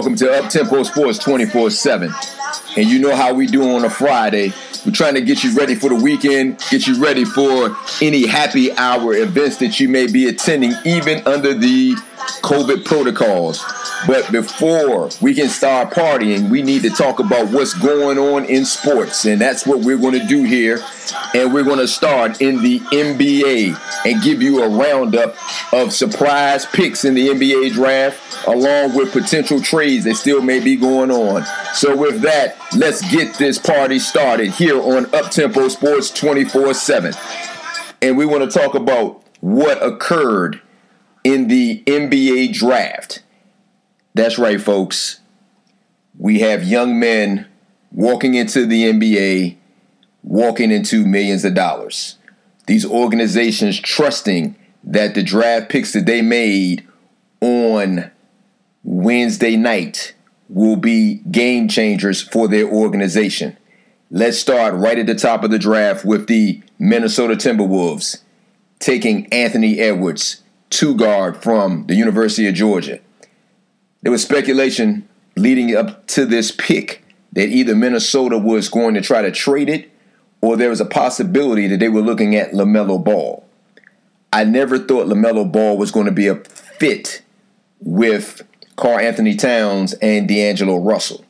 Welcome 0.00 0.16
to 0.16 0.32
Up 0.32 0.48
Tempo 0.48 0.82
Sports 0.82 1.18
24 1.18 1.68
7. 1.68 2.10
And 2.78 2.88
you 2.88 3.00
know 3.00 3.14
how 3.14 3.34
we 3.34 3.46
do 3.46 3.74
on 3.74 3.84
a 3.84 3.90
Friday. 3.90 4.50
We're 4.86 4.92
trying 4.92 5.12
to 5.12 5.20
get 5.20 5.44
you 5.44 5.54
ready 5.54 5.74
for 5.74 5.90
the 5.90 5.94
weekend, 5.94 6.58
get 6.70 6.86
you 6.86 6.98
ready 6.98 7.26
for 7.26 7.76
any 8.00 8.26
happy 8.26 8.72
hour 8.78 9.12
events 9.12 9.58
that 9.58 9.78
you 9.78 9.90
may 9.90 10.10
be 10.10 10.26
attending, 10.26 10.72
even 10.86 11.26
under 11.26 11.52
the 11.52 11.96
COVID 12.42 12.86
protocols. 12.86 13.62
But 14.06 14.32
before 14.32 15.10
we 15.20 15.34
can 15.34 15.50
start 15.50 15.90
partying, 15.90 16.48
we 16.48 16.62
need 16.62 16.80
to 16.82 16.90
talk 16.90 17.18
about 17.18 17.50
what's 17.50 17.74
going 17.74 18.16
on 18.16 18.46
in 18.46 18.64
sports. 18.64 19.26
And 19.26 19.38
that's 19.38 19.66
what 19.66 19.80
we're 19.80 19.98
going 19.98 20.18
to 20.18 20.26
do 20.26 20.44
here. 20.44 20.82
And 21.34 21.52
we're 21.52 21.64
going 21.64 21.78
to 21.78 21.88
start 21.88 22.40
in 22.40 22.62
the 22.62 22.80
NBA 22.80 24.06
and 24.06 24.22
give 24.22 24.40
you 24.40 24.62
a 24.62 24.68
roundup 24.68 25.36
of 25.74 25.92
surprise 25.92 26.64
picks 26.64 27.04
in 27.04 27.14
the 27.14 27.28
NBA 27.28 27.74
draft, 27.74 28.18
along 28.46 28.96
with 28.96 29.12
potential 29.12 29.60
trades 29.60 30.04
that 30.04 30.16
still 30.16 30.40
may 30.40 30.60
be 30.60 30.76
going 30.76 31.10
on. 31.10 31.44
So, 31.74 31.96
with 31.96 32.22
that, 32.22 32.56
let's 32.76 33.00
get 33.10 33.34
this 33.34 33.58
party 33.58 33.98
started 33.98 34.50
here 34.50 34.80
on 34.80 35.06
Uptempo 35.06 35.70
Sports 35.70 36.10
24 36.10 36.74
7. 36.74 37.14
And 38.02 38.16
we 38.16 38.26
want 38.26 38.50
to 38.50 38.58
talk 38.58 38.74
about 38.74 39.22
what 39.40 39.82
occurred 39.82 40.60
in 41.24 41.48
the 41.48 41.82
NBA 41.86 42.54
draft. 42.54 43.22
That's 44.14 44.38
right, 44.38 44.60
folks. 44.60 45.20
We 46.18 46.40
have 46.40 46.64
young 46.64 46.98
men 46.98 47.46
walking 47.92 48.34
into 48.34 48.66
the 48.66 48.84
NBA, 48.84 49.56
walking 50.22 50.70
into 50.70 51.06
millions 51.06 51.44
of 51.44 51.54
dollars. 51.54 52.16
These 52.66 52.84
organizations 52.84 53.80
trusting 53.80 54.56
that 54.84 55.14
the 55.14 55.22
draft 55.22 55.68
picks 55.68 55.92
that 55.92 56.06
they 56.06 56.22
made 56.22 56.86
on 57.40 58.10
Wednesday 58.82 59.56
night 59.56 60.14
will 60.48 60.76
be 60.76 61.16
game 61.30 61.68
changers 61.68 62.22
for 62.22 62.48
their 62.48 62.66
organization. 62.66 63.56
Let's 64.10 64.38
start 64.38 64.74
right 64.74 64.98
at 64.98 65.06
the 65.06 65.14
top 65.14 65.44
of 65.44 65.50
the 65.50 65.58
draft 65.58 66.04
with 66.04 66.26
the 66.26 66.62
Minnesota 66.78 67.34
Timberwolves 67.34 68.22
taking 68.80 69.26
Anthony 69.26 69.78
Edwards, 69.78 70.42
two 70.70 70.96
guard 70.96 71.36
from 71.42 71.86
the 71.86 71.94
University 71.94 72.48
of 72.48 72.54
Georgia. 72.54 72.98
There 74.02 74.10
was 74.10 74.22
speculation 74.22 75.08
leading 75.36 75.76
up 75.76 76.06
to 76.08 76.26
this 76.26 76.50
pick 76.50 77.04
that 77.32 77.48
either 77.48 77.76
Minnesota 77.76 78.38
was 78.38 78.68
going 78.68 78.94
to 78.94 79.00
try 79.00 79.22
to 79.22 79.30
trade 79.30 79.68
it 79.68 79.90
or 80.40 80.56
there 80.56 80.70
was 80.70 80.80
a 80.80 80.86
possibility 80.86 81.66
that 81.68 81.78
they 81.78 81.88
were 81.88 82.00
looking 82.00 82.34
at 82.34 82.52
LaMelo 82.52 83.02
Ball. 83.02 83.44
I 84.32 84.44
never 84.44 84.78
thought 84.78 85.06
LaMelo 85.06 85.50
Ball 85.50 85.76
was 85.76 85.90
going 85.90 86.06
to 86.06 86.12
be 86.12 86.26
a 86.26 86.36
fit 86.36 87.22
with 87.80 88.42
Karl-Anthony 88.80 89.36
Towns 89.36 89.92
and 89.94 90.26
D'Angelo 90.26 90.78
Russell. 90.78 91.24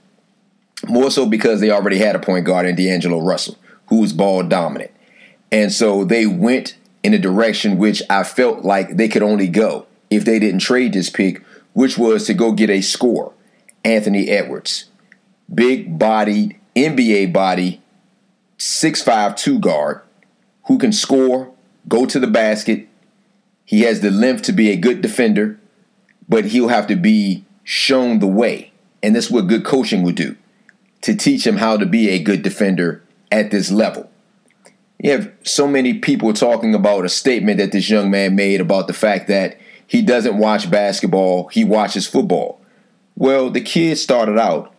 More 0.89 1.11
so 1.11 1.27
because 1.27 1.61
they 1.61 1.71
already 1.71 1.99
had 1.99 2.17
a 2.17 2.21
point 2.21 2.47
guard 2.47 2.65
in 2.65 2.77
D'Angelo 2.77 3.21
Russell, 3.21 3.59
who 3.89 4.01
was 4.01 4.13
ball 4.15 4.43
dominant. 4.43 4.93
And 5.53 5.71
so 5.71 6.05
they 6.05 6.27
went 6.27 6.77
in 7.03 7.13
a 7.13 7.19
direction 7.19 7.77
which 7.77 8.03
I 8.09 8.25
felt 8.25 8.65
like 8.65 8.97
they 8.97 9.09
could 9.09 9.23
only 9.23 9.49
go 9.49 9.87
if 10.09 10.25
they 10.25 10.39
didn't 10.39 10.61
trade 10.61 10.93
this 10.93 11.11
pick, 11.11 11.43
which 11.73 11.99
was 11.99 12.25
to 12.27 12.35
go 12.35 12.53
get 12.53 12.71
a 12.71 12.81
score, 12.81 13.33
Anthony 13.85 14.29
Edwards. 14.29 14.87
Big 15.53 15.99
bodied, 15.99 16.59
NBA 16.75 17.33
body, 17.33 17.83
6'5, 18.59 19.37
2 19.37 19.59
guard, 19.59 20.01
who 20.67 20.79
can 20.79 20.93
score, 20.93 21.53
go 21.89 22.07
to 22.07 22.19
the 22.19 22.27
basket. 22.27 22.87
He 23.65 23.83
has 23.83 24.01
the 24.01 24.11
length 24.11 24.43
to 24.43 24.53
be 24.53 24.71
a 24.71 24.77
good 24.77 25.03
defender, 25.03 25.60
but 26.31 26.47
he'll 26.47 26.69
have 26.69 26.87
to 26.87 26.97
be 26.97 27.45
shown 27.65 28.21
the 28.21 28.27
way. 28.27 28.73
And 29.03 29.17
that's 29.17 29.31
what 29.31 29.49
good 29.49 29.65
coaching 29.65 30.03
would 30.05 30.15
do 30.15 30.37
to 31.03 31.15
teach 31.15 31.47
him 31.47 31.57
how 31.57 31.77
to 31.77 31.85
be 31.85 32.09
a 32.11 32.23
good 32.23 32.43
defender 32.43 33.03
at 33.33 33.51
this 33.51 33.71
level. 33.71 34.11
You 34.99 35.11
have 35.13 35.33
so 35.43 35.67
many 35.67 35.95
people 35.95 36.33
talking 36.33 36.75
about 36.75 37.05
a 37.05 37.09
statement 37.09 37.59
that 37.59 37.73
this 37.73 37.91
young 37.91 38.11
man 38.11 38.37
made 38.37 38.61
about 38.61 38.87
the 38.87 38.93
fact 38.93 39.29
that 39.29 39.59
he 39.87 40.03
doesn't 40.03 40.39
watch 40.39 40.71
basketball, 40.71 41.49
he 41.49 41.65
watches 41.65 42.07
football. 42.07 42.61
Well, 43.17 43.51
the 43.51 43.63
kid 43.63 43.97
started 43.97 44.39
out 44.39 44.73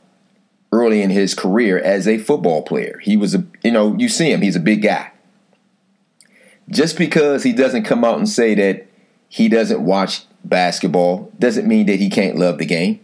early 0.72 1.02
in 1.02 1.10
his 1.10 1.34
career 1.34 1.80
as 1.80 2.08
a 2.08 2.18
football 2.18 2.62
player. 2.62 3.00
He 3.00 3.18
was 3.18 3.36
a, 3.36 3.44
you 3.64 3.72
know, 3.72 3.96
you 3.98 4.08
see 4.08 4.32
him, 4.32 4.42
he's 4.42 4.56
a 4.56 4.62
big 4.62 4.84
guy. 4.84 5.12
Just 6.70 6.98
because 6.98 7.44
he 7.44 7.52
doesn't 7.52 7.84
come 7.84 8.06
out 8.06 8.20
and 8.20 8.30
say 8.30 8.56
that 8.56 8.88
he 9.28 9.50
doesn't 9.50 9.82
watch 9.82 10.24
basketball 10.44 11.32
doesn't 11.40 11.68
mean 11.68 11.86
that 11.88 11.98
he 12.00 12.10
can't 12.10 12.38
love 12.38 12.58
the 12.58 12.66
game. 12.66 13.00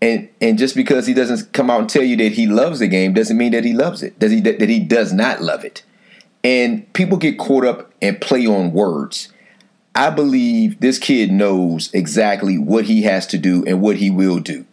And 0.00 0.28
and 0.40 0.58
just 0.58 0.74
because 0.74 1.06
he 1.06 1.14
doesn't 1.14 1.52
come 1.52 1.70
out 1.70 1.80
and 1.80 1.88
tell 1.88 2.02
you 2.02 2.16
that 2.16 2.32
he 2.32 2.46
loves 2.46 2.80
the 2.80 2.88
game 2.88 3.12
doesn't 3.12 3.36
mean 3.36 3.52
that 3.52 3.64
he 3.64 3.72
loves 3.72 4.02
it. 4.02 4.18
Does 4.18 4.32
he 4.32 4.40
that 4.40 4.68
he 4.68 4.80
does 4.80 5.12
not 5.12 5.40
love 5.40 5.64
it? 5.64 5.84
And 6.42 6.92
people 6.92 7.18
get 7.18 7.38
caught 7.38 7.64
up 7.64 7.92
and 8.02 8.20
play 8.20 8.46
on 8.46 8.72
words. 8.72 9.32
I 9.94 10.10
believe 10.10 10.80
this 10.80 10.98
kid 10.98 11.30
knows 11.30 11.92
exactly 11.92 12.58
what 12.58 12.86
he 12.86 13.02
has 13.02 13.26
to 13.28 13.38
do 13.38 13.62
and 13.64 13.80
what 13.80 13.96
he 13.96 14.10
will 14.10 14.38
do. 14.38 14.64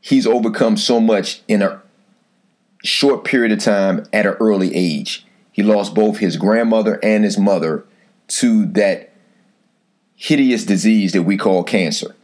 He's 0.00 0.26
overcome 0.26 0.76
so 0.76 1.00
much 1.00 1.42
in 1.48 1.60
a 1.60 1.82
short 2.84 3.24
period 3.24 3.52
of 3.52 3.58
time 3.58 4.06
at 4.12 4.24
an 4.24 4.36
early 4.40 4.74
age. 4.74 5.26
He 5.52 5.62
lost 5.62 5.94
both 5.94 6.18
his 6.18 6.36
grandmother 6.36 6.98
and 7.02 7.24
his 7.24 7.36
mother 7.36 7.84
to 8.28 8.66
that 8.66 9.07
hideous 10.18 10.64
disease 10.64 11.12
that 11.12 11.22
we 11.22 11.36
call 11.36 11.62
cancer. 11.62 12.14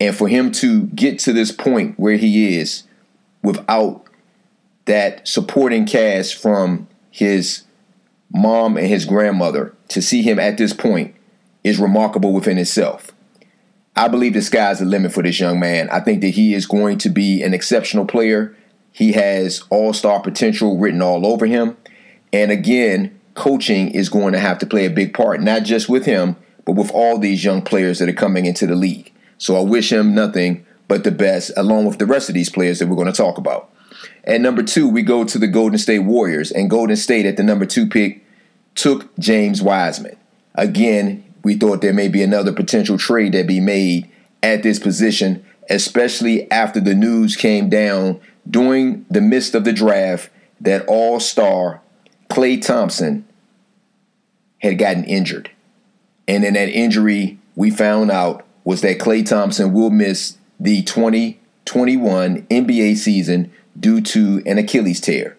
And 0.00 0.14
for 0.14 0.28
him 0.28 0.50
to 0.52 0.86
get 0.88 1.20
to 1.20 1.32
this 1.32 1.52
point 1.52 1.98
where 1.98 2.16
he 2.16 2.58
is 2.58 2.82
without 3.42 4.04
that 4.84 5.26
supporting 5.26 5.86
cast 5.86 6.34
from 6.34 6.88
his 7.10 7.62
mom 8.30 8.76
and 8.76 8.88
his 8.88 9.04
grandmother 9.04 9.74
to 9.88 10.02
see 10.02 10.22
him 10.22 10.38
at 10.38 10.58
this 10.58 10.72
point 10.72 11.14
is 11.62 11.78
remarkable 11.78 12.32
within 12.32 12.58
itself. 12.58 13.12
I 13.94 14.08
believe 14.08 14.34
the 14.34 14.42
sky's 14.42 14.80
the 14.80 14.84
limit 14.84 15.12
for 15.12 15.22
this 15.22 15.38
young 15.38 15.60
man. 15.60 15.88
I 15.90 16.00
think 16.00 16.20
that 16.22 16.30
he 16.30 16.54
is 16.54 16.66
going 16.66 16.98
to 16.98 17.08
be 17.08 17.42
an 17.42 17.54
exceptional 17.54 18.04
player. 18.04 18.56
He 18.90 19.12
has 19.12 19.62
all 19.70 19.92
star 19.92 20.20
potential 20.20 20.76
written 20.76 21.02
all 21.02 21.24
over 21.24 21.46
him. 21.46 21.76
And 22.32 22.50
again, 22.50 23.18
coaching 23.34 23.90
is 23.90 24.08
going 24.08 24.32
to 24.32 24.40
have 24.40 24.58
to 24.58 24.66
play 24.66 24.86
a 24.86 24.90
big 24.90 25.14
part, 25.14 25.40
not 25.40 25.62
just 25.62 25.88
with 25.88 26.04
him, 26.04 26.36
but 26.68 26.76
with 26.76 26.90
all 26.90 27.16
these 27.16 27.42
young 27.42 27.62
players 27.62 27.98
that 27.98 28.10
are 28.10 28.12
coming 28.12 28.44
into 28.44 28.66
the 28.66 28.76
league. 28.76 29.10
So 29.38 29.56
I 29.56 29.60
wish 29.60 29.90
him 29.90 30.14
nothing 30.14 30.66
but 30.86 31.02
the 31.02 31.10
best, 31.10 31.50
along 31.56 31.86
with 31.86 31.96
the 31.96 32.04
rest 32.04 32.28
of 32.28 32.34
these 32.34 32.50
players 32.50 32.78
that 32.78 32.88
we're 32.88 32.94
going 32.94 33.10
to 33.10 33.12
talk 33.14 33.38
about. 33.38 33.70
And 34.24 34.42
number 34.42 34.62
two, 34.62 34.86
we 34.86 35.00
go 35.00 35.24
to 35.24 35.38
the 35.38 35.46
Golden 35.46 35.78
State 35.78 36.00
Warriors, 36.00 36.50
and 36.50 36.68
Golden 36.68 36.96
State 36.96 37.24
at 37.24 37.38
the 37.38 37.42
number 37.42 37.64
two 37.64 37.86
pick 37.86 38.22
took 38.74 39.16
James 39.18 39.62
Wiseman. 39.62 40.18
Again, 40.56 41.24
we 41.42 41.54
thought 41.54 41.80
there 41.80 41.94
may 41.94 42.08
be 42.08 42.22
another 42.22 42.52
potential 42.52 42.98
trade 42.98 43.32
that 43.32 43.46
be 43.46 43.60
made 43.60 44.06
at 44.42 44.62
this 44.62 44.78
position, 44.78 45.42
especially 45.70 46.50
after 46.50 46.80
the 46.80 46.94
news 46.94 47.34
came 47.34 47.70
down 47.70 48.20
during 48.46 49.06
the 49.08 49.22
midst 49.22 49.54
of 49.54 49.64
the 49.64 49.72
draft 49.72 50.28
that 50.60 50.84
all 50.86 51.18
star 51.18 51.80
Klay 52.28 52.60
Thompson 52.60 53.24
had 54.58 54.76
gotten 54.76 55.04
injured. 55.04 55.50
And 56.28 56.44
in 56.44 56.54
that 56.54 56.68
injury, 56.68 57.38
we 57.56 57.70
found 57.70 58.10
out 58.10 58.46
was 58.62 58.82
that 58.82 58.98
Klay 58.98 59.26
Thompson 59.26 59.72
will 59.72 59.90
miss 59.90 60.36
the 60.60 60.82
2021 60.82 62.42
NBA 62.42 62.96
season 62.96 63.50
due 63.80 64.02
to 64.02 64.42
an 64.44 64.58
Achilles 64.58 65.00
tear. 65.00 65.38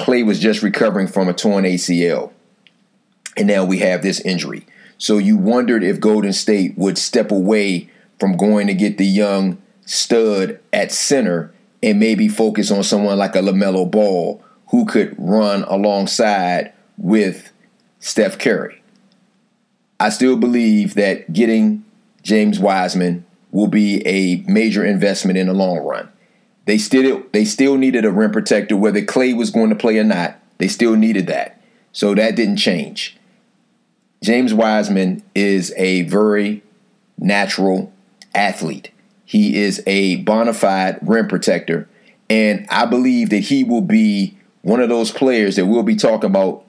Klay 0.00 0.24
was 0.24 0.40
just 0.40 0.62
recovering 0.62 1.06
from 1.06 1.28
a 1.28 1.34
torn 1.34 1.64
ACL. 1.64 2.32
And 3.36 3.46
now 3.46 3.64
we 3.64 3.78
have 3.78 4.02
this 4.02 4.20
injury. 4.20 4.66
So 4.96 5.18
you 5.18 5.36
wondered 5.36 5.84
if 5.84 6.00
Golden 6.00 6.32
State 6.32 6.76
would 6.78 6.96
step 6.96 7.30
away 7.30 7.90
from 8.18 8.36
going 8.36 8.66
to 8.66 8.74
get 8.74 8.98
the 8.98 9.06
young 9.06 9.60
stud 9.84 10.58
at 10.72 10.90
center 10.90 11.52
and 11.82 12.00
maybe 12.00 12.28
focus 12.28 12.70
on 12.70 12.82
someone 12.82 13.18
like 13.18 13.34
a 13.34 13.40
LaMelo 13.40 13.90
Ball 13.90 14.42
who 14.68 14.86
could 14.86 15.14
run 15.18 15.64
alongside 15.64 16.71
with 16.96 17.52
Steph 18.00 18.38
Curry. 18.38 18.82
I 20.00 20.08
still 20.08 20.36
believe 20.36 20.94
that 20.94 21.32
getting 21.32 21.84
James 22.22 22.58
Wiseman 22.58 23.24
will 23.50 23.68
be 23.68 24.04
a 24.06 24.42
major 24.50 24.84
investment 24.84 25.38
in 25.38 25.46
the 25.46 25.54
long 25.54 25.78
run. 25.78 26.10
They 26.64 26.78
still 26.78 27.22
they 27.32 27.44
still 27.44 27.76
needed 27.76 28.04
a 28.04 28.10
rim 28.10 28.32
protector 28.32 28.76
whether 28.76 29.00
Klay 29.02 29.36
was 29.36 29.50
going 29.50 29.70
to 29.70 29.76
play 29.76 29.98
or 29.98 30.04
not. 30.04 30.40
They 30.58 30.68
still 30.68 30.96
needed 30.96 31.26
that. 31.26 31.60
So 31.92 32.14
that 32.14 32.36
didn't 32.36 32.56
change. 32.56 33.16
James 34.22 34.54
Wiseman 34.54 35.22
is 35.34 35.74
a 35.76 36.02
very 36.02 36.62
natural 37.18 37.92
athlete. 38.34 38.90
He 39.24 39.56
is 39.56 39.82
a 39.86 40.16
bona 40.16 40.54
fide 40.54 40.98
rim 41.02 41.28
protector. 41.28 41.88
And 42.30 42.66
I 42.70 42.86
believe 42.86 43.30
that 43.30 43.40
he 43.40 43.64
will 43.64 43.82
be 43.82 44.38
one 44.62 44.80
of 44.80 44.88
those 44.88 45.10
players 45.10 45.56
that 45.56 45.66
we'll 45.66 45.82
be 45.82 45.96
talking 45.96 46.30
about 46.30 46.64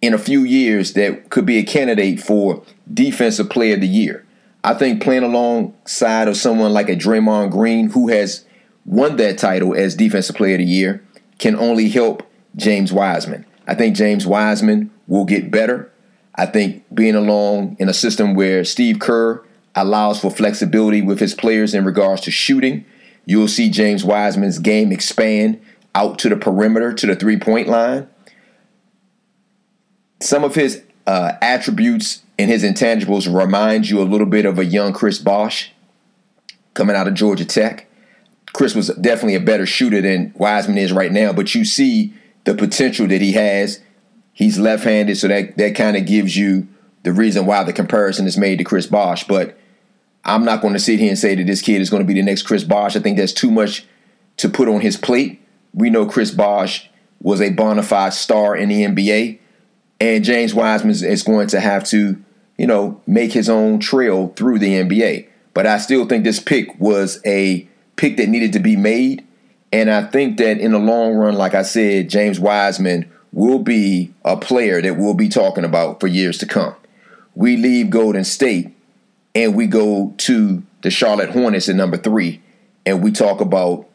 in 0.00 0.14
a 0.14 0.18
few 0.18 0.44
years 0.44 0.92
that 0.94 1.30
could 1.30 1.46
be 1.46 1.58
a 1.58 1.64
candidate 1.64 2.20
for 2.20 2.62
defensive 2.92 3.50
player 3.50 3.74
of 3.74 3.80
the 3.80 3.88
year. 3.88 4.24
I 4.64 4.74
think 4.74 5.02
playing 5.02 5.22
alongside 5.22 6.28
of 6.28 6.36
someone 6.36 6.72
like 6.72 6.88
a 6.88 6.96
Draymond 6.96 7.50
Green 7.50 7.90
who 7.90 8.08
has 8.08 8.44
won 8.84 9.16
that 9.16 9.38
title 9.38 9.74
as 9.74 9.94
defensive 9.94 10.36
player 10.36 10.54
of 10.54 10.58
the 10.58 10.64
year 10.64 11.04
can 11.38 11.56
only 11.56 11.88
help 11.88 12.22
James 12.56 12.92
Wiseman. 12.92 13.44
I 13.66 13.74
think 13.74 13.96
James 13.96 14.26
Wiseman 14.26 14.90
will 15.06 15.24
get 15.24 15.50
better. 15.50 15.92
I 16.34 16.46
think 16.46 16.84
being 16.94 17.14
along 17.14 17.76
in 17.78 17.88
a 17.88 17.94
system 17.94 18.34
where 18.34 18.64
Steve 18.64 18.98
Kerr 18.98 19.44
allows 19.74 20.20
for 20.20 20.30
flexibility 20.30 21.02
with 21.02 21.20
his 21.20 21.34
players 21.34 21.74
in 21.74 21.84
regards 21.84 22.22
to 22.22 22.30
shooting, 22.30 22.84
you'll 23.26 23.48
see 23.48 23.70
James 23.70 24.04
Wiseman's 24.04 24.58
game 24.58 24.92
expand 24.92 25.60
out 25.94 26.18
to 26.20 26.28
the 26.28 26.36
perimeter 26.36 26.92
to 26.92 27.06
the 27.06 27.16
three 27.16 27.38
point 27.38 27.68
line. 27.68 28.08
Some 30.20 30.44
of 30.44 30.54
his 30.54 30.82
uh, 31.06 31.32
attributes 31.40 32.22
and 32.38 32.50
his 32.50 32.62
intangibles 32.62 33.32
remind 33.32 33.88
you 33.88 34.00
a 34.00 34.04
little 34.04 34.26
bit 34.26 34.44
of 34.44 34.58
a 34.58 34.64
young 34.64 34.92
Chris 34.92 35.18
Bosh 35.18 35.72
coming 36.74 36.96
out 36.96 37.08
of 37.08 37.14
Georgia 37.14 37.44
Tech. 37.44 37.86
Chris 38.52 38.74
was 38.74 38.88
definitely 38.88 39.34
a 39.34 39.40
better 39.40 39.66
shooter 39.66 40.00
than 40.00 40.32
Wiseman 40.36 40.78
is 40.78 40.92
right 40.92 41.12
now, 41.12 41.32
but 41.32 41.54
you 41.54 41.64
see 41.64 42.14
the 42.44 42.54
potential 42.54 43.06
that 43.08 43.20
he 43.20 43.32
has. 43.32 43.80
He's 44.32 44.58
left-handed, 44.58 45.16
so 45.16 45.28
that 45.28 45.56
that 45.58 45.74
kind 45.74 45.96
of 45.96 46.06
gives 46.06 46.36
you 46.36 46.68
the 47.02 47.12
reason 47.12 47.46
why 47.46 47.64
the 47.64 47.72
comparison 47.72 48.26
is 48.26 48.38
made 48.38 48.58
to 48.58 48.64
Chris 48.64 48.86
Bosh. 48.86 49.24
But 49.24 49.58
I'm 50.24 50.44
not 50.44 50.60
going 50.60 50.74
to 50.74 50.80
sit 50.80 50.98
here 50.98 51.08
and 51.08 51.18
say 51.18 51.34
that 51.34 51.46
this 51.46 51.62
kid 51.62 51.80
is 51.80 51.90
going 51.90 52.02
to 52.02 52.06
be 52.06 52.14
the 52.14 52.22
next 52.22 52.42
Chris 52.42 52.64
Bosh. 52.64 52.96
I 52.96 53.00
think 53.00 53.18
that's 53.18 53.32
too 53.32 53.50
much 53.50 53.84
to 54.38 54.48
put 54.48 54.68
on 54.68 54.80
his 54.80 54.96
plate. 54.96 55.42
We 55.74 55.90
know 55.90 56.06
Chris 56.06 56.30
Bosh 56.30 56.88
was 57.20 57.40
a 57.40 57.50
bona 57.50 57.82
fide 57.82 58.14
star 58.14 58.56
in 58.56 58.68
the 58.68 58.84
NBA, 58.84 59.40
and 60.00 60.24
James 60.24 60.54
Wiseman 60.54 60.90
is 60.90 61.22
going 61.22 61.48
to 61.48 61.60
have 61.60 61.84
to, 61.84 62.22
you 62.56 62.66
know, 62.66 63.00
make 63.06 63.32
his 63.32 63.48
own 63.48 63.78
trail 63.80 64.28
through 64.36 64.58
the 64.58 64.74
NBA. 64.74 65.28
But 65.54 65.66
I 65.66 65.78
still 65.78 66.06
think 66.06 66.24
this 66.24 66.40
pick 66.40 66.78
was 66.80 67.20
a 67.26 67.66
pick 67.96 68.16
that 68.18 68.28
needed 68.28 68.52
to 68.52 68.60
be 68.60 68.76
made. 68.76 69.26
And 69.72 69.90
I 69.90 70.04
think 70.04 70.38
that 70.38 70.58
in 70.58 70.72
the 70.72 70.78
long 70.78 71.14
run, 71.14 71.34
like 71.34 71.54
I 71.54 71.62
said, 71.62 72.08
James 72.08 72.38
Wiseman 72.38 73.10
will 73.32 73.58
be 73.58 74.12
a 74.24 74.36
player 74.36 74.80
that 74.80 74.96
we'll 74.96 75.14
be 75.14 75.28
talking 75.28 75.64
about 75.64 76.00
for 76.00 76.06
years 76.06 76.38
to 76.38 76.46
come. 76.46 76.74
We 77.34 77.56
leave 77.56 77.90
Golden 77.90 78.24
State 78.24 78.74
and 79.34 79.54
we 79.54 79.66
go 79.66 80.14
to 80.18 80.62
the 80.82 80.90
Charlotte 80.90 81.30
Hornets 81.30 81.68
at 81.68 81.76
number 81.76 81.96
three, 81.96 82.40
and 82.86 83.02
we 83.02 83.12
talk 83.12 83.40
about 83.40 83.86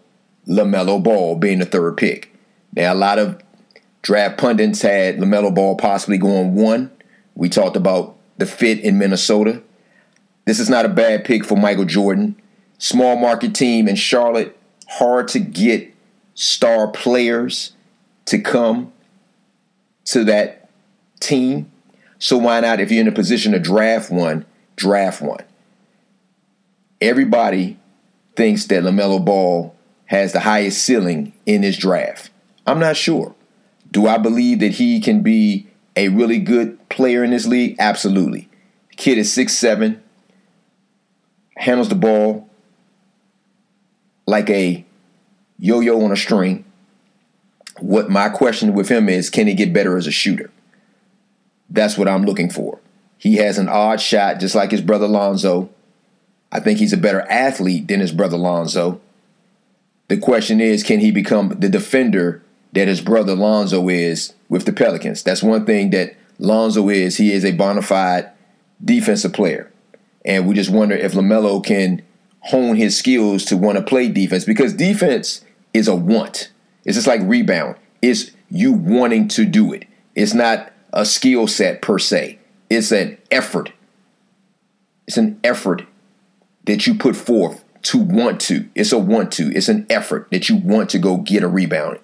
LaMelo 0.47 1.01
Ball 1.01 1.35
being 1.35 1.59
the 1.59 1.65
third 1.65 1.97
pick. 1.97 2.33
Now, 2.75 2.93
a 2.93 2.95
lot 2.95 3.19
of 3.19 3.41
draft 4.03 4.37
pundits 4.37 4.83
had 4.83 5.17
LaMelo 5.17 5.53
Ball 5.53 5.75
possibly 5.75 6.19
going 6.19 6.53
one. 6.53 6.91
We 7.33 7.49
talked 7.49 7.75
about 7.75 8.15
the 8.37 8.45
fit 8.45 8.79
in 8.79 8.99
Minnesota. 8.99 9.63
This 10.45 10.59
is 10.59 10.69
not 10.69 10.85
a 10.85 10.89
bad 10.89 11.25
pick 11.25 11.43
for 11.43 11.57
Michael 11.57 11.85
Jordan 11.85 12.35
small 12.83 13.15
market 13.15 13.55
team 13.55 13.87
in 13.87 13.95
Charlotte, 13.95 14.57
hard 14.89 15.29
to 15.29 15.39
get 15.39 15.93
star 16.35 16.89
players 16.89 17.71
to 18.25 18.37
come 18.37 18.91
to 20.03 20.25
that 20.25 20.69
team. 21.21 21.71
So 22.19 22.37
why 22.37 22.59
not, 22.59 22.81
if 22.81 22.91
you're 22.91 22.99
in 22.99 23.07
a 23.07 23.13
position 23.13 23.53
to 23.53 23.59
draft 23.59 24.11
one, 24.11 24.45
draft 24.75 25.21
one? 25.21 25.45
Everybody 26.99 27.77
thinks 28.35 28.65
that 28.65 28.83
LaMelo 28.83 29.23
Ball 29.23 29.73
has 30.07 30.33
the 30.33 30.41
highest 30.41 30.83
ceiling 30.83 31.31
in 31.45 31.61
this 31.61 31.77
draft. 31.77 32.31
I'm 32.67 32.79
not 32.79 32.97
sure. 32.97 33.33
Do 33.93 34.07
I 34.07 34.17
believe 34.17 34.59
that 34.59 34.73
he 34.73 34.99
can 34.99 35.21
be 35.21 35.67
a 35.95 36.09
really 36.09 36.39
good 36.39 36.89
player 36.89 37.23
in 37.23 37.29
this 37.29 37.45
league? 37.45 37.75
Absolutely. 37.77 38.49
Kid 38.97 39.19
is 39.19 39.31
six 39.31 39.53
seven, 39.53 40.01
handles 41.55 41.89
the 41.89 41.95
ball 41.95 42.49
like 44.25 44.49
a 44.49 44.83
yo-yo 45.59 46.03
on 46.03 46.11
a 46.11 46.15
string. 46.15 46.65
What 47.79 48.09
my 48.09 48.29
question 48.29 48.73
with 48.73 48.89
him 48.89 49.07
is, 49.09 49.29
can 49.29 49.45
he 49.45 49.53
get 49.53 49.73
better 49.73 49.95
as 49.95 50.07
a 50.07 50.11
shooter? 50.11 50.49
That's 51.69 51.95
what 51.95 52.07
I'm 52.07 52.23
looking 52.23 52.49
for. 52.49 52.79
He 53.19 53.35
has 53.35 53.59
an 53.59 53.69
odd 53.69 54.01
shot, 54.01 54.39
just 54.39 54.55
like 54.55 54.71
his 54.71 54.81
brother 54.81 55.07
Lonzo. 55.07 55.69
I 56.51 56.59
think 56.59 56.79
he's 56.79 56.93
a 56.93 56.97
better 56.97 57.21
athlete 57.29 57.87
than 57.87 57.99
his 57.99 58.11
brother 58.11 58.37
Lonzo. 58.37 58.99
The 60.07 60.17
question 60.17 60.59
is, 60.59 60.83
can 60.83 60.99
he 60.99 61.11
become 61.11 61.49
the 61.49 61.69
defender 61.69 62.41
that 62.73 62.87
his 62.87 63.01
brother 63.01 63.35
Lonzo 63.35 63.89
is 63.89 64.33
with 64.49 64.65
the 64.65 64.73
Pelicans? 64.73 65.23
That's 65.23 65.43
one 65.43 65.65
thing 65.65 65.91
that 65.91 66.15
Lonzo 66.39 66.89
is. 66.89 67.17
He 67.17 67.31
is 67.31 67.45
a 67.45 67.51
bona 67.51 67.81
fide 67.81 68.29
defensive 68.83 69.33
player. 69.33 69.71
And 70.25 70.47
we 70.47 70.55
just 70.55 70.69
wonder 70.69 70.95
if 70.95 71.13
LaMelo 71.13 71.63
can 71.63 72.01
hone 72.41 72.75
his 72.75 72.97
skills 72.97 73.45
to 73.45 73.57
want 73.57 73.77
to 73.77 73.83
play 73.83 74.09
defense 74.09 74.45
because 74.45 74.73
defense 74.73 75.43
is 75.73 75.87
a 75.87 75.95
want. 75.95 76.51
It's 76.85 76.95
just 76.95 77.07
like 77.07 77.21
rebound. 77.23 77.75
It's 78.01 78.31
you 78.49 78.73
wanting 78.73 79.27
to 79.29 79.45
do 79.45 79.73
it. 79.73 79.85
It's 80.15 80.33
not 80.33 80.71
a 80.91 81.05
skill 81.05 81.47
set 81.47 81.81
per 81.81 81.97
se. 81.97 82.39
It's 82.69 82.91
an 82.91 83.17
effort. 83.31 83.71
It's 85.07 85.17
an 85.17 85.39
effort 85.43 85.83
that 86.65 86.87
you 86.87 86.95
put 86.95 87.15
forth 87.15 87.63
to 87.83 87.97
want 87.97 88.39
to. 88.41 88.69
It's 88.75 88.91
a 88.91 88.97
want 88.97 89.31
to. 89.33 89.51
It's 89.55 89.69
an 89.69 89.85
effort 89.89 90.29
that 90.31 90.49
you 90.49 90.55
want 90.55 90.89
to 90.91 90.99
go 90.99 91.17
get 91.17 91.43
a 91.43 91.47
rebound, 91.47 91.99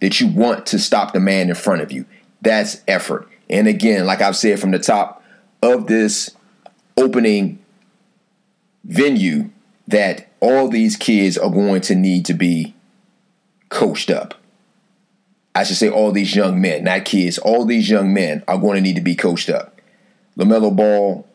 that 0.00 0.20
you 0.20 0.28
want 0.28 0.66
to 0.66 0.78
stop 0.78 1.12
the 1.12 1.20
man 1.20 1.48
in 1.48 1.54
front 1.54 1.82
of 1.82 1.92
you. 1.92 2.04
That's 2.40 2.82
effort. 2.86 3.28
And 3.50 3.66
again, 3.66 4.06
like 4.06 4.20
I've 4.20 4.36
said 4.36 4.60
from 4.60 4.70
the 4.70 4.78
top 4.78 5.22
of 5.62 5.86
this 5.86 6.30
opening 6.96 7.58
venue, 8.84 9.50
that 9.88 10.28
all 10.40 10.68
these 10.68 10.96
kids 10.96 11.38
are 11.38 11.50
going 11.50 11.80
to 11.80 11.94
need 11.94 12.26
to 12.26 12.34
be 12.34 12.74
coached 13.70 14.10
up. 14.10 14.34
I 15.54 15.64
should 15.64 15.76
say 15.76 15.88
all 15.88 16.12
these 16.12 16.36
young 16.36 16.60
men, 16.60 16.84
not 16.84 17.04
kids, 17.04 17.38
all 17.38 17.64
these 17.64 17.90
young 17.90 18.12
men 18.12 18.44
are 18.46 18.58
going 18.58 18.76
to 18.76 18.80
need 18.80 18.96
to 18.96 19.02
be 19.02 19.16
coached 19.16 19.48
up. 19.48 19.80
LaMelo 20.36 20.74
Ball 20.76 21.26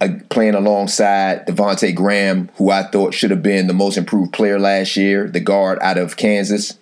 uh, 0.00 0.08
playing 0.30 0.54
alongside 0.54 1.46
Devonte 1.46 1.94
Graham, 1.94 2.48
who 2.56 2.70
I 2.70 2.84
thought 2.84 3.12
should 3.12 3.30
have 3.30 3.42
been 3.42 3.66
the 3.66 3.74
most 3.74 3.96
improved 3.96 4.32
player 4.32 4.58
last 4.58 4.96
year, 4.96 5.28
the 5.28 5.40
guard 5.40 5.78
out 5.82 5.98
of 5.98 6.16
Kansas. 6.16 6.78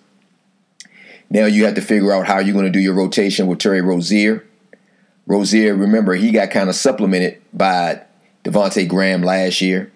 Now 1.31 1.45
you 1.45 1.63
have 1.63 1.75
to 1.75 1.81
figure 1.81 2.11
out 2.11 2.27
how 2.27 2.39
you're 2.39 2.53
going 2.53 2.65
to 2.65 2.71
do 2.71 2.79
your 2.79 2.93
rotation 2.93 3.47
with 3.47 3.59
Terry 3.59 3.81
Rozier. 3.81 4.45
Rozier, 5.25 5.73
remember, 5.73 6.13
he 6.13 6.31
got 6.31 6.51
kind 6.51 6.67
of 6.67 6.75
supplemented 6.75 7.41
by 7.53 8.01
Devonte 8.43 8.85
Graham 8.85 9.23
last 9.23 9.61
year. 9.61 9.93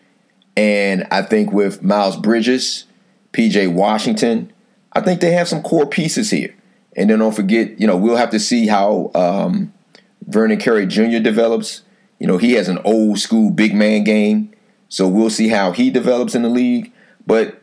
And 0.55 1.05
I 1.11 1.21
think 1.23 1.51
with 1.51 1.83
Miles 1.83 2.15
Bridges, 2.15 2.85
PJ 3.33 3.73
Washington, 3.73 4.53
I 4.93 5.01
think 5.01 5.19
they 5.19 5.31
have 5.31 5.49
some 5.49 5.61
core 5.61 5.85
pieces 5.85 6.31
here. 6.31 6.55
And 6.95 7.09
then 7.09 7.19
don't 7.19 7.35
forget, 7.35 7.81
you 7.81 7.85
know, 7.85 7.97
we'll 7.97 8.15
have 8.15 8.29
to 8.29 8.39
see 8.39 8.67
how 8.67 9.11
um, 9.13 9.73
Vernon 10.25 10.57
Carey 10.57 10.85
Jr. 10.85 11.19
develops. 11.19 11.81
You 12.17 12.27
know, 12.27 12.37
he 12.37 12.53
has 12.53 12.69
an 12.69 12.79
old 12.85 13.19
school 13.19 13.51
big 13.51 13.75
man 13.75 14.05
game. 14.05 14.53
So 14.87 15.05
we'll 15.05 15.29
see 15.29 15.49
how 15.49 15.73
he 15.73 15.89
develops 15.89 16.33
in 16.33 16.43
the 16.43 16.49
league. 16.49 16.93
But 17.27 17.61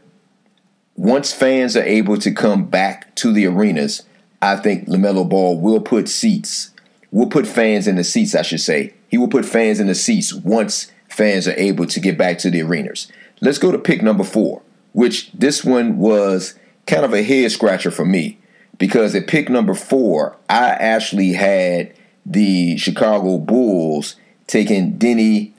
once 1.02 1.32
fans 1.32 1.76
are 1.76 1.82
able 1.82 2.16
to 2.16 2.30
come 2.30 2.64
back 2.64 3.12
to 3.16 3.32
the 3.32 3.44
arenas, 3.44 4.04
I 4.40 4.54
think 4.54 4.86
LaMelo 4.86 5.28
Ball 5.28 5.58
will 5.58 5.80
put 5.80 6.08
seats, 6.08 6.70
will 7.10 7.26
put 7.26 7.44
fans 7.44 7.88
in 7.88 7.96
the 7.96 8.04
seats, 8.04 8.36
I 8.36 8.42
should 8.42 8.60
say. 8.60 8.94
He 9.08 9.18
will 9.18 9.26
put 9.26 9.44
fans 9.44 9.80
in 9.80 9.88
the 9.88 9.96
seats 9.96 10.32
once 10.32 10.92
fans 11.08 11.48
are 11.48 11.58
able 11.58 11.86
to 11.86 11.98
get 11.98 12.16
back 12.16 12.38
to 12.38 12.50
the 12.50 12.62
arenas. 12.62 13.10
Let's 13.40 13.58
go 13.58 13.72
to 13.72 13.80
pick 13.80 14.00
number 14.00 14.22
four, 14.22 14.62
which 14.92 15.32
this 15.32 15.64
one 15.64 15.98
was 15.98 16.54
kind 16.86 17.04
of 17.04 17.12
a 17.12 17.24
head 17.24 17.50
scratcher 17.50 17.90
for 17.90 18.04
me 18.04 18.38
because 18.78 19.12
at 19.16 19.26
pick 19.26 19.48
number 19.48 19.74
four, 19.74 20.36
I 20.48 20.68
actually 20.68 21.32
had 21.32 21.94
the 22.24 22.76
Chicago 22.76 23.38
Bulls 23.38 24.14
taking 24.46 24.98
Deni 24.98 25.50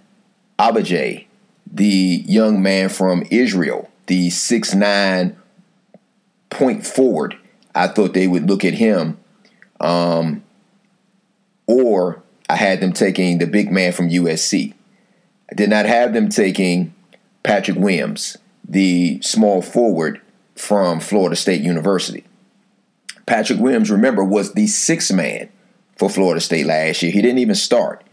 Avdija, 0.58 1.26
the 1.70 2.24
young 2.26 2.64
man 2.64 2.88
from 2.88 3.26
Israel, 3.30 3.90
the 4.08 4.30
six 4.30 4.74
nine 4.74 5.38
point 6.50 6.86
forward. 6.86 7.38
I 7.76 7.88
thought 7.88 8.14
they 8.14 8.28
would 8.28 8.48
look 8.48 8.64
at 8.64 8.76
him. 8.76 9.18
Um, 9.80 10.44
or 11.66 12.22
I 12.50 12.56
had 12.56 12.82
them 12.82 12.94
taking 12.94 13.40
the 13.40 13.48
big 13.48 13.72
man 13.72 13.94
from 13.94 14.10
USC. 14.10 14.74
I 15.52 15.56
did 15.56 15.70
not 15.70 15.86
have 15.86 16.14
them 16.14 16.30
taking 16.30 16.94
Patrick 17.44 17.78
Williams, 17.78 18.38
the 18.68 19.22
small 19.22 19.62
forward 19.62 20.22
from 20.56 21.00
Florida 21.00 21.36
State 21.36 21.62
University. 21.62 22.24
Patrick 23.26 23.60
Williams, 23.60 23.90
remember, 23.90 24.24
was 24.24 24.54
the 24.54 24.68
sixth 24.68 25.14
man 25.14 25.50
for 25.98 26.10
Florida 26.10 26.42
State 26.42 26.66
last 26.66 27.02
year. 27.02 27.12
He 27.12 27.22
didn't 27.22 27.40
even 27.40 27.56
start. 27.56 28.04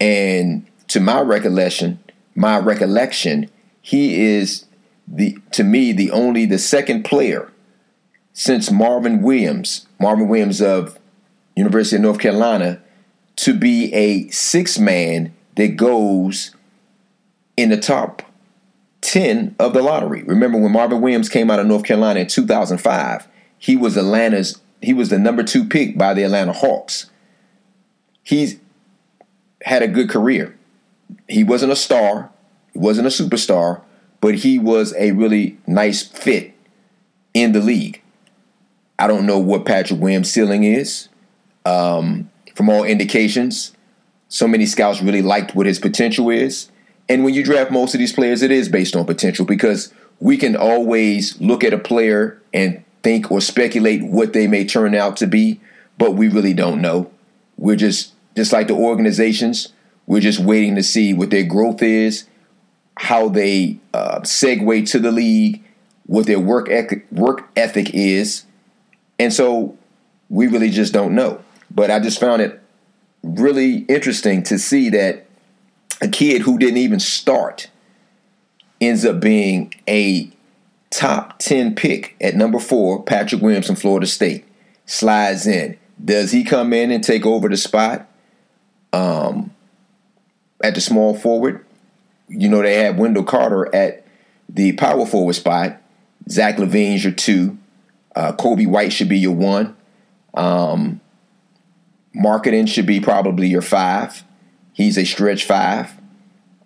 And 0.00 0.66
to 0.88 1.00
my 1.00 1.20
recollection, 1.20 1.98
my 2.34 2.58
recollection, 2.58 3.50
he 3.82 4.24
is 4.24 4.63
the 5.06 5.38
to 5.52 5.64
me 5.64 5.92
the 5.92 6.10
only 6.10 6.46
the 6.46 6.58
second 6.58 7.04
player 7.04 7.52
since 8.32 8.70
Marvin 8.70 9.22
Williams, 9.22 9.86
Marvin 10.00 10.28
Williams 10.28 10.60
of 10.60 10.98
University 11.56 11.96
of 11.96 12.02
North 12.02 12.18
Carolina, 12.18 12.82
to 13.36 13.54
be 13.54 13.92
a 13.94 14.28
six 14.30 14.78
man 14.78 15.32
that 15.56 15.76
goes 15.76 16.54
in 17.56 17.70
the 17.70 17.76
top 17.76 18.22
10 19.02 19.54
of 19.58 19.72
the 19.72 19.82
lottery. 19.82 20.22
Remember 20.24 20.58
when 20.58 20.72
Marvin 20.72 21.00
Williams 21.00 21.28
came 21.28 21.50
out 21.50 21.60
of 21.60 21.66
North 21.66 21.84
Carolina 21.84 22.20
in 22.20 22.26
2005, 22.26 23.28
he 23.58 23.76
was 23.76 23.96
Atlanta's 23.96 24.60
he 24.82 24.92
was 24.92 25.08
the 25.08 25.18
number 25.18 25.42
2 25.42 25.66
pick 25.66 25.96
by 25.96 26.12
the 26.12 26.24
Atlanta 26.24 26.52
Hawks. 26.52 27.10
He's 28.22 28.58
had 29.62 29.82
a 29.82 29.88
good 29.88 30.10
career. 30.10 30.56
He 31.28 31.42
wasn't 31.42 31.72
a 31.72 31.76
star, 31.76 32.30
he 32.72 32.78
wasn't 32.78 33.06
a 33.06 33.10
superstar, 33.10 33.80
but 34.24 34.36
he 34.36 34.58
was 34.58 34.94
a 34.96 35.12
really 35.12 35.58
nice 35.66 36.02
fit 36.02 36.54
in 37.34 37.52
the 37.52 37.60
league. 37.60 38.00
I 38.98 39.06
don't 39.06 39.26
know 39.26 39.38
what 39.38 39.66
Patrick 39.66 40.00
Williams' 40.00 40.30
ceiling 40.30 40.64
is. 40.64 41.10
Um, 41.66 42.30
from 42.54 42.70
all 42.70 42.84
indications, 42.84 43.76
so 44.30 44.48
many 44.48 44.64
scouts 44.64 45.02
really 45.02 45.20
liked 45.20 45.54
what 45.54 45.66
his 45.66 45.78
potential 45.78 46.30
is. 46.30 46.70
And 47.06 47.22
when 47.22 47.34
you 47.34 47.44
draft 47.44 47.70
most 47.70 47.92
of 47.92 47.98
these 47.98 48.14
players, 48.14 48.40
it 48.40 48.50
is 48.50 48.70
based 48.70 48.96
on 48.96 49.04
potential 49.04 49.44
because 49.44 49.92
we 50.20 50.38
can 50.38 50.56
always 50.56 51.38
look 51.38 51.62
at 51.62 51.74
a 51.74 51.78
player 51.78 52.40
and 52.54 52.82
think 53.02 53.30
or 53.30 53.42
speculate 53.42 54.02
what 54.04 54.32
they 54.32 54.46
may 54.46 54.64
turn 54.64 54.94
out 54.94 55.18
to 55.18 55.26
be, 55.26 55.60
but 55.98 56.14
we 56.14 56.28
really 56.28 56.54
don't 56.54 56.80
know. 56.80 57.10
We're 57.58 57.76
just 57.76 58.14
just 58.34 58.54
like 58.54 58.68
the 58.68 58.74
organizations, 58.74 59.74
we're 60.06 60.20
just 60.20 60.40
waiting 60.40 60.76
to 60.76 60.82
see 60.82 61.12
what 61.12 61.28
their 61.28 61.44
growth 61.44 61.82
is, 61.82 62.26
how 62.96 63.28
they 63.28 63.78
uh, 63.92 64.20
segue 64.20 64.88
to 64.90 64.98
the 64.98 65.12
league, 65.12 65.62
what 66.06 66.26
their 66.26 66.40
work 66.40 66.70
ethic, 66.70 67.06
work 67.10 67.48
ethic 67.56 67.94
is, 67.94 68.44
and 69.18 69.32
so 69.32 69.76
we 70.28 70.46
really 70.46 70.70
just 70.70 70.92
don't 70.92 71.14
know. 71.14 71.42
But 71.70 71.90
I 71.90 71.98
just 71.98 72.20
found 72.20 72.42
it 72.42 72.60
really 73.22 73.78
interesting 73.88 74.42
to 74.44 74.58
see 74.58 74.90
that 74.90 75.26
a 76.00 76.08
kid 76.08 76.42
who 76.42 76.58
didn't 76.58 76.78
even 76.78 77.00
start 77.00 77.70
ends 78.80 79.04
up 79.04 79.20
being 79.20 79.72
a 79.88 80.30
top 80.90 81.38
10 81.38 81.74
pick 81.74 82.16
at 82.20 82.34
number 82.34 82.58
four, 82.58 83.02
Patrick 83.02 83.42
Williams 83.42 83.66
from 83.66 83.76
Florida 83.76 84.06
State. 84.06 84.44
Slides 84.86 85.46
in. 85.46 85.78
Does 86.02 86.30
he 86.32 86.44
come 86.44 86.72
in 86.72 86.90
and 86.90 87.02
take 87.02 87.24
over 87.24 87.48
the 87.48 87.56
spot 87.56 88.06
um, 88.92 89.54
at 90.62 90.74
the 90.74 90.80
small 90.80 91.14
forward? 91.14 91.63
You 92.28 92.48
know, 92.48 92.62
they 92.62 92.76
have 92.78 92.98
Wendell 92.98 93.24
Carter 93.24 93.74
at 93.74 94.06
the 94.48 94.72
power 94.72 95.06
forward 95.06 95.34
spot. 95.34 95.80
Zach 96.28 96.56
LaVine's 96.56 97.04
your 97.04 97.12
two. 97.12 97.58
Uh, 98.16 98.32
Coby 98.32 98.66
White 98.66 98.92
should 98.92 99.08
be 99.08 99.18
your 99.18 99.34
one. 99.34 99.76
Um, 100.34 101.00
Markkanen 102.14 102.68
should 102.68 102.86
be 102.86 103.00
probably 103.00 103.48
your 103.48 103.62
five. 103.62 104.22
He's 104.72 104.96
a 104.96 105.04
stretch 105.04 105.44
five. 105.44 105.92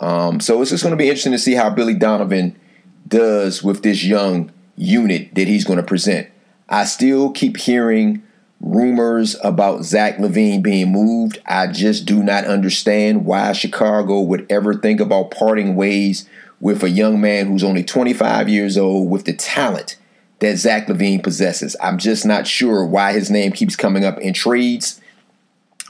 Um, 0.01 0.41
so 0.41 0.61
it's 0.63 0.71
just 0.71 0.83
going 0.83 0.93
to 0.93 0.97
be 0.97 1.09
interesting 1.09 1.33
to 1.33 1.39
see 1.39 1.55
how 1.55 1.71
Billy 1.71 1.95
Donovan 1.95 2.59
does 3.07 3.63
with 3.63 3.83
this 3.83 4.05
young 4.05 4.53
unit 4.77 5.35
that 5.35 5.49
he's 5.49 5.65
going 5.65 5.79
to 5.79 5.83
present. 5.83 6.29
I 6.69 6.85
still 6.85 7.31
keep 7.31 7.57
hearing 7.57 8.23
rumors 8.61 9.37
about 9.43 9.85
Zach 9.85 10.19
LaVine 10.19 10.63
being 10.63 10.93
moved. 10.93 11.41
I 11.47 11.69
just 11.69 12.05
do 12.05 12.23
not 12.23 12.45
understand 12.45 13.25
why 13.25 13.53
Chicago 13.53 14.21
would 14.21 14.51
ever 14.51 14.75
think 14.75 15.01
about 15.01 15.31
parting 15.31 15.77
ways 15.77 16.29
with 16.61 16.83
a 16.83 16.91
young 16.91 17.21
man 17.21 17.47
who's 17.47 17.63
only 17.63 17.85
25 17.85 18.49
years 18.49 18.77
old 18.77 19.11
with 19.11 19.25
the 19.25 19.33
talent 19.33 19.97
that 20.41 20.57
Zach 20.57 20.87
LaVine 20.87 21.23
possesses. 21.23 21.77
I'm 21.81 21.99
just 21.99 22.25
not 22.25 22.47
sure 22.47 22.85
why 22.85 23.13
his 23.13 23.31
name 23.31 23.53
keeps 23.53 23.77
coming 23.77 24.05
up 24.05 24.19
in 24.19 24.35
trades. 24.35 25.01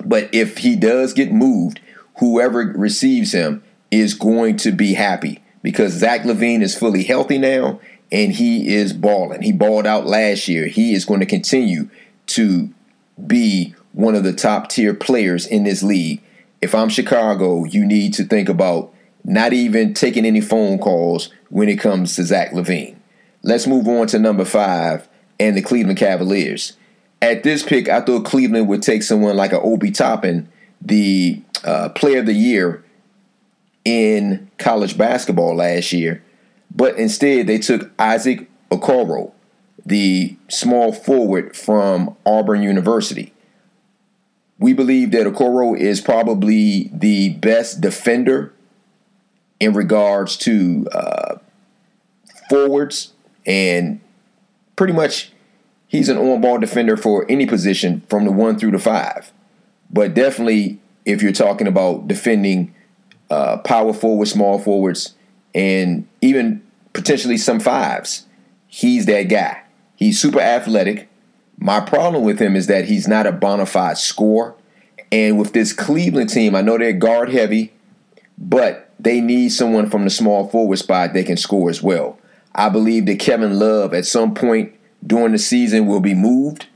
But 0.05 0.29
if 0.33 0.59
he 0.59 0.77
does 0.77 1.13
get 1.13 1.33
moved, 1.33 1.81
whoever 2.19 2.61
receives 2.77 3.33
him 3.33 3.63
is 3.91 4.15
going 4.15 4.57
to 4.59 4.73
be 4.73 4.95
happy 4.95 5.43
because 5.63 5.93
Zach 5.95 6.23
LaVine 6.23 6.63
is 6.63 6.79
fully 6.79 7.03
healthy 7.03 7.39
now 7.39 7.81
and 8.13 8.33
he 8.33 8.69
is 8.75 8.93
balling. 8.93 9.43
He 9.43 9.53
balled 9.53 9.87
out 9.87 10.07
last 10.07 10.49
year. 10.49 10.67
He 10.67 10.95
is 10.95 11.05
going 11.05 11.21
to 11.21 11.27
continue 11.27 11.89
to 12.29 12.71
be 13.27 13.75
one 13.93 14.15
of 14.15 14.23
the 14.23 14.33
top 14.33 14.69
tier 14.69 14.95
players 14.95 15.47
in 15.47 15.65
this 15.65 15.83
league. 15.83 16.23
If 16.61 16.75
I'm 16.75 16.89
Chicago, 16.89 17.65
you 17.65 17.85
need 17.85 18.15
to 18.15 18.25
think 18.25 18.49
about 18.49 18.93
not 19.25 19.53
even 19.53 19.95
taking 19.95 20.25
any 20.25 20.41
phone 20.41 20.79
calls 20.79 21.31
when 21.51 21.69
it 21.69 21.81
comes 21.81 22.17
to 22.17 22.25
Zach 22.25 22.53
LaVine. 22.53 22.97
Let's 23.43 23.67
move 23.67 23.87
on 23.89 24.07
to 24.09 24.19
number 24.19 24.45
five 24.45 25.09
and 25.39 25.57
the 25.57 25.63
Cleveland 25.63 25.99
Cavaliers. 25.99 26.75
At 27.21 27.43
this 27.43 27.63
pick, 27.63 27.89
I 27.89 28.01
thought 28.01 28.25
Cleveland 28.25 28.69
would 28.69 28.83
take 28.83 29.03
someone 29.03 29.37
like 29.37 29.53
an 29.53 29.61
Obi 29.63 29.91
Toppin, 29.91 30.49
the 30.81 31.41
uh, 31.65 31.89
player 31.91 32.21
of 32.21 32.27
the 32.27 32.33
year 32.33 32.85
in 33.85 34.51
college 34.59 34.97
basketball 34.97 35.57
last 35.57 35.93
year. 35.93 36.23
But 36.75 36.97
instead, 36.97 37.47
they 37.47 37.59
took 37.59 37.91
Isaac 37.99 38.49
Okoro, 38.71 39.33
the 39.89 40.37
small 40.49 40.93
forward 40.93 41.57
from 41.57 42.15
Auburn 42.27 42.63
University. 42.63 43.33
We 44.59 44.73
believe 44.73 45.13
that 45.13 45.27
Okoro 45.27 45.79
is 45.79 46.01
probably 46.01 46.91
the 46.93 47.31
best 47.31 47.81
defender 47.81 48.53
in 49.61 49.73
regards 49.73 50.37
to 50.39 50.87
uh, 50.93 51.39
forwards 52.51 53.13
and 53.47 54.01
pretty 54.77 54.93
much 54.93 55.33
he's 55.87 56.09
an 56.09 56.19
on-ball 56.19 56.59
defender 56.59 56.97
for 56.97 57.25
any 57.31 57.47
position 57.47 58.03
from 58.09 58.25
the 58.25 58.33
one 58.33 58.59
through 58.59 58.73
the 58.73 58.79
five. 58.79 59.33
But 59.91 60.13
definitely, 60.13 60.81
if 61.07 61.23
you're 61.23 61.33
talking 61.33 61.67
about 61.67 62.09
defending 62.09 62.75
uh, 63.31 63.59
power 63.59 63.95
forwards, 63.95 64.33
small 64.33 64.59
forwards, 64.59 65.15
and 65.55 66.07
even 66.21 66.63
potentially 66.93 67.39
some 67.39 67.59
fives, 67.59 68.27
he's 68.67 69.07
that 69.07 69.25
guy. 69.25 69.63
He's 69.99 70.21
super 70.21 70.39
athletic. 70.39 71.09
My 71.59 71.81
problem 71.81 72.23
with 72.23 72.39
him 72.39 72.55
is 72.55 72.69
that 72.69 72.85
he's 72.85 73.09
not 73.09 73.27
a 73.27 73.33
bona 73.33 73.67
fide 73.67 73.99
scorer. 73.99 74.55
And 75.11 75.41
with 75.41 75.53
this 75.53 75.73
Cleveland 75.73 76.31
team, 76.31 76.55
I 76.55 76.61
know 76.61 76.79
they're 76.79 76.93
guard 76.93 77.33
heavy, 77.33 77.73
but 78.39 78.93
they 79.01 79.21
need 79.21 79.49
someone 79.49 79.91
from 79.91 80.05
the 80.05 80.11
small 80.11 80.47
forward 80.47 80.77
spot 80.77 81.15
that 81.15 81.27
can 81.27 81.37
score 81.37 81.69
as 81.69 81.83
well. 81.83 82.17
I 82.55 82.69
believe 82.69 83.07
that 83.07 83.19
Kevin 83.19 83.59
Love 83.59 83.93
at 83.93 84.07
some 84.07 84.35
point 84.35 84.73
during 85.05 85.33
the 85.33 85.39
season 85.39 85.89
will 85.89 85.99
be 85.99 86.15
moved, 86.15 86.69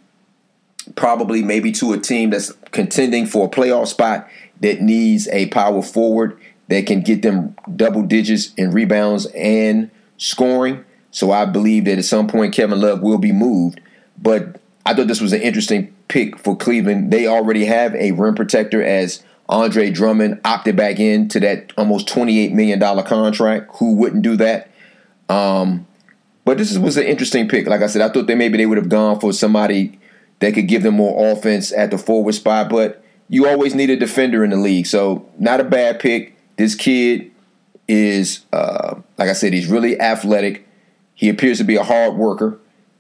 probably 0.97 1.45
maybe 1.45 1.71
to 1.73 1.93
a 1.93 1.99
team 1.99 2.31
that's 2.31 2.51
contending 2.73 3.27
for 3.27 3.47
a 3.47 3.51
playoff 3.51 3.87
spot 3.87 4.29
that 4.63 4.81
needs 4.81 5.29
a 5.29 5.47
power 5.47 5.81
forward 5.81 6.37
that 6.67 6.87
can 6.87 7.03
get 7.03 7.23
them 7.23 7.55
double 7.77 8.03
digits 8.03 8.53
in 8.55 8.73
rebounds 8.73 9.27
and 9.27 9.93
scoring. 10.17 10.85
So 11.13 11.31
I 11.31 11.45
believe 11.45 11.85
that 11.85 11.99
at 11.99 12.05
some 12.05 12.27
point 12.27 12.55
Kevin 12.55 12.81
Love 12.81 13.01
will 13.01 13.19
be 13.19 13.33
moved. 13.33 13.81
But 14.21 14.61
I 14.85 14.95
thought 14.95 15.07
this 15.07 15.21
was 15.21 15.33
an 15.33 15.43
interesting 15.43 15.95
pick 16.09 16.39
for 16.39 16.57
Cleveland. 16.57 17.13
They 17.13 17.27
already 17.27 17.67
have 17.67 17.95
a 17.95 18.13
rim 18.13 18.35
protector 18.35 18.83
as 18.83 19.23
Andre 19.49 19.91
Drummond 19.91 20.41
opted 20.45 20.77
back 20.77 20.99
into 20.99 21.39
that 21.41 21.73
almost 21.77 22.09
$28 22.09 22.53
million 22.53 22.81
contract. 23.05 23.77
Who 23.77 23.95
wouldn't 23.95 24.23
do 24.23 24.37
that? 24.37 24.71
Um, 25.29 25.87
but 26.45 26.59
this 26.59 26.77
was 26.77 26.97
an 26.97 27.05
interesting 27.05 27.49
pick. 27.49 27.67
Like 27.67 27.83
I 27.83 27.87
said, 27.87 28.03
I 28.03 28.09
thought 28.13 28.27
that 28.27 28.37
maybe 28.37 28.59
they 28.59 28.67
would 28.67 28.79
have 28.79 28.89
gone 28.89 29.21
for 29.21 29.33
somebody 29.33 29.99
that 30.41 30.55
could 30.55 30.67
give 30.67 30.83
them 30.83 30.95
more 30.95 31.31
offense 31.31 31.73
at 31.73 31.91
the 31.91 31.99
forward 31.99 32.35
spot, 32.35 32.69
but 32.69 33.05
you 33.29 33.47
always 33.47 33.75
need 33.75 33.91
a 33.91 33.97
defender 33.97 34.43
in 34.43 34.51
the 34.51 34.57
league. 34.57 34.87
So 34.87 35.29
not 35.39 35.61
a 35.61 35.65
bad 35.65 36.01
pick. 36.01 36.37
This 36.57 36.75
kid 36.75 37.31
is, 37.87 38.45
uh, 38.53 38.97
like 39.19 39.29
I 39.29 39.35
said, 39.35 39.53
he's 39.53 39.69
really 39.69 40.01
athletic. 40.01 40.67
He 41.23 41.29
appears 41.29 41.59
to 41.59 41.65
be 41.65 41.77
a 41.77 41.85
hard 41.85 42.17
worker, 42.17 42.59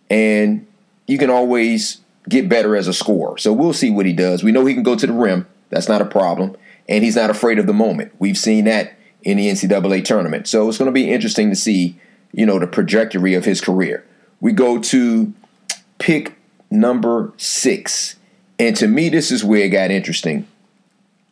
and 0.08 0.64
you 1.08 1.18
can 1.18 1.28
always 1.28 2.00
get 2.28 2.48
better 2.48 2.76
as 2.76 2.86
a 2.86 2.92
scorer. 2.92 3.36
So 3.36 3.52
we'll 3.52 3.72
see 3.72 3.90
what 3.90 4.06
he 4.06 4.12
does. 4.12 4.44
We 4.44 4.52
know 4.52 4.64
he 4.64 4.74
can 4.74 4.84
go 4.84 4.94
to 4.94 5.08
the 5.08 5.12
rim. 5.12 5.44
That's 5.70 5.88
not 5.88 6.00
a 6.00 6.04
problem. 6.04 6.56
And 6.88 7.02
he's 7.02 7.16
not 7.16 7.30
afraid 7.30 7.58
of 7.58 7.66
the 7.66 7.72
moment. 7.72 8.12
We've 8.20 8.38
seen 8.38 8.66
that 8.66 8.92
in 9.22 9.38
the 9.38 9.48
NCAA 9.48 10.04
tournament. 10.04 10.46
So 10.46 10.68
it's 10.68 10.78
going 10.78 10.86
to 10.86 10.92
be 10.92 11.10
interesting 11.10 11.50
to 11.50 11.56
see 11.56 11.98
you 12.30 12.46
know, 12.46 12.60
the 12.60 12.68
trajectory 12.68 13.34
of 13.34 13.44
his 13.44 13.60
career. 13.60 14.06
We 14.40 14.52
go 14.52 14.80
to 14.80 15.32
pick 15.98 16.36
number 16.70 17.32
six. 17.38 18.14
And 18.56 18.76
to 18.76 18.86
me, 18.86 19.08
this 19.08 19.32
is 19.32 19.42
where 19.42 19.64
it 19.64 19.70
got 19.70 19.90
interesting 19.90 20.46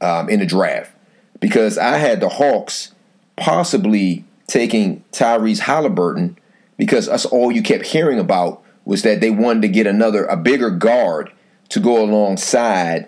um, 0.00 0.28
in 0.28 0.40
the 0.40 0.47
draft 0.47 0.90
because 1.38 1.78
I 1.78 1.99
had 1.99 2.18
the 2.18 2.30
Hawks 2.30 2.92
possibly 3.37 4.25
taking 4.49 5.04
Tyrese 5.12 5.61
Halliburton 5.61 6.37
because 6.80 7.08
that's 7.08 7.26
all 7.26 7.52
you 7.52 7.62
kept 7.62 7.84
hearing 7.84 8.18
about 8.18 8.62
was 8.87 9.02
that 9.02 9.20
they 9.20 9.30
wanted 9.30 9.60
to 9.60 9.68
get 9.68 9.87
another, 9.87 10.25
a 10.25 10.34
bigger 10.34 10.70
guard 10.70 11.30
to 11.68 11.78
go 11.78 12.02
alongside 12.02 13.06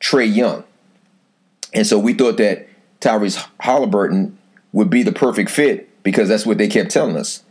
Trae 0.00 0.34
Young. 0.34 0.64
And 1.74 1.86
so 1.86 1.98
we 1.98 2.14
thought 2.14 2.38
that 2.38 2.66
Tyrese 3.02 3.46
Halliburton 3.60 4.38
would 4.72 4.88
be 4.88 5.02
the 5.02 5.12
perfect 5.12 5.50
fit 5.50 6.02
because 6.02 6.30
that's 6.30 6.46
what 6.46 6.56
they 6.56 6.66
kept 6.66 6.90
telling 6.90 7.18
us. 7.18 7.42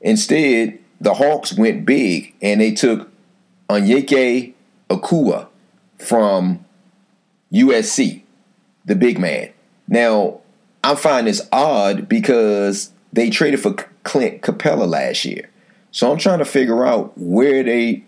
Instead, 0.00 0.78
the 0.98 1.12
Hawks 1.12 1.52
went 1.52 1.84
big 1.84 2.34
and 2.40 2.62
they 2.62 2.72
took 2.72 3.10
Onyeka 3.68 4.54
Okongwu 4.88 5.46
from 5.98 6.64
USC, 7.52 8.22
the 8.86 8.96
big 8.96 9.18
man. 9.18 9.50
Now, 9.88 10.40
I 10.82 10.94
find 10.94 11.26
this 11.26 11.46
odd 11.52 12.08
because 12.08 12.92
they 13.12 13.28
traded 13.28 13.60
for 13.60 13.76
Clint 14.04 14.42
Capela 14.42 14.88
last 14.88 15.24
year. 15.24 15.50
So 15.90 16.10
I'm 16.10 16.18
trying 16.18 16.38
to 16.38 16.44
figure 16.44 16.86
out 16.86 17.12
where 17.16 17.62
they 17.62 18.04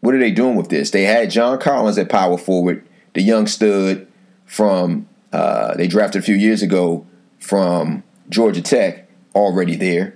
what 0.00 0.14
are 0.14 0.18
they 0.18 0.30
doing 0.30 0.56
with 0.56 0.68
this? 0.68 0.90
They 0.90 1.04
had 1.04 1.30
John 1.30 1.58
Collins 1.58 1.98
at 1.98 2.08
power 2.08 2.38
forward, 2.38 2.86
the 3.14 3.22
young 3.22 3.46
stud 3.46 4.06
from 4.46 5.06
uh, 5.32 5.74
they 5.76 5.86
drafted 5.86 6.22
a 6.22 6.24
few 6.24 6.34
years 6.34 6.62
ago 6.62 7.06
from 7.38 8.02
Georgia 8.28 8.62
Tech, 8.62 9.08
already 9.34 9.76
there. 9.76 10.14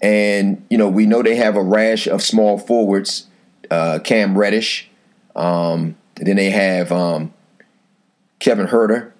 And, 0.00 0.64
you 0.68 0.78
know, 0.78 0.88
we 0.88 1.06
know 1.06 1.22
they 1.22 1.36
have 1.36 1.56
a 1.56 1.62
rash 1.62 2.06
of 2.06 2.22
small 2.22 2.58
forwards, 2.58 3.26
uh, 3.70 4.00
Cam 4.04 4.36
Reddish. 4.36 4.90
Um, 5.34 5.96
then 6.16 6.36
they 6.36 6.50
have 6.50 6.92
um, 6.92 7.32
Kevin 8.38 8.66
Huerter 8.66 9.12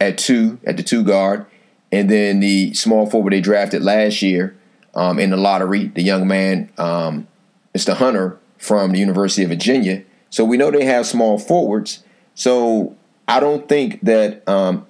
at 0.00 0.18
two, 0.18 0.58
at 0.64 0.76
the 0.76 0.82
two 0.82 1.02
guard. 1.02 1.46
And 1.94 2.10
then 2.10 2.40
the 2.40 2.74
small 2.74 3.06
forward 3.06 3.32
they 3.32 3.40
drafted 3.40 3.84
last 3.84 4.20
year 4.20 4.56
um, 4.96 5.20
in 5.20 5.30
the 5.30 5.36
lottery, 5.36 5.86
the 5.86 6.02
young 6.02 6.26
man, 6.26 6.68
um, 6.76 7.28
Mr. 7.72 7.94
Hunter 7.94 8.36
from 8.58 8.90
the 8.90 8.98
University 8.98 9.44
of 9.44 9.50
Virginia. 9.50 10.02
So 10.28 10.44
we 10.44 10.56
know 10.56 10.72
they 10.72 10.86
have 10.86 11.06
small 11.06 11.38
forwards. 11.38 12.02
So 12.34 12.96
I 13.28 13.38
don't 13.38 13.68
think 13.68 14.00
that 14.00 14.46
um, 14.48 14.88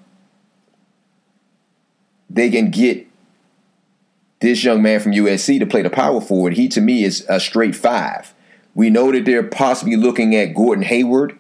they 2.31 2.49
can 2.49 2.71
get 2.71 3.07
this 4.41 4.65
young 4.65 4.81
man 4.81 4.99
from 5.01 5.13
USC 5.13 5.59
to 5.59 5.67
play 5.67 5.83
the 5.83 5.91
power 5.91 6.23
forward. 6.23 6.55
He 6.55 6.69
to 6.69 6.81
me 6.81 7.05
is 7.05 7.27
a 7.29 7.39
straight 7.39 7.77
five. 7.77 8.33
We 8.75 8.89
know 8.89 9.13
that 9.13 9.27
they're 9.27 9.43
possibly 9.43 9.97
looking 9.97 10.35
at 10.35 10.55
Gordon 10.55 10.85
Hayward 10.85 11.39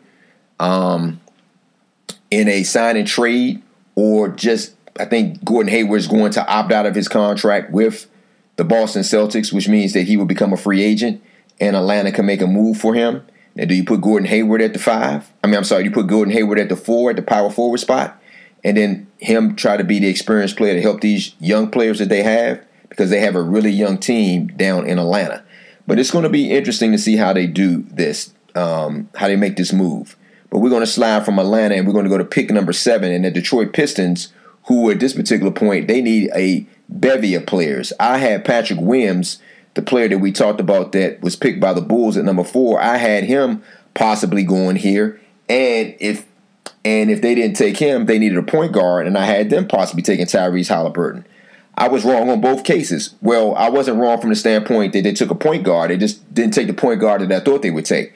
um, 0.61 1.23
in 2.31 2.49
a 2.49 2.65
sign 2.65 2.99
and 2.99 3.09
trade, 3.09 3.63
or 3.95 4.29
just 4.29 4.75
I 4.99 5.05
think 5.05 5.45
Gordon 5.45 5.71
Hayward 5.71 5.99
is 5.99 6.07
going 6.07 6.33
to 6.33 6.47
opt 6.47 6.73
out 6.73 6.87
of 6.87 6.95
his 6.95 7.09
contract 7.09 7.71
with 7.71 8.07
the 8.57 8.65
Boston 8.65 9.03
Celtics, 9.03 9.53
which 9.53 9.69
means 9.69 9.93
that 9.93 10.03
he 10.03 10.17
will 10.17 10.25
become 10.25 10.53
a 10.53 10.57
free 10.57 10.83
agent 10.83 11.23
and 11.61 11.77
Atlanta 11.77 12.13
can 12.13 12.27
make 12.27 12.41
a 12.41 12.47
move 12.47 12.79
for 12.79 12.95
him. 12.95 13.25
Now, 13.55 13.65
do 13.65 13.75
you 13.75 13.85
put 13.85 14.01
Gordon 14.01 14.29
Hayward 14.29 14.61
at 14.61 14.73
the 14.73 14.79
five? 14.79 15.31
I 15.43 15.47
mean, 15.47 15.57
I'm 15.57 15.65
sorry, 15.65 15.85
you 15.85 15.91
put 15.91 16.09
Gordon 16.09 16.33
Hayward 16.33 16.59
at 16.59 16.69
the 16.69 16.77
four 16.77 17.11
at 17.11 17.17
the 17.17 17.23
power 17.23 17.51
forward 17.51 17.79
spot, 17.79 18.21
and 18.65 18.77
then 18.77 19.07
him 19.19 19.55
try 19.55 19.77
to 19.77 19.85
be 19.85 20.01
the 20.01 20.09
experienced 20.09 20.57
player 20.57 20.75
to 20.75 20.83
help 20.83 21.01
these 21.01 21.35
young 21.39 21.71
players 21.71 22.01
that 22.01 22.09
they 22.09 22.23
have 22.23 22.65
because 22.89 23.11
they 23.11 23.21
have 23.21 23.37
a 23.37 23.43
really 23.43 23.71
young 23.71 23.99
team 23.99 24.49
down 24.49 24.87
in 24.87 24.99
Atlanta. 24.99 25.45
But 25.87 25.99
it's 25.99 26.11
going 26.11 26.25
to 26.25 26.31
be 26.31 26.51
interesting 26.51 26.93
to 26.93 26.99
see 26.99 27.17
how 27.17 27.33
they 27.33 27.47
do 27.47 27.83
this, 27.83 28.33
um, 28.55 29.09
how 29.15 29.29
they 29.29 29.37
make 29.37 29.57
this 29.57 29.73
move. 29.73 30.17
But 30.51 30.59
we're 30.59 30.71
going 30.71 30.83
to 30.83 30.87
slide 30.87 31.25
from 31.25 31.39
Atlanta 31.39 31.75
and 31.75 31.87
we're 31.87 31.93
going 31.93 32.05
to 32.05 32.11
go 32.11 32.19
to 32.19 32.25
pick 32.25 32.51
number 32.51 32.73
seven 32.73 33.13
and 33.13 33.25
the 33.25 33.31
Detroit 33.31 33.73
Pistons, 33.73 34.33
who 34.67 34.91
at 34.91 35.01
this 35.01 35.13
particular 35.13 35.53
point 35.53 35.89
they 35.89 36.01
need 36.01 36.31
a 36.35 36.67
bevy 36.89 37.35
of 37.35 37.47
players. 37.47 37.93
I 37.99 38.19
had 38.19 38.45
Patrick 38.45 38.81
Williams, 38.81 39.39
the 39.75 39.83
player 39.83 40.09
that 40.09 40.19
we 40.19 40.33
talked 40.33 40.61
about 40.61 40.93
that 40.93 41.21
was 41.21 41.37
picked 41.37 41.61
by 41.61 41.73
the 41.73 41.81
Bulls 41.81 42.17
at 42.17 42.25
number 42.25 42.45
four. 42.45 42.81
I 42.81 42.97
had 42.97 43.25
him 43.25 43.63
possibly 43.95 44.45
going 44.45 44.77
here, 44.77 45.21
and 45.49 45.95
if 46.01 46.27
and 46.85 47.11
if 47.11 47.23
they 47.23 47.35
didn't 47.35 47.57
take 47.57 47.79
him, 47.79 48.07
they 48.07 48.19
needed 48.19 48.39
a 48.39 48.43
point 48.43 48.73
guard, 48.73 49.07
and 49.07 49.17
I 49.17 49.25
had 49.25 49.51
them 49.51 49.67
possibly 49.67 50.03
taking 50.03 50.27
Tyrese 50.27 50.69
Halliburton. 50.69 51.27
I 51.77 51.89
was 51.89 52.05
wrong 52.05 52.31
on 52.31 52.41
both 52.41 52.63
cases. 52.63 53.15
Well, 53.21 53.55
I 53.57 53.69
wasn't 53.69 53.99
wrong 53.99 54.21
from 54.21 54.31
the 54.31 54.37
standpoint 54.37 54.93
that 54.93 55.03
they 55.03 55.13
took 55.13 55.31
a 55.31 55.35
point 55.35 55.65
guard. 55.65 55.91
They 55.91 55.97
just 55.97 56.33
didn't 56.33 56.55
take 56.55 56.69
the 56.69 56.75
point 56.75 57.01
guard 57.01 57.21
that 57.21 57.33
I 57.33 57.41
thought 57.41 57.63
they 57.63 57.71
would 57.71 57.87
take. 57.87 58.15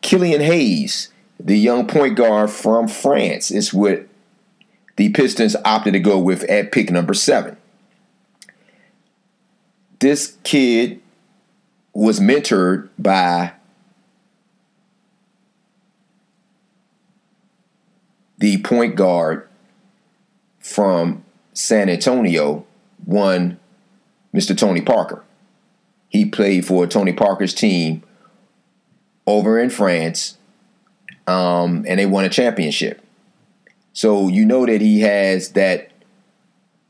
Killian 0.00 0.40
Hayes, 0.40 1.10
the 1.38 1.56
young 1.56 1.86
point 1.86 2.16
guard 2.16 2.50
from 2.50 2.88
France, 2.88 3.50
is 3.50 3.72
what 3.72 4.06
the 4.96 5.10
Pistons 5.10 5.54
opted 5.64 5.92
to 5.92 6.00
go 6.00 6.18
with 6.18 6.42
at 6.44 6.72
pick 6.72 6.90
number 6.90 7.14
seven. 7.14 7.56
This 10.00 10.36
kid 10.42 11.00
was 11.92 12.20
mentored 12.20 12.90
by 12.98 13.52
the 18.38 18.58
point 18.62 18.96
guard 18.96 19.48
from 20.58 21.24
San 21.54 21.88
Antonio, 21.88 22.66
one 23.04 23.58
Mr. 24.34 24.56
Tony 24.56 24.82
Parker. 24.82 25.24
He 26.08 26.26
played 26.26 26.66
for 26.66 26.86
Tony 26.86 27.12
Parker's 27.12 27.54
team 27.54 28.02
over 29.26 29.58
in 29.58 29.70
France, 29.70 30.36
um, 31.26 31.84
and 31.88 31.98
they 31.98 32.06
won 32.06 32.24
a 32.24 32.28
championship. 32.28 33.05
So 33.96 34.28
you 34.28 34.44
know 34.44 34.66
that 34.66 34.80
he 34.80 35.00
has 35.00 35.50
that 35.50 35.90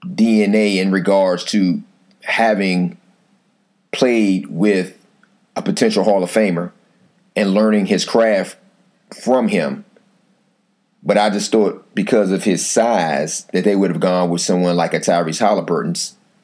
DNA 0.04 0.76
in 0.76 0.90
regards 0.90 1.44
to 1.44 1.82
having 2.22 2.96
played 3.92 4.46
with 4.48 4.98
a 5.54 5.62
potential 5.62 6.04
Hall 6.04 6.22
of 6.22 6.30
Famer 6.30 6.72
and 7.34 7.54
learning 7.54 7.86
his 7.86 8.04
craft 8.04 8.56
from 9.22 9.48
him 9.48 9.84
but 11.06 11.16
I 11.16 11.30
just 11.30 11.52
thought 11.52 11.86
because 11.94 12.32
of 12.32 12.42
his 12.42 12.68
size 12.68 13.44
that 13.52 13.62
they 13.62 13.76
would 13.76 13.90
have 13.90 14.00
gone 14.00 14.28
with 14.28 14.40
someone 14.40 14.74
like 14.74 14.92
a 14.92 14.98
Tyrese 14.98 15.38
Halliburton 15.38 15.94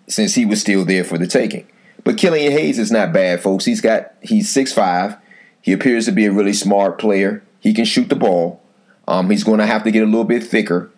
since 0.06 0.36
he 0.36 0.46
was 0.46 0.60
still 0.60 0.84
there 0.84 1.02
for 1.02 1.18
the 1.18 1.26
taking. 1.26 1.66
But 2.04 2.16
Killian 2.16 2.52
Hayes 2.52 2.78
is 2.78 2.92
not 2.92 3.12
bad, 3.12 3.42
folks. 3.42 3.64
He's 3.64 3.80
got 3.80 4.14
he's 4.22 4.48
six 4.48 4.72
five. 4.72 5.16
He 5.60 5.72
appears 5.72 6.04
to 6.06 6.12
be 6.12 6.26
a 6.26 6.32
really 6.32 6.52
smart 6.52 6.98
player. 6.98 7.42
He 7.58 7.74
can 7.74 7.84
shoot 7.84 8.08
the 8.08 8.14
ball. 8.14 8.61
Um, 9.08 9.30
he's 9.30 9.44
going 9.44 9.58
to 9.58 9.66
have 9.66 9.84
to 9.84 9.90
get 9.90 10.02
a 10.02 10.06
little 10.06 10.24
bit 10.24 10.44
thicker 10.44 10.90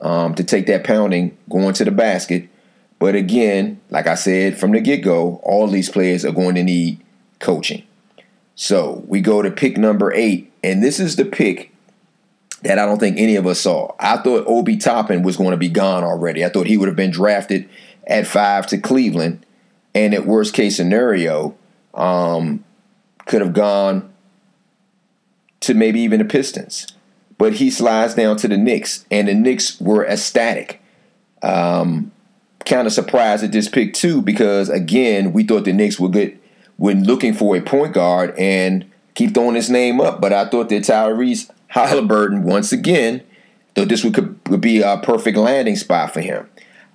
um, 0.00 0.34
to 0.34 0.44
take 0.44 0.66
that 0.66 0.84
pounding 0.84 1.36
going 1.48 1.74
to 1.74 1.84
the 1.84 1.90
basket. 1.90 2.48
But 2.98 3.14
again, 3.14 3.80
like 3.90 4.06
I 4.06 4.14
said 4.14 4.58
from 4.58 4.72
the 4.72 4.80
get 4.80 4.98
go, 4.98 5.40
all 5.42 5.66
these 5.66 5.88
players 5.88 6.24
are 6.24 6.32
going 6.32 6.54
to 6.54 6.62
need 6.62 7.00
coaching. 7.38 7.84
So 8.54 9.02
we 9.06 9.20
go 9.20 9.40
to 9.40 9.50
pick 9.50 9.78
number 9.78 10.12
eight, 10.12 10.52
and 10.62 10.82
this 10.82 11.00
is 11.00 11.16
the 11.16 11.24
pick 11.24 11.72
that 12.62 12.78
I 12.78 12.84
don't 12.84 12.98
think 12.98 13.18
any 13.18 13.36
of 13.36 13.46
us 13.46 13.60
saw. 13.60 13.94
I 13.98 14.18
thought 14.18 14.44
Obi 14.46 14.76
Toppin 14.76 15.22
was 15.22 15.38
going 15.38 15.52
to 15.52 15.56
be 15.56 15.70
gone 15.70 16.04
already. 16.04 16.44
I 16.44 16.50
thought 16.50 16.66
he 16.66 16.76
would 16.76 16.88
have 16.88 16.96
been 16.96 17.10
drafted 17.10 17.68
at 18.06 18.26
five 18.26 18.66
to 18.66 18.78
Cleveland, 18.78 19.46
and 19.94 20.12
at 20.12 20.26
worst 20.26 20.52
case 20.52 20.76
scenario, 20.76 21.56
um, 21.94 22.62
could 23.24 23.40
have 23.40 23.54
gone 23.54 24.12
to 25.60 25.72
maybe 25.72 26.00
even 26.00 26.18
the 26.18 26.24
Pistons. 26.26 26.86
But 27.40 27.54
he 27.54 27.70
slides 27.70 28.16
down 28.16 28.36
to 28.36 28.48
the 28.48 28.58
Knicks, 28.58 29.06
and 29.10 29.26
the 29.26 29.32
Knicks 29.32 29.80
were 29.80 30.04
ecstatic. 30.04 30.82
Um, 31.42 32.12
kind 32.66 32.86
of 32.86 32.92
surprised 32.92 33.42
at 33.42 33.50
this 33.50 33.66
pick 33.66 33.94
too, 33.94 34.20
because 34.20 34.68
again, 34.68 35.32
we 35.32 35.44
thought 35.44 35.64
the 35.64 35.72
Knicks 35.72 35.98
were 35.98 36.10
good 36.10 36.38
when 36.76 37.04
looking 37.04 37.32
for 37.32 37.56
a 37.56 37.62
point 37.62 37.94
guard 37.94 38.34
and 38.38 38.84
keep 39.14 39.32
throwing 39.32 39.54
his 39.54 39.70
name 39.70 40.02
up. 40.02 40.20
But 40.20 40.34
I 40.34 40.50
thought 40.50 40.68
that 40.68 40.82
Tyrese 40.82 41.50
Halliburton 41.68 42.42
once 42.42 42.72
again, 42.72 43.22
though 43.72 43.86
this 43.86 44.04
would, 44.04 44.12
could, 44.12 44.38
would 44.50 44.60
be 44.60 44.82
a 44.82 44.98
perfect 44.98 45.38
landing 45.38 45.76
spot 45.76 46.12
for 46.12 46.20
him. 46.20 46.46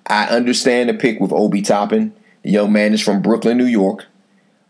I 0.06 0.28
understand 0.28 0.90
the 0.90 0.94
pick 0.94 1.20
with 1.20 1.34
Obi 1.34 1.64
Toppin. 1.64 2.14
The 2.44 2.52
young 2.52 2.72
man 2.72 2.94
is 2.94 3.02
from 3.02 3.24
Brooklyn, 3.24 3.58
New 3.58 3.66
York. 3.66 4.06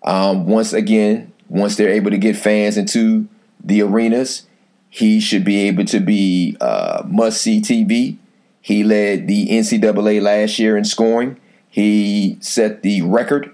Um, 0.05 0.47
once 0.47 0.71
again, 0.71 1.33
once 1.49 1.75
they're 1.75 1.89
able 1.89 2.11
to 2.11 2.17
get 2.17 2.37
fans 2.37 2.77
into 2.77 3.27
the 3.61 3.81
arenas, 3.81 4.43
he 4.95 5.19
should 5.19 5.43
be 5.43 5.67
able 5.67 5.83
to 5.83 5.99
be 5.99 6.55
uh, 6.61 7.03
must 7.05 7.41
see 7.41 7.59
TV. 7.59 8.15
He 8.61 8.81
led 8.81 9.27
the 9.27 9.49
NCAA 9.49 10.21
last 10.21 10.57
year 10.57 10.77
in 10.77 10.85
scoring. 10.85 11.37
He 11.67 12.37
set 12.39 12.81
the 12.81 13.01
record 13.01 13.53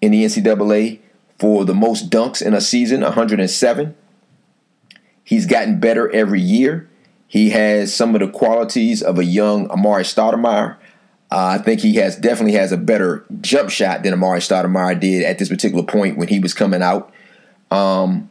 in 0.00 0.10
the 0.10 0.24
NCAA 0.24 0.98
for 1.38 1.64
the 1.64 1.74
most 1.74 2.10
dunks 2.10 2.42
in 2.44 2.54
a 2.54 2.60
season, 2.60 3.02
107. 3.02 3.94
He's 5.22 5.46
gotten 5.46 5.78
better 5.78 6.10
every 6.10 6.40
year. 6.40 6.90
He 7.28 7.50
has 7.50 7.94
some 7.94 8.16
of 8.16 8.20
the 8.20 8.28
qualities 8.28 9.00
of 9.00 9.16
a 9.20 9.24
young 9.24 9.68
Amar'e 9.68 10.02
Stoudemire. 10.02 10.76
Uh, 11.30 11.56
I 11.56 11.58
think 11.58 11.82
he 11.82 11.94
has 11.96 12.16
definitely 12.16 12.54
has 12.54 12.72
a 12.72 12.76
better 12.76 13.24
jump 13.40 13.70
shot 13.70 14.02
than 14.02 14.12
Amar'e 14.12 14.38
Stoudemire 14.38 14.98
did 14.98 15.22
at 15.22 15.38
this 15.38 15.48
particular 15.48 15.84
point 15.84 16.18
when 16.18 16.26
he 16.26 16.40
was 16.40 16.52
coming 16.52 16.82
out. 16.82 17.14
Um, 17.70 18.28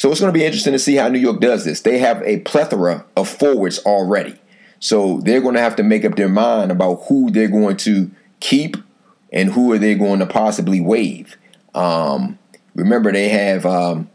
so 0.00 0.10
it's 0.10 0.18
going 0.18 0.32
to 0.32 0.38
be 0.38 0.46
interesting 0.46 0.72
to 0.72 0.78
see 0.78 0.94
how 0.94 1.08
New 1.08 1.18
York 1.18 1.40
does 1.40 1.66
this. 1.66 1.82
They 1.82 1.98
have 1.98 2.22
a 2.22 2.38
plethora 2.38 3.04
of 3.18 3.28
forwards 3.28 3.80
already. 3.80 4.34
So 4.78 5.20
they're 5.20 5.42
going 5.42 5.56
to 5.56 5.60
have 5.60 5.76
to 5.76 5.82
make 5.82 6.06
up 6.06 6.16
their 6.16 6.26
mind 6.26 6.72
about 6.72 7.02
who 7.10 7.30
they're 7.30 7.48
going 7.48 7.76
to 7.76 8.10
keep 8.40 8.78
and 9.30 9.52
who 9.52 9.70
are 9.74 9.78
they 9.78 9.94
going 9.94 10.20
to 10.20 10.26
possibly 10.26 10.80
waive. 10.80 11.36
Um, 11.74 12.38
remember, 12.74 13.12
they 13.12 13.28
have 13.28 13.66
um, 13.66 14.08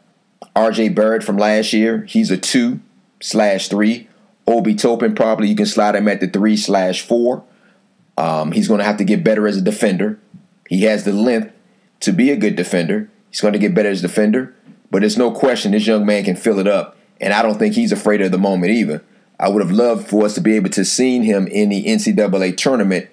RJ 0.56 0.96
Barrett 0.96 1.24
from 1.24 1.38
last 1.38 1.72
year. 1.72 2.04
He's 2.06 2.32
a 2.32 2.38
two, 2.38 2.80
slash 3.22 3.68
three. 3.68 4.08
Obi 4.48 4.74
Toppin 4.74 5.14
probably 5.14 5.50
you 5.50 5.56
can 5.56 5.68
slide 5.68 5.94
him 5.94 6.08
at 6.08 6.20
the 6.20 6.28
three 6.28 6.58
slash 6.58 7.02
four. 7.02 7.44
Um, 8.18 8.54
he's 8.54 8.68
going 8.68 8.80
to 8.80 8.86
have 8.86 8.98
to 8.98 9.04
get 9.04 9.24
better 9.24 9.48
as 9.48 9.58
a 9.58 9.62
defender. 9.62 10.18
He 10.68 10.82
has 10.86 11.04
the 11.04 11.14
length 11.14 11.54
to 12.00 12.12
be 12.12 12.32
a 12.32 12.36
good 12.36 12.56
defender. 12.56 13.08
He's 13.30 13.42
going 13.42 13.54
to 13.54 13.60
get 13.60 13.76
better 13.76 13.90
as 13.90 14.00
a 14.00 14.08
defender, 14.08 14.55
but 14.92 15.00
there's 15.00 15.18
no 15.18 15.32
question 15.32 15.72
this 15.72 15.88
young 15.88 16.06
man 16.06 16.24
can 16.24 16.36
fill 16.36 16.60
it 16.60 16.68
up, 16.68 16.98
and 17.20 17.34
I 17.34 17.42
don't 17.42 17.58
think 17.58 17.76
he's 17.76 17.92
afraid 17.92 18.22
of 18.22 18.32
the 18.32 18.38
moment 18.38 18.72
either. 18.72 19.04
I 19.40 19.50
would 19.50 19.62
have 19.62 19.72
loved 19.72 20.08
for 20.08 20.26
us 20.26 20.36
to 20.36 20.42
be 20.42 20.56
able 20.56 20.70
to 20.72 20.86
seen 20.86 21.24
him 21.24 21.48
in 21.48 21.70
the 21.70 21.84
NCAA 21.86 22.56
tournament 22.56 23.10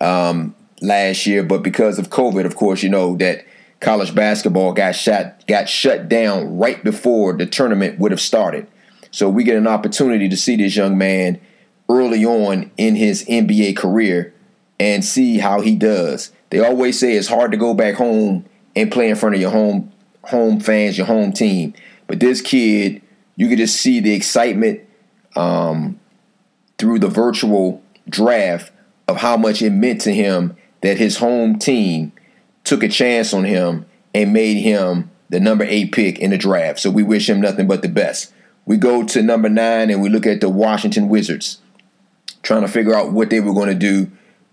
um, 0.00 0.54
last 0.80 1.26
year, 1.26 1.42
but 1.42 1.62
because 1.62 1.98
of 1.98 2.10
COVID, 2.10 2.44
of 2.44 2.56
course, 2.56 2.82
you 2.82 2.88
know 2.88 3.16
that 3.16 3.44
college 3.80 4.14
basketball 4.14 4.72
got 4.72 4.94
shot 4.94 5.46
got 5.46 5.68
shut 5.68 6.08
down 6.08 6.56
right 6.56 6.82
before 6.82 7.32
the 7.34 7.46
tournament 7.46 7.98
would 7.98 8.12
have 8.12 8.20
started. 8.20 8.66
So 9.10 9.28
we 9.28 9.44
get 9.44 9.56
an 9.56 9.66
opportunity 9.66 10.28
to 10.28 10.36
see 10.36 10.56
this 10.56 10.74
young 10.74 10.96
man 10.98 11.40
early 11.88 12.24
on 12.24 12.70
in 12.76 12.96
his 12.96 13.24
NBA 13.26 13.76
career 13.76 14.34
and 14.80 15.04
see 15.04 15.38
how 15.38 15.60
he 15.60 15.76
does. 15.76 16.32
They 16.50 16.60
always 16.60 16.98
say 16.98 17.14
it's 17.14 17.28
hard 17.28 17.52
to 17.52 17.56
go 17.56 17.74
back 17.74 17.94
home 17.94 18.44
and 18.74 18.90
play 18.90 19.08
in 19.08 19.16
front 19.16 19.34
of 19.34 19.40
your 19.40 19.50
home 19.50 19.92
home 20.28 20.60
fans, 20.60 20.96
your 20.98 21.06
home 21.06 21.32
team. 21.32 21.74
But 22.06 22.20
this 22.20 22.40
kid, 22.40 23.02
you 23.36 23.48
could 23.48 23.58
just 23.58 23.76
see 23.80 24.00
the 24.00 24.12
excitement 24.14 24.80
um, 25.36 25.98
through 26.78 26.98
the 26.98 27.08
virtual 27.08 27.82
draft 28.08 28.72
of 29.08 29.18
how 29.18 29.36
much 29.36 29.62
it 29.62 29.70
meant 29.70 30.00
to 30.02 30.12
him 30.12 30.56
that 30.82 30.98
his 30.98 31.18
home 31.18 31.58
team 31.58 32.12
took 32.62 32.82
a 32.82 32.88
chance 32.88 33.32
on 33.34 33.44
him 33.44 33.86
and 34.14 34.32
made 34.32 34.58
him 34.58 35.10
the 35.28 35.40
number 35.40 35.64
eight 35.64 35.92
pick 35.92 36.18
in 36.18 36.30
the 36.30 36.38
draft. 36.38 36.78
So 36.78 36.90
we 36.90 37.02
wish 37.02 37.28
him 37.28 37.40
nothing 37.40 37.66
but 37.66 37.82
the 37.82 37.88
best. 37.88 38.32
We 38.66 38.76
go 38.76 39.04
to 39.04 39.22
number 39.22 39.48
nine 39.48 39.90
and 39.90 40.02
we 40.02 40.08
look 40.08 40.26
at 40.26 40.40
the 40.40 40.48
Washington 40.48 41.08
Wizards, 41.08 41.60
trying 42.42 42.62
to 42.62 42.68
figure 42.68 42.94
out 42.94 43.12
what 43.12 43.30
they 43.30 43.40
were 43.40 43.52
going 43.54 43.68
to 43.68 43.74
do. 43.74 44.10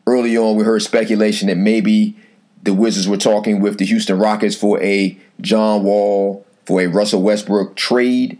Early 0.07 0.37
on, 0.37 0.57
we 0.57 0.63
heard 0.63 0.81
speculation 0.81 1.47
that 1.47 1.57
maybe 1.57 2.17
the 2.63 2.73
Wizards 2.73 3.07
were 3.07 3.17
talking 3.17 3.59
with 3.59 3.77
the 3.77 3.85
Houston 3.85 4.19
Rockets 4.19 4.55
for 4.55 4.81
a 4.83 5.17
John 5.39 5.83
Wall, 5.83 6.45
for 6.65 6.81
a 6.81 6.87
Russell 6.87 7.21
Westbrook 7.21 7.75
trade. 7.75 8.39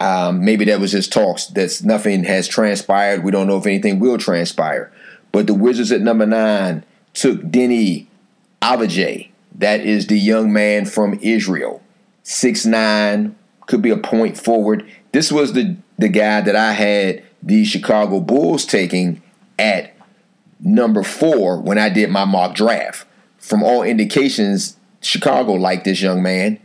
Um, 0.00 0.44
maybe 0.44 0.64
that 0.66 0.80
was 0.80 0.92
just 0.92 1.12
talks. 1.12 1.46
That's 1.46 1.82
nothing 1.82 2.24
has 2.24 2.48
transpired. 2.48 3.22
We 3.22 3.30
don't 3.30 3.46
know 3.46 3.58
if 3.58 3.66
anything 3.66 4.00
will 4.00 4.18
transpire. 4.18 4.90
But 5.30 5.46
the 5.46 5.54
Wizards 5.54 5.92
at 5.92 6.00
number 6.00 6.26
nine 6.26 6.84
took 7.12 7.40
Deni 7.42 8.06
Avdija. 8.62 9.28
That 9.56 9.80
is 9.80 10.06
the 10.06 10.18
young 10.18 10.52
man 10.52 10.86
from 10.86 11.18
Israel. 11.22 11.82
Six 12.22 12.64
nine, 12.64 13.36
could 13.66 13.82
be 13.82 13.90
a 13.90 13.96
point 13.96 14.36
forward. 14.36 14.84
This 15.12 15.30
was 15.30 15.52
the, 15.52 15.76
the 15.98 16.08
guy 16.08 16.40
that 16.40 16.56
I 16.56 16.72
had 16.72 17.22
the 17.42 17.64
Chicago 17.64 18.20
Bulls 18.20 18.64
taking 18.64 19.22
at 19.58 19.94
number 20.58 21.02
four 21.02 21.60
when 21.60 21.78
I 21.78 21.88
did 21.88 22.10
my 22.10 22.24
mock 22.24 22.54
draft. 22.54 23.06
From 23.40 23.62
all 23.62 23.82
indications, 23.82 24.76
Chicago 25.00 25.54
liked 25.54 25.84
this 25.84 26.00
young 26.00 26.22
man, 26.22 26.60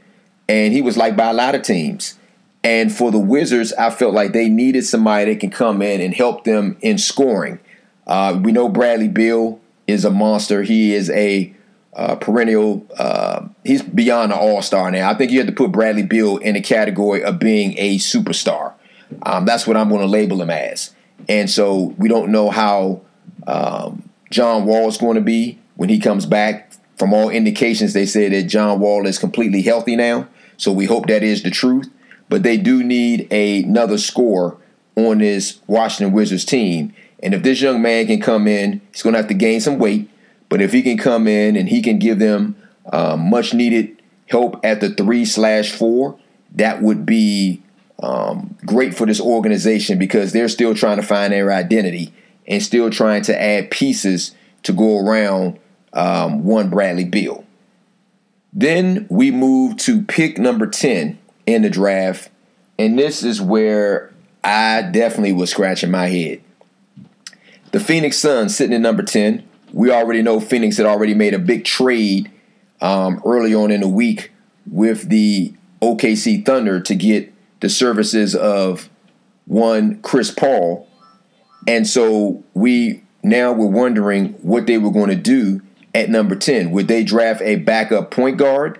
and 0.47 0.73
he 0.73 0.81
was 0.81 0.97
liked 0.97 1.17
by 1.17 1.29
a 1.29 1.33
lot 1.33 1.55
of 1.55 1.63
teams. 1.63 2.19
And 2.63 2.91
for 2.91 3.11
the 3.11 3.19
Wizards, 3.19 3.73
I 3.73 3.89
felt 3.89 4.13
like 4.13 4.33
they 4.33 4.49
needed 4.49 4.83
somebody 4.83 5.33
that 5.33 5.39
can 5.39 5.51
come 5.51 5.81
in 5.81 6.01
and 6.01 6.13
help 6.13 6.43
them 6.43 6.77
in 6.81 6.97
scoring. 6.97 7.59
Uh, 8.05 8.39
we 8.43 8.51
know 8.51 8.69
Bradley 8.69 9.07
Beal 9.07 9.59
is 9.87 10.03
a 10.03 10.11
monster. 10.11 10.63
He 10.63 10.93
is 10.93 11.09
a 11.11 11.53
uh, 11.95 12.15
perennial. 12.15 12.85
Uh, 12.97 13.47
he's 13.63 13.81
beyond 13.81 14.33
an 14.33 14.37
all 14.37 14.61
star 14.61 14.91
now. 14.91 15.09
I 15.09 15.13
think 15.13 15.31
you 15.31 15.39
have 15.39 15.47
to 15.47 15.53
put 15.53 15.71
Bradley 15.71 16.03
Beal 16.03 16.37
in 16.37 16.55
the 16.55 16.61
category 16.61 17.23
of 17.23 17.39
being 17.39 17.75
a 17.77 17.97
superstar. 17.97 18.73
Um, 19.23 19.45
that's 19.45 19.65
what 19.65 19.77
I'm 19.77 19.89
going 19.89 20.01
to 20.01 20.07
label 20.07 20.41
him 20.41 20.49
as. 20.49 20.93
And 21.29 21.49
so 21.49 21.95
we 21.97 22.09
don't 22.09 22.31
know 22.31 22.49
how 22.49 23.01
um, 23.47 24.09
John 24.29 24.65
Wall 24.65 24.87
is 24.89 24.97
going 24.97 25.15
to 25.15 25.21
be 25.21 25.59
when 25.75 25.89
he 25.89 25.99
comes 25.99 26.25
back. 26.25 26.71
From 26.97 27.13
all 27.13 27.29
indications, 27.29 27.93
they 27.93 28.05
say 28.05 28.29
that 28.29 28.43
John 28.43 28.79
Wall 28.79 29.05
is 29.05 29.19
completely 29.19 29.61
healthy 29.61 29.95
now. 29.95 30.29
So 30.57 30.71
we 30.71 30.85
hope 30.85 31.07
that 31.07 31.23
is 31.23 31.43
the 31.43 31.51
truth. 31.51 31.91
But 32.29 32.43
they 32.43 32.57
do 32.57 32.83
need 32.83 33.27
a, 33.31 33.63
another 33.63 33.97
score 33.97 34.57
on 34.95 35.19
this 35.19 35.59
Washington 35.67 36.13
Wizards 36.13 36.45
team. 36.45 36.93
And 37.21 37.33
if 37.33 37.43
this 37.43 37.61
young 37.61 37.81
man 37.81 38.07
can 38.07 38.21
come 38.21 38.47
in, 38.47 38.81
he's 38.91 39.03
going 39.03 39.13
to 39.13 39.19
have 39.19 39.27
to 39.27 39.33
gain 39.33 39.61
some 39.61 39.77
weight. 39.77 40.09
But 40.49 40.61
if 40.61 40.71
he 40.71 40.81
can 40.81 40.97
come 40.97 41.27
in 41.27 41.55
and 41.55 41.67
he 41.67 41.81
can 41.81 41.99
give 41.99 42.19
them 42.19 42.55
uh, 42.91 43.17
much 43.17 43.53
needed 43.53 44.01
help 44.27 44.63
at 44.63 44.79
the 44.79 44.89
three 44.89 45.25
slash 45.25 45.71
four, 45.71 46.17
that 46.53 46.81
would 46.81 47.05
be 47.05 47.61
um, 48.01 48.55
great 48.65 48.95
for 48.95 49.05
this 49.05 49.21
organization 49.21 49.99
because 49.99 50.31
they're 50.31 50.49
still 50.49 50.75
trying 50.75 50.97
to 50.97 51.03
find 51.03 51.33
their 51.33 51.51
identity 51.51 52.13
and 52.47 52.61
still 52.61 52.89
trying 52.89 53.23
to 53.23 53.41
add 53.41 53.71
pieces 53.71 54.35
to 54.63 54.73
go 54.73 54.99
around 54.99 55.59
um, 55.95 56.43
one 56.43 56.69
Bradley 56.69 57.05
Beal. 57.05 57.45
Then 58.53 59.07
we 59.09 59.31
move 59.31 59.77
to 59.77 60.01
pick 60.03 60.37
number 60.37 60.67
10 60.67 61.17
in 61.45 61.61
the 61.63 61.69
draft. 61.69 62.29
And 62.77 62.99
this 62.99 63.23
is 63.23 63.41
where 63.41 64.13
I 64.43 64.81
definitely 64.81 65.33
was 65.33 65.49
scratching 65.49 65.91
my 65.91 66.07
head. 66.07 66.41
The 67.71 67.79
Phoenix 67.79 68.17
Suns 68.17 68.55
sitting 68.55 68.73
at 68.73 68.81
number 68.81 69.03
10. 69.03 69.47
We 69.73 69.91
already 69.91 70.21
know 70.21 70.39
Phoenix 70.39 70.77
had 70.77 70.85
already 70.85 71.13
made 71.13 71.33
a 71.33 71.39
big 71.39 71.65
trade 71.65 72.31
um, 72.81 73.21
early 73.25 73.53
on 73.53 73.71
in 73.71 73.81
the 73.81 73.89
week 73.89 74.31
with 74.69 75.09
the 75.09 75.53
OKC 75.81 76.45
Thunder 76.45 76.79
to 76.79 76.95
get 76.95 77.33
the 77.59 77.69
services 77.69 78.35
of 78.35 78.89
one 79.45 80.01
Chris 80.01 80.31
Paul. 80.31 80.87
And 81.67 81.87
so 81.87 82.43
we 82.53 83.03
now 83.23 83.51
we're 83.51 83.65
wondering 83.65 84.33
what 84.41 84.67
they 84.67 84.77
were 84.77 84.91
going 84.91 85.09
to 85.09 85.15
do 85.15 85.61
at 85.95 86.09
number 86.09 86.35
10. 86.35 86.71
Would 86.71 86.89
they 86.89 87.05
draft 87.05 87.41
a 87.41 87.55
backup 87.55 88.11
point 88.11 88.37
guard 88.37 88.79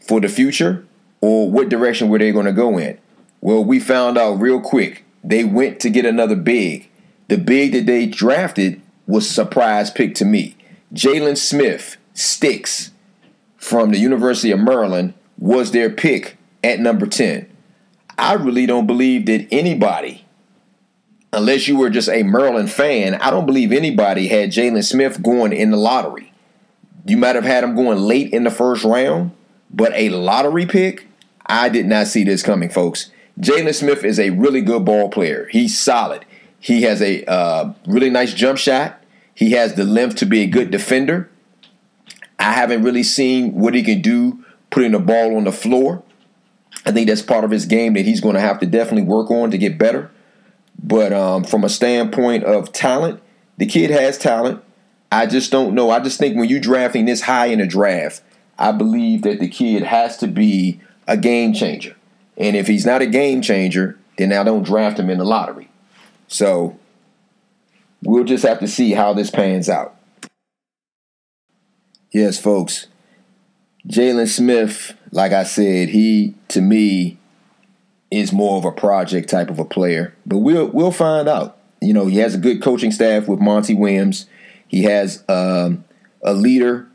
for 0.00 0.20
the 0.20 0.28
future? 0.28 0.86
Or 1.20 1.50
what 1.50 1.68
direction 1.68 2.08
were 2.08 2.18
they 2.18 2.32
going 2.32 2.46
to 2.46 2.52
go 2.52 2.78
in? 2.78 2.98
Well, 3.42 3.62
we 3.62 3.78
found 3.78 4.16
out 4.16 4.40
real 4.40 4.60
quick. 4.60 5.04
They 5.22 5.44
went 5.44 5.80
to 5.80 5.90
get 5.90 6.06
another 6.06 6.34
big. 6.34 6.88
The 7.28 7.36
big 7.36 7.72
that 7.72 7.84
they 7.84 8.06
drafted 8.06 8.80
was 9.06 9.28
a 9.28 9.32
surprise 9.32 9.90
pick 9.90 10.14
to 10.16 10.24
me. 10.24 10.56
Jalen 10.94 11.36
Smith, 11.36 11.98
Sticks, 12.14 12.90
from 13.58 13.90
the 13.90 13.98
University 13.98 14.50
of 14.50 14.60
Maryland, 14.60 15.12
was 15.38 15.72
their 15.72 15.90
pick 15.90 16.38
at 16.64 16.80
number 16.80 17.06
10. 17.06 17.50
I 18.16 18.32
really 18.32 18.64
don't 18.64 18.86
believe 18.86 19.26
that 19.26 19.46
anybody, 19.50 20.24
unless 21.32 21.68
you 21.68 21.76
were 21.76 21.90
just 21.90 22.08
a 22.08 22.22
Maryland 22.22 22.70
fan, 22.70 23.16
I 23.16 23.30
don't 23.30 23.44
believe 23.44 23.72
anybody 23.72 24.28
had 24.28 24.52
Jalen 24.52 24.84
Smith 24.84 25.22
going 25.22 25.52
in 25.52 25.70
the 25.70 25.76
lottery. 25.76 26.32
You 27.06 27.16
might 27.16 27.36
have 27.36 27.44
had 27.44 27.62
him 27.62 27.74
going 27.76 27.98
late 27.98 28.32
in 28.32 28.44
the 28.44 28.50
first 28.50 28.84
round, 28.84 29.30
but 29.70 29.92
a 29.94 30.08
lottery 30.10 30.66
pick, 30.66 31.06
I 31.46 31.68
did 31.68 31.86
not 31.86 32.08
see 32.08 32.24
this 32.24 32.42
coming, 32.42 32.68
folks. 32.68 33.10
Jalen 33.38 33.74
Smith 33.74 34.04
is 34.04 34.18
a 34.18 34.30
really 34.30 34.60
good 34.60 34.84
ball 34.84 35.08
player. 35.08 35.46
He's 35.50 35.78
solid. 35.78 36.24
He 36.58 36.82
has 36.82 37.00
a 37.00 37.24
uh, 37.30 37.74
really 37.86 38.10
nice 38.10 38.34
jump 38.34 38.58
shot. 38.58 39.02
He 39.34 39.52
has 39.52 39.74
the 39.74 39.84
length 39.84 40.16
to 40.16 40.26
be 40.26 40.40
a 40.40 40.46
good 40.46 40.70
defender. 40.70 41.30
I 42.38 42.52
haven't 42.52 42.82
really 42.82 43.02
seen 43.02 43.54
what 43.54 43.74
he 43.74 43.82
can 43.82 44.00
do 44.00 44.44
putting 44.70 44.92
the 44.92 44.98
ball 44.98 45.36
on 45.36 45.44
the 45.44 45.52
floor. 45.52 46.02
I 46.84 46.92
think 46.92 47.08
that's 47.08 47.22
part 47.22 47.44
of 47.44 47.50
his 47.50 47.66
game 47.66 47.94
that 47.94 48.04
he's 48.04 48.20
going 48.20 48.34
to 48.34 48.40
have 48.40 48.58
to 48.60 48.66
definitely 48.66 49.02
work 49.02 49.30
on 49.30 49.50
to 49.50 49.58
get 49.58 49.78
better. 49.78 50.10
But 50.82 51.12
um, 51.12 51.44
from 51.44 51.64
a 51.64 51.68
standpoint 51.68 52.44
of 52.44 52.72
talent, 52.72 53.20
the 53.58 53.66
kid 53.66 53.90
has 53.90 54.18
talent. 54.18 54.62
I 55.16 55.24
just 55.24 55.50
don't 55.50 55.74
know. 55.74 55.88
I 55.88 56.00
just 56.00 56.18
think 56.18 56.36
when 56.36 56.50
you're 56.50 56.60
drafting 56.60 57.06
this 57.06 57.22
high 57.22 57.46
in 57.46 57.58
a 57.58 57.66
draft, 57.66 58.22
I 58.58 58.70
believe 58.70 59.22
that 59.22 59.40
the 59.40 59.48
kid 59.48 59.82
has 59.82 60.18
to 60.18 60.26
be 60.26 60.78
a 61.08 61.16
game 61.16 61.54
changer. 61.54 61.96
And 62.36 62.54
if 62.54 62.66
he's 62.66 62.84
not 62.84 63.00
a 63.00 63.06
game 63.06 63.40
changer, 63.40 63.98
then 64.18 64.30
I 64.30 64.44
don't 64.44 64.62
draft 64.62 64.98
him 64.98 65.08
in 65.08 65.16
the 65.16 65.24
lottery. 65.24 65.70
So 66.28 66.78
we'll 68.02 68.24
just 68.24 68.44
have 68.44 68.60
to 68.60 68.68
see 68.68 68.92
how 68.92 69.14
this 69.14 69.30
pans 69.30 69.70
out. 69.70 69.96
Yes, 72.12 72.38
folks. 72.38 72.86
Jalen 73.88 74.28
Smith, 74.28 74.92
like 75.12 75.32
I 75.32 75.44
said, 75.44 75.88
he 75.88 76.34
to 76.48 76.60
me 76.60 77.16
is 78.10 78.34
more 78.34 78.58
of 78.58 78.66
a 78.66 78.72
project 78.72 79.30
type 79.30 79.48
of 79.48 79.58
a 79.58 79.64
player. 79.64 80.14
But 80.26 80.38
we'll 80.38 80.66
we'll 80.66 80.92
find 80.92 81.26
out. 81.26 81.56
You 81.80 81.94
know, 81.94 82.06
he 82.06 82.18
has 82.18 82.34
a 82.34 82.38
good 82.38 82.60
coaching 82.60 82.92
staff 82.92 83.28
with 83.28 83.40
Monty 83.40 83.72
Williams. 83.72 84.26
He 84.68 84.84
has 84.84 85.24
um, 85.28 85.84
a 86.22 86.34
leader 86.34 86.88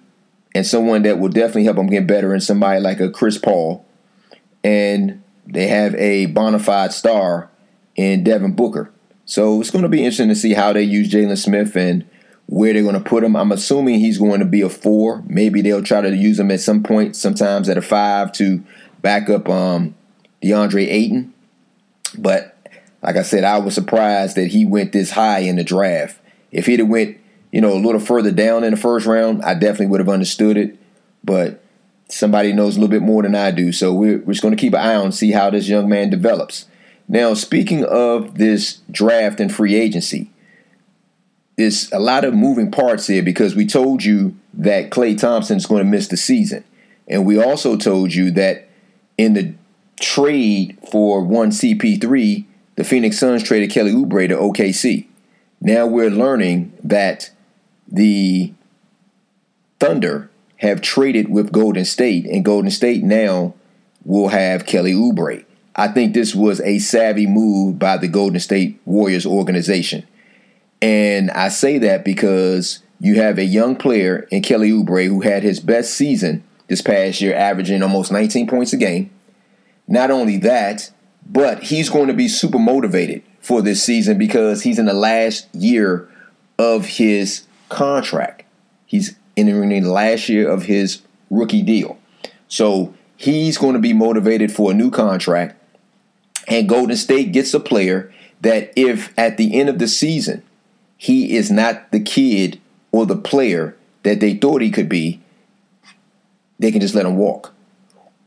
and 0.53 0.67
someone 0.67 1.03
that 1.03 1.19
will 1.19 1.29
definitely 1.29 1.63
help 1.63 1.77
him 1.77 1.87
get 1.87 2.05
better, 2.07 2.33
and 2.33 2.43
somebody 2.43 2.81
like 2.81 2.99
a 2.99 3.09
Chris 3.09 3.37
Paul. 3.37 3.85
And 4.63 5.23
they 5.47 5.67
have 5.67 5.95
a 5.95 6.25
bona 6.27 6.59
fide 6.59 6.91
star 6.91 7.49
in 7.95 8.23
Devin 8.23 8.53
Booker. 8.53 8.91
So 9.25 9.61
it's 9.61 9.71
going 9.71 9.83
to 9.83 9.89
be 9.89 9.99
interesting 9.99 10.27
to 10.27 10.35
see 10.35 10.53
how 10.53 10.73
they 10.73 10.83
use 10.83 11.09
Jalen 11.09 11.37
Smith 11.37 11.75
and 11.77 12.05
where 12.47 12.73
they're 12.73 12.83
going 12.83 13.01
to 13.01 13.09
put 13.09 13.23
him. 13.23 13.35
I'm 13.37 13.53
assuming 13.53 13.99
he's 13.99 14.17
going 14.17 14.41
to 14.41 14.45
be 14.45 14.61
a 14.61 14.67
four. 14.67 15.23
Maybe 15.25 15.61
they'll 15.61 15.83
try 15.83 16.01
to 16.01 16.13
use 16.13 16.37
him 16.37 16.51
at 16.51 16.59
some 16.59 16.83
point, 16.83 17.15
sometimes 17.15 17.69
at 17.69 17.77
a 17.77 17.81
five 17.81 18.33
to 18.33 18.61
back 19.01 19.29
up 19.29 19.47
um, 19.47 19.95
DeAndre 20.43 20.85
Ayton. 20.87 21.33
But 22.17 22.57
like 23.01 23.15
I 23.15 23.21
said, 23.21 23.45
I 23.45 23.57
was 23.59 23.73
surprised 23.73 24.35
that 24.35 24.47
he 24.47 24.65
went 24.65 24.91
this 24.91 25.11
high 25.11 25.39
in 25.39 25.55
the 25.55 25.63
draft. 25.63 26.19
If 26.51 26.65
he'd 26.65 26.79
have 26.79 26.89
went, 26.89 27.17
you 27.51 27.61
know, 27.61 27.73
a 27.73 27.79
little 27.79 27.99
further 27.99 28.31
down 28.31 28.63
in 28.63 28.71
the 28.71 28.77
first 28.77 29.05
round, 29.05 29.43
I 29.43 29.53
definitely 29.53 29.87
would 29.87 29.99
have 29.99 30.09
understood 30.09 30.57
it. 30.57 30.77
But 31.23 31.63
somebody 32.07 32.53
knows 32.53 32.75
a 32.75 32.79
little 32.79 32.91
bit 32.91 33.01
more 33.01 33.23
than 33.23 33.35
I 33.35 33.51
do, 33.51 33.71
so 33.71 33.93
we're, 33.93 34.19
we're 34.19 34.33
just 34.33 34.41
going 34.41 34.55
to 34.55 34.61
keep 34.61 34.73
an 34.73 34.79
eye 34.79 34.95
on 34.95 35.11
see 35.11 35.31
how 35.31 35.49
this 35.49 35.67
young 35.67 35.87
man 35.89 36.09
develops. 36.09 36.65
Now, 37.07 37.33
speaking 37.33 37.83
of 37.83 38.37
this 38.37 38.79
draft 38.89 39.39
and 39.39 39.53
free 39.53 39.75
agency, 39.75 40.31
there's 41.57 41.91
a 41.91 41.99
lot 41.99 42.23
of 42.23 42.33
moving 42.33 42.71
parts 42.71 43.07
here 43.07 43.21
because 43.21 43.55
we 43.55 43.65
told 43.65 44.03
you 44.03 44.35
that 44.53 44.89
Klay 44.89 45.19
Thompson 45.19 45.57
is 45.57 45.65
going 45.65 45.83
to 45.83 45.89
miss 45.89 46.07
the 46.07 46.17
season. 46.17 46.63
And 47.07 47.25
we 47.25 47.41
also 47.41 47.75
told 47.75 48.13
you 48.13 48.31
that 48.31 48.69
in 49.17 49.33
the 49.33 49.53
trade 49.99 50.77
for 50.89 51.21
one 51.21 51.51
CP3, 51.51 52.45
the 52.75 52.83
Phoenix 52.83 53.19
Suns 53.19 53.43
traded 53.43 53.69
Kelly 53.69 53.91
Oubre 53.91 54.27
to 54.29 54.35
OKC. 54.35 55.07
Now 55.59 55.85
we're 55.85 56.09
learning 56.09 56.73
that 56.83 57.29
the 57.91 58.53
Thunder 59.79 60.29
have 60.57 60.81
traded 60.81 61.29
with 61.29 61.51
Golden 61.51 61.85
State, 61.85 62.25
and 62.25 62.45
Golden 62.45 62.71
State 62.71 63.03
now 63.03 63.53
will 64.05 64.29
have 64.29 64.65
Kelly 64.65 64.93
Oubre. 64.93 65.43
I 65.75 65.87
think 65.87 66.13
this 66.13 66.35
was 66.35 66.59
a 66.61 66.79
savvy 66.79 67.27
move 67.27 67.79
by 67.79 67.97
the 67.97 68.07
Golden 68.07 68.39
State 68.39 68.79
Warriors 68.85 69.25
organization. 69.25 70.05
And 70.81 71.31
I 71.31 71.49
say 71.49 71.77
that 71.79 72.03
because 72.03 72.79
you 72.99 73.15
have 73.15 73.37
a 73.37 73.43
young 73.45 73.75
player 73.75 74.27
in 74.31 74.41
Kelly 74.41 74.71
Oubre 74.71 75.07
who 75.07 75.21
had 75.21 75.43
his 75.43 75.59
best 75.59 75.93
season 75.93 76.43
this 76.67 76.81
past 76.81 77.21
year, 77.21 77.35
averaging 77.35 77.83
almost 77.83 78.11
19 78.11 78.47
points 78.47 78.73
a 78.73 78.77
game. 78.77 79.09
Not 79.87 80.11
only 80.11 80.37
that, 80.37 80.91
but 81.25 81.63
he's 81.63 81.89
going 81.89 82.07
to 82.07 82.13
be 82.13 82.27
super 82.27 82.59
motivated 82.59 83.23
for 83.39 83.61
this 83.61 83.83
season 83.83 84.17
because 84.17 84.63
he's 84.63 84.79
in 84.79 84.85
the 84.85 84.93
last 84.93 85.53
year 85.53 86.07
of 86.57 86.85
his 86.85 87.45
contract. 87.71 88.43
He's 88.85 89.15
entering 89.35 89.69
the 89.69 89.89
last 89.89 90.29
year 90.29 90.47
of 90.47 90.63
his 90.63 91.01
rookie 91.29 91.63
deal. 91.63 91.97
So 92.47 92.93
he's 93.17 93.57
going 93.57 93.73
to 93.73 93.79
be 93.79 93.93
motivated 93.93 94.51
for 94.51 94.71
a 94.71 94.73
new 94.75 94.91
contract. 94.91 95.55
And 96.47 96.69
Golden 96.69 96.97
State 96.97 97.31
gets 97.31 97.53
a 97.53 97.59
player 97.59 98.13
that, 98.41 98.73
if 98.75 99.17
at 99.17 99.37
the 99.37 99.59
end 99.59 99.69
of 99.69 99.79
the 99.79 99.87
season 99.87 100.43
he 100.97 101.35
is 101.35 101.49
not 101.49 101.91
the 101.91 101.99
kid 101.99 102.59
or 102.91 103.05
the 103.05 103.15
player 103.15 103.75
that 104.03 104.19
they 104.19 104.33
thought 104.33 104.61
he 104.61 104.69
could 104.69 104.89
be, 104.89 105.21
they 106.59 106.71
can 106.71 106.81
just 106.81 106.93
let 106.93 107.05
him 107.05 107.15
walk. 107.15 107.53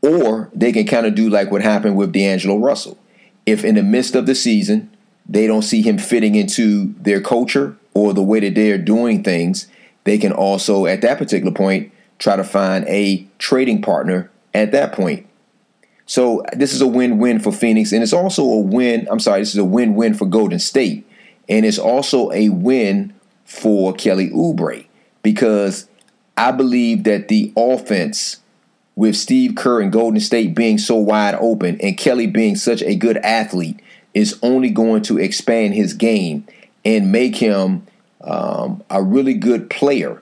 Or 0.01 0.49
they 0.53 0.71
can 0.71 0.87
kind 0.87 1.05
of 1.05 1.15
do 1.15 1.29
like 1.29 1.51
what 1.51 1.61
happened 1.61 1.95
with 1.95 2.11
D'Angelo 2.11 2.57
Russell. 2.57 2.97
If 3.45 3.63
in 3.63 3.75
the 3.75 3.83
midst 3.83 4.15
of 4.15 4.25
the 4.25 4.35
season 4.35 4.89
they 5.27 5.47
don't 5.47 5.61
see 5.61 5.81
him 5.81 5.97
fitting 5.97 6.35
into 6.35 6.93
their 6.99 7.21
culture 7.21 7.77
or 7.95 8.13
the 8.13 8.21
way 8.21 8.39
that 8.41 8.53
they're 8.53 8.77
doing 8.77 9.23
things, 9.23 9.67
they 10.03 10.19
can 10.19 10.31
also, 10.31 10.85
at 10.85 11.01
that 11.01 11.17
particular 11.17 11.51
point, 11.51 11.91
try 12.19 12.35
to 12.35 12.43
find 12.43 12.85
a 12.87 13.25
trading 13.39 13.81
partner 13.81 14.29
at 14.53 14.71
that 14.71 14.93
point. 14.93 15.25
So 16.05 16.45
this 16.53 16.73
is 16.73 16.81
a 16.81 16.87
win-win 16.87 17.39
for 17.39 17.51
Phoenix, 17.51 17.91
and 17.91 18.03
it's 18.03 18.13
also 18.13 18.43
a 18.43 18.59
win. 18.59 19.07
I'm 19.09 19.19
sorry, 19.19 19.39
this 19.39 19.49
is 19.49 19.57
a 19.57 19.65
win-win 19.65 20.13
for 20.13 20.27
Golden 20.27 20.59
State, 20.59 21.07
and 21.49 21.65
it's 21.65 21.79
also 21.79 22.31
a 22.31 22.49
win 22.49 23.13
for 23.43 23.93
Kelly 23.93 24.29
Oubre 24.29 24.85
because 25.23 25.87
I 26.37 26.51
believe 26.51 27.05
that 27.05 27.27
the 27.27 27.51
offense 27.57 28.41
with 28.95 29.15
Steve 29.15 29.55
Kerr 29.55 29.81
and 29.81 29.91
Golden 29.91 30.19
State 30.19 30.55
being 30.55 30.77
so 30.77 30.95
wide 30.95 31.35
open 31.35 31.79
and 31.81 31.97
Kelly 31.97 32.27
being 32.27 32.55
such 32.55 32.81
a 32.83 32.95
good 32.95 33.17
athlete 33.17 33.79
is 34.13 34.39
only 34.41 34.69
going 34.69 35.01
to 35.03 35.17
expand 35.17 35.73
his 35.73 35.93
game 35.93 36.47
and 36.85 37.11
make 37.11 37.35
him 37.35 37.85
um, 38.21 38.83
a 38.89 39.03
really 39.03 39.33
good 39.33 39.69
player. 39.69 40.21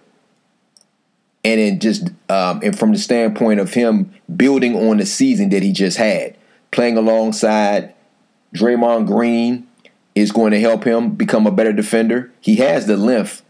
And 1.43 1.60
then 1.60 1.80
just 1.80 2.08
um, 2.30 2.62
and 2.63 2.78
from 2.78 2.93
the 2.93 2.97
standpoint 2.97 3.60
of 3.60 3.73
him 3.73 4.13
building 4.34 4.76
on 4.76 4.97
the 4.97 5.06
season 5.06 5.49
that 5.49 5.62
he 5.62 5.73
just 5.73 5.97
had, 5.97 6.38
playing 6.71 6.97
alongside 6.97 7.93
Draymond 8.56 9.08
Green 9.08 9.67
is 10.15 10.32
going 10.32 10.52
to 10.52 10.60
help 10.60 10.86
him 10.86 11.12
become 11.12 11.45
a 11.45 11.52
better 11.52 11.73
defender. 11.73 12.32
He 12.39 12.56
has 12.58 12.88
the 12.88 12.95
length 12.95 13.41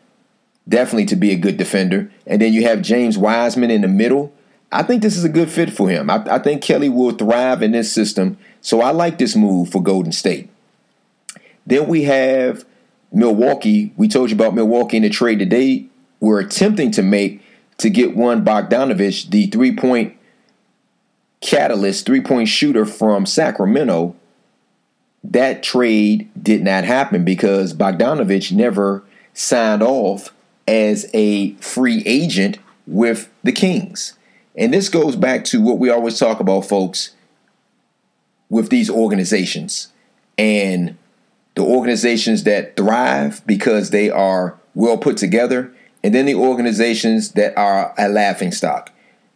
definitely 0.68 1.06
to 1.06 1.16
be 1.16 1.32
a 1.32 1.36
good 1.36 1.58
defender. 1.58 2.12
And 2.26 2.42
then 2.42 2.54
you 2.54 2.64
have 2.64 2.82
James 2.82 3.18
Wiseman 3.18 3.70
in 3.70 3.82
the 3.82 3.88
middle 3.88 4.34
I 4.74 4.82
think 4.82 5.04
this 5.04 5.16
is 5.16 5.24
a 5.24 5.30
good 5.30 5.50
fit 5.50 5.72
for 5.72 5.88
him. 5.90 6.10
I, 6.10 6.24
I 6.30 6.40
think 6.40 6.64
Kelly 6.64 6.90
will 6.90 7.12
thrive 7.12 7.62
in 7.62 7.72
this 7.72 7.92
system. 7.92 8.38
So 8.62 8.82
I 8.82 8.92
like 8.92 9.18
this 9.20 9.36
move 9.36 9.70
for 9.70 9.82
Golden 9.82 10.12
State. 10.12 10.50
Then 11.66 11.88
we 11.88 12.04
have 12.04 12.66
Milwaukee. 13.14 13.94
We 13.96 14.08
told 14.08 14.32
you 14.32 14.36
about 14.36 14.56
Milwaukee 14.56 14.98
in 14.98 15.04
the 15.04 15.10
trade 15.10 15.40
today. 15.40 15.86
We're 16.20 16.40
attempting 16.40 16.92
to 16.92 17.04
make 17.04 17.42
to 17.78 17.90
get 17.90 18.16
one 18.16 18.44
Bogdanovich, 18.44 19.30
the 19.30 19.48
three 19.48 19.76
point 19.76 20.18
catalyst, 21.42 22.06
three 22.06 22.22
point 22.22 22.50
shooter 22.50 22.86
from 22.86 23.26
Sacramento. 23.26 24.16
That 25.24 25.64
trade 25.64 26.30
did 26.42 26.64
not 26.64 26.84
happen 26.84 27.24
because 27.24 27.74
Bogdanovich 27.74 28.52
never 28.52 29.04
signed 29.34 29.84
off 29.84 30.34
as 30.68 31.10
a 31.14 31.54
free 31.56 32.04
agent 32.06 32.58
with 32.88 33.30
the 33.44 33.52
Kings. 33.52 34.14
And 34.56 34.74
this 34.74 34.90
goes 34.90 35.16
back 35.16 35.46
to 35.46 35.62
what 35.62 35.80
we 35.80 35.90
always 35.90 36.20
talk 36.20 36.40
about, 36.40 36.62
folks, 36.62 37.12
with 38.50 38.70
these 38.70 38.90
organizations 38.90 39.92
and 40.38 40.98
the 41.56 41.62
organizations 41.62 42.44
that 42.44 42.76
thrive 42.76 43.46
because 43.46 43.92
they 43.92 44.10
are 44.10 44.58
well 44.74 44.98
put 44.98 45.18
together, 45.18 45.74
and 46.04 46.14
then 46.14 46.26
the 46.26 46.36
organizations 46.36 47.34
that 47.34 47.58
are 47.58 47.94
a 47.98 48.10
laughing 48.10 48.52
stock. 48.52 48.92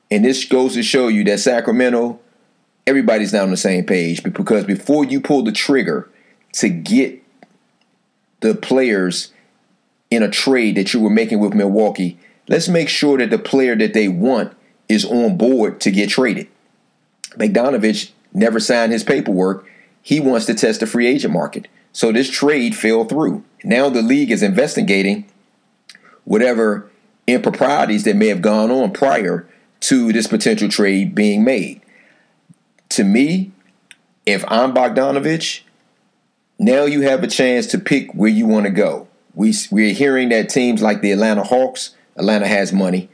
And 0.10 0.26
this 0.26 0.46
goes 0.46 0.74
to 0.74 0.84
show 0.84 1.08
you 1.08 1.24
that 1.26 1.40
Sacramento, 1.40 2.20
everybody's 2.86 3.34
not 3.34 3.44
on 3.44 3.52
the 3.52 3.58
same 3.58 3.86
page 3.86 4.24
because 4.24 4.66
before 4.66 5.06
you 5.06 5.22
pull 5.22 5.44
the 5.44 5.52
trigger 5.52 6.10
to 6.54 6.70
get 6.70 7.22
the 8.40 8.56
players 8.56 9.34
in 10.10 10.24
a 10.24 10.30
trade 10.30 10.76
that 10.76 10.94
you 10.94 11.02
were 11.02 11.10
making 11.10 11.40
with 11.40 11.54
Milwaukee, 11.54 12.18
let's 12.48 12.68
make 12.68 12.90
sure 12.90 13.18
that 13.18 13.30
the 13.30 13.38
player 13.38 13.76
that 13.76 13.94
they 13.94 14.08
want 14.08 14.54
is 14.88 15.06
on 15.06 15.38
board 15.38 15.82
to 15.82 15.92
get 15.92 16.10
traded. 16.10 16.48
Bogdanovich 17.32 18.12
never 18.34 18.60
signed 18.60 18.92
his 18.92 19.04
paperwork. 19.04 19.68
He 20.02 20.20
wants 20.20 20.46
to 20.46 20.54
test 20.54 20.80
the 20.80 20.88
free 20.88 21.08
agent 21.08 21.34
market. 21.34 21.68
So 21.98 22.12
this 22.12 22.30
trade 22.30 22.76
fell 22.76 23.06
through. 23.06 23.44
Now 23.64 23.90
the 23.90 24.04
league 24.04 24.30
is 24.30 24.44
investigating 24.44 25.26
whatever 26.26 26.92
improprieties 27.26 28.04
that 28.04 28.16
may 28.16 28.28
have 28.28 28.44
gone 28.44 28.70
on 28.70 28.92
prior 28.92 29.50
to 29.80 30.14
this 30.14 30.28
potential 30.28 30.70
trade 30.70 31.16
being 31.16 31.44
made. 31.44 31.82
To 32.90 33.04
me, 33.04 33.52
if 34.28 34.46
I'm 34.48 34.76
Bogdanovich, 34.76 35.62
now 36.60 36.84
you 36.84 37.02
have 37.02 37.24
a 37.24 37.28
chance 37.28 37.66
to 37.66 37.80
pick 37.80 38.14
where 38.14 38.30
you 38.30 38.46
want 38.46 38.68
to 38.68 38.72
go. 38.72 39.08
We, 39.34 39.56
we're 39.72 39.96
hearing 39.96 40.30
that 40.30 40.50
teams 40.50 40.84
like 40.84 41.02
the 41.02 41.14
Atlanta 41.14 41.46
Hawks, 41.46 41.96
Atlanta 42.16 42.46
has 42.46 42.72
money, 42.72 43.10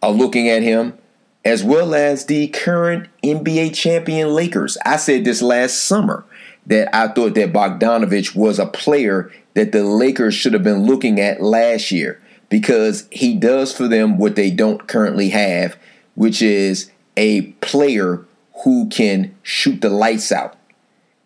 are 0.00 0.10
looking 0.10 0.48
at 0.48 0.62
him 0.62 0.96
as 1.44 1.62
well 1.62 1.94
as 1.94 2.24
the 2.24 2.48
current 2.48 3.08
NBA 3.22 3.74
champion 3.74 4.32
Lakers. 4.32 4.78
I 4.86 4.96
said 4.96 5.26
this 5.26 5.42
last 5.42 5.84
summer 5.84 6.24
that 6.66 6.94
I 6.94 7.08
thought 7.08 7.34
that 7.34 7.52
Bogdanovich 7.52 8.34
was 8.34 8.58
a 8.58 8.66
player 8.66 9.32
that 9.54 9.72
the 9.72 9.84
Lakers 9.84 10.34
should 10.34 10.52
have 10.52 10.62
been 10.62 10.86
looking 10.86 11.20
at 11.20 11.42
last 11.42 11.90
year 11.90 12.20
because 12.48 13.08
he 13.10 13.34
does 13.34 13.74
for 13.74 13.88
them 13.88 14.18
what 14.18 14.36
they 14.36 14.50
don't 14.50 14.86
currently 14.86 15.30
have, 15.30 15.76
which 16.14 16.42
is 16.42 16.90
a 17.16 17.42
player 17.60 18.24
who 18.64 18.88
can 18.88 19.34
shoot 19.42 19.80
the 19.80 19.88
lights 19.88 20.30
out. 20.30 20.56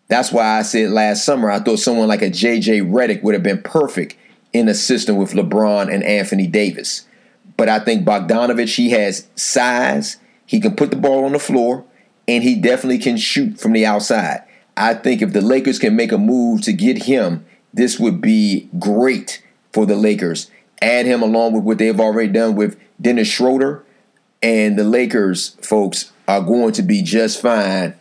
That's 0.07 0.31
why 0.31 0.57
I 0.57 0.61
said 0.61 0.91
last 0.91 1.25
summer 1.25 1.51
I 1.51 1.59
thought 1.59 1.79
someone 1.79 2.07
like 2.07 2.21
a 2.21 2.29
JJ 2.29 2.89
Redick 2.89 3.23
would 3.23 3.33
have 3.33 3.43
been 3.43 3.61
perfect 3.61 4.15
in 4.53 4.69
a 4.69 4.73
system 4.73 5.17
with 5.17 5.33
LeBron 5.33 5.93
and 5.93 6.03
Anthony 6.03 6.47
Davis. 6.47 7.05
But 7.57 7.69
I 7.69 7.79
think 7.79 8.05
Bogdanovich, 8.05 8.75
he 8.75 8.91
has 8.91 9.27
size. 9.35 10.17
He 10.45 10.59
can 10.59 10.75
put 10.75 10.91
the 10.91 10.95
ball 10.95 11.25
on 11.25 11.33
the 11.33 11.39
floor, 11.39 11.83
and 12.27 12.43
he 12.43 12.55
definitely 12.55 12.99
can 12.99 13.17
shoot 13.17 13.59
from 13.59 13.73
the 13.73 13.85
outside. 13.85 14.43
I 14.77 14.93
think 14.93 15.21
if 15.21 15.33
the 15.33 15.41
Lakers 15.41 15.79
can 15.79 15.95
make 15.95 16.11
a 16.11 16.17
move 16.17 16.61
to 16.61 16.71
get 16.71 17.03
him, 17.03 17.45
this 17.73 17.99
would 17.99 18.21
be 18.21 18.69
great 18.79 19.43
for 19.73 19.85
the 19.85 19.95
Lakers. 19.95 20.49
Add 20.81 21.07
him 21.07 21.23
along 21.23 21.53
with 21.53 21.63
what 21.63 21.79
they've 21.79 21.99
already 21.99 22.31
done 22.31 22.55
with 22.55 22.79
Dennis 23.01 23.27
Schroeder, 23.27 23.83
and 24.41 24.77
the 24.77 24.83
Lakers, 24.83 25.57
folks, 25.61 26.11
are 26.27 26.41
going 26.41 26.73
to 26.73 26.83
be 26.83 27.01
just 27.01 27.41
fine 27.41 27.95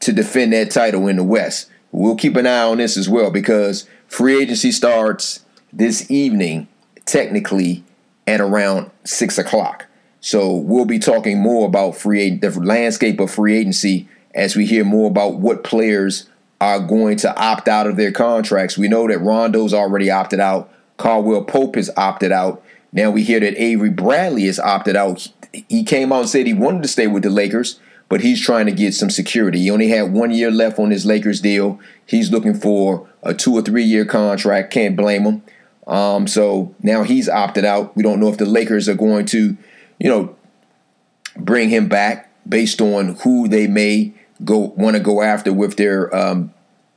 to 0.00 0.12
defend 0.12 0.52
that 0.52 0.70
title 0.70 1.08
in 1.08 1.16
the 1.16 1.24
West. 1.24 1.70
We'll 1.92 2.16
keep 2.16 2.36
an 2.36 2.46
eye 2.46 2.64
on 2.64 2.78
this 2.78 2.96
as 2.96 3.08
well 3.08 3.30
because 3.30 3.88
free 4.06 4.40
agency 4.42 4.72
starts 4.72 5.44
this 5.72 6.10
evening, 6.10 6.68
technically 7.06 7.84
at 8.26 8.40
around 8.40 8.90
six 9.04 9.38
o'clock. 9.38 9.86
So 10.20 10.54
we'll 10.54 10.84
be 10.84 10.98
talking 10.98 11.40
more 11.40 11.66
about 11.66 11.96
free 11.96 12.36
the 12.36 12.50
landscape 12.50 13.18
of 13.18 13.30
free 13.30 13.56
agency 13.56 14.08
as 14.34 14.56
we 14.56 14.66
hear 14.66 14.84
more 14.84 15.10
about 15.10 15.34
what 15.34 15.64
players 15.64 16.28
are 16.60 16.80
going 16.80 17.16
to 17.18 17.36
opt 17.36 17.66
out 17.66 17.86
of 17.86 17.96
their 17.96 18.12
contracts. 18.12 18.78
We 18.78 18.88
know 18.88 19.08
that 19.08 19.18
Rondo's 19.18 19.74
already 19.74 20.10
opted 20.10 20.40
out. 20.40 20.72
Caldwell 20.96 21.44
Pope 21.44 21.74
has 21.74 21.90
opted 21.96 22.30
out. 22.30 22.62
Now 22.92 23.10
we 23.10 23.24
hear 23.24 23.40
that 23.40 23.60
Avery 23.60 23.90
Bradley 23.90 24.46
has 24.46 24.60
opted 24.60 24.94
out. 24.94 25.28
He 25.68 25.82
came 25.82 26.12
out 26.12 26.20
and 26.20 26.28
said 26.28 26.46
he 26.46 26.54
wanted 26.54 26.82
to 26.82 26.88
stay 26.88 27.06
with 27.06 27.24
the 27.24 27.30
Lakers, 27.30 27.80
but 28.08 28.20
he's 28.20 28.40
trying 28.40 28.66
to 28.66 28.72
get 28.72 28.94
some 28.94 29.10
security. 29.10 29.58
He 29.58 29.70
only 29.70 29.88
had 29.88 30.12
one 30.12 30.30
year 30.30 30.50
left 30.50 30.78
on 30.78 30.90
his 30.90 31.04
Lakers 31.04 31.40
deal. 31.40 31.80
He's 32.06 32.30
looking 32.30 32.54
for 32.54 33.08
a 33.22 33.34
two 33.34 33.54
or 33.54 33.62
three 33.62 33.84
year 33.84 34.04
contract. 34.04 34.72
Can't 34.72 34.96
blame 34.96 35.24
him. 35.24 35.42
Um, 35.86 36.26
so 36.28 36.74
now 36.80 37.02
he's 37.02 37.28
opted 37.28 37.64
out. 37.64 37.96
We 37.96 38.02
don't 38.02 38.20
know 38.20 38.28
if 38.28 38.38
the 38.38 38.46
Lakers 38.46 38.88
are 38.88 38.94
going 38.94 39.26
to, 39.26 39.56
you 39.98 40.08
know, 40.08 40.36
bring 41.36 41.70
him 41.70 41.88
back 41.88 42.30
based 42.48 42.80
on 42.80 43.16
who 43.16 43.48
they 43.48 43.66
may 43.66 44.14
go 44.44 44.58
want 44.76 44.96
to 44.96 45.02
go 45.02 45.22
after 45.22 45.52
with 45.52 45.76
their 45.76 46.14
um, 46.14 46.52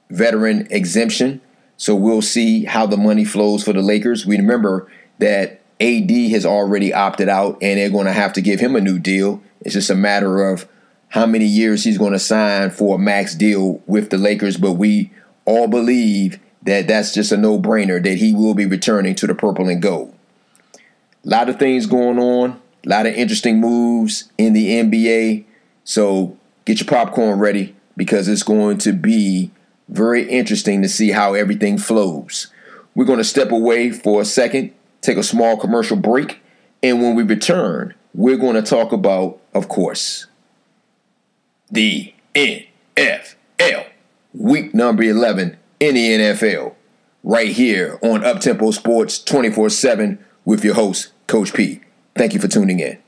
veteran 0.10 0.68
exemption. 0.72 1.42
So 1.78 1.96
we'll 1.96 2.22
see 2.22 2.66
how 2.66 2.86
the 2.86 2.98
money 2.98 3.26
flows 3.26 3.64
for 3.64 3.74
the 3.74 3.82
Lakers. 3.82 4.26
We 4.26 4.38
remember 4.38 4.90
that 5.20 5.62
AD 5.80 6.12
has 6.32 6.46
already 6.46 6.94
opted 6.94 7.28
out, 7.28 7.58
and 7.62 7.80
they're 7.80 7.90
going 7.90 8.06
to 8.06 8.14
have 8.14 8.34
to 8.34 8.42
give 8.42 8.60
him 8.60 8.76
a 8.76 8.82
new 8.82 8.98
deal. 8.98 9.42
It's 9.62 9.74
just 9.74 9.90
a 9.90 9.96
matter 9.96 10.48
of 10.50 10.68
how 11.10 11.26
many 11.26 11.46
years 11.46 11.84
he's 11.84 11.98
going 11.98 12.14
to 12.14 12.20
sign 12.20 12.72
for 12.72 12.96
a 12.96 13.00
max 13.00 13.36
deal 13.36 13.82
with 13.86 14.10
the 14.10 14.18
Lakers. 14.18 14.58
But 14.58 14.74
we 14.74 15.12
all 15.46 15.68
believe 15.68 16.40
that 16.64 16.88
that's 16.88 17.14
just 17.14 17.32
a 17.32 17.38
no-brainer 17.38 18.02
that 18.04 18.18
he 18.18 18.34
will 18.34 18.54
be 18.54 18.66
returning 18.66 19.16
to 19.16 19.28
the 19.28 19.36
purple 19.36 19.70
and 19.70 19.82
gold. 19.82 20.14
A 20.74 21.30
lot 21.30 21.50
of 21.50 21.60
things 21.60 21.86
going 21.86 22.20
on, 22.20 22.60
a 22.86 22.90
lot 22.90 23.06
of 23.06 23.14
interesting 23.14 23.60
moves 23.60 24.32
in 24.38 24.54
the 24.54 24.70
NBA. 24.70 25.46
So 25.84 26.38
get 26.66 26.80
your 26.80 26.88
popcorn 26.88 27.40
ready 27.40 27.76
because 27.96 28.28
it's 28.28 28.44
going 28.44 28.78
to 28.80 28.92
be 28.94 29.52
very 29.88 30.28
interesting 30.28 30.82
to 30.82 30.90
see 30.90 31.12
how 31.12 31.34
everything 31.34 31.78
flows. 31.78 32.48
We're 32.96 33.06
going 33.06 33.20
to 33.20 33.24
step 33.24 33.52
away 33.52 33.92
for 33.92 34.22
a 34.22 34.26
second, 34.26 34.74
take 35.02 35.18
a 35.18 35.24
small 35.24 35.58
commercial 35.58 35.98
break, 35.98 36.42
and 36.82 37.02
when 37.02 37.16
we 37.16 37.24
return, 37.24 37.94
we're 38.14 38.38
going 38.38 38.56
to 38.56 38.62
talk 38.62 38.92
about, 38.92 39.40
of 39.54 39.68
course, 39.68 40.28
the 41.70 42.14
NFL 42.36 43.88
week 44.34 44.74
number 44.74 45.04
11 45.04 45.58
in 45.80 45.96
the 45.96 46.10
NFL 46.10 46.76
right 47.24 47.50
here 47.50 47.98
on 48.02 48.22
Uptempo 48.22 48.74
Sports 48.74 49.20
24 49.20 49.70
7 49.70 50.24
with 50.46 50.64
your 50.64 50.76
host, 50.76 51.12
Coach 51.28 51.54
P. 51.54 51.82
Thank 52.16 52.34
you 52.34 52.40
for 52.40 52.48
tuning 52.48 52.80
in. 52.80 53.05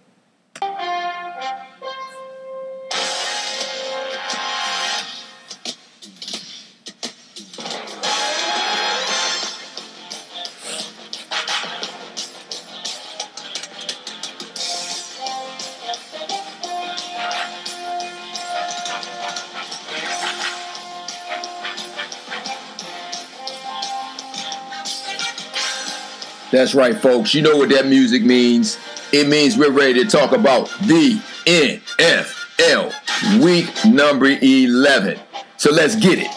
That's 26.57 26.73
right, 26.73 26.97
folks. 26.99 27.35
You 27.35 27.43
know 27.43 27.55
what 27.55 27.69
that 27.69 27.85
music 27.85 28.23
means. 28.23 28.79
It 29.11 29.27
means 29.27 29.55
we're 29.55 29.69
ready 29.69 30.03
to 30.03 30.09
talk 30.09 30.31
about 30.31 30.67
the 30.81 31.21
NFL 31.45 33.43
week 33.43 33.69
number 33.85 34.25
11. 34.25 35.19
So 35.57 35.71
let's 35.71 35.95
get 35.95 36.17
it. 36.17 36.27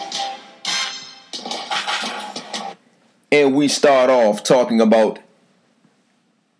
And 3.31 3.55
we 3.55 3.67
start 3.67 4.11
off 4.11 4.43
talking 4.43 4.79
about 4.79 5.17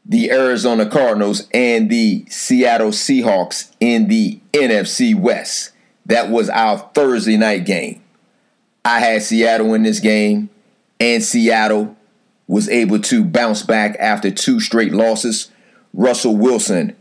the 0.06 0.32
Arizona 0.32 0.90
Cardinals 0.90 1.48
and 1.54 1.88
the 1.88 2.26
Seattle 2.30 2.90
Seahawks 2.90 3.70
in 3.80 4.08
the 4.08 4.40
NFC 4.54 5.14
West. 5.14 5.72
That 6.08 6.32
was 6.32 6.50
our 6.50 6.80
Thursday 6.96 7.38
night 7.38 7.68
game. 7.68 8.02
I 8.84 9.02
had 9.02 9.22
Seattle 9.22 9.76
in 9.76 9.84
this 9.84 10.00
game, 10.00 10.50
and 11.00 11.24
Seattle 11.24 11.96
was 12.52 12.68
able 12.68 13.00
to 13.00 13.24
bounce 13.24 13.64
back 13.64 13.96
after 13.98 14.30
two 14.30 14.60
straight 14.60 14.92
losses. 14.92 15.50
Russell 15.94 16.36
Wilson 16.36 16.94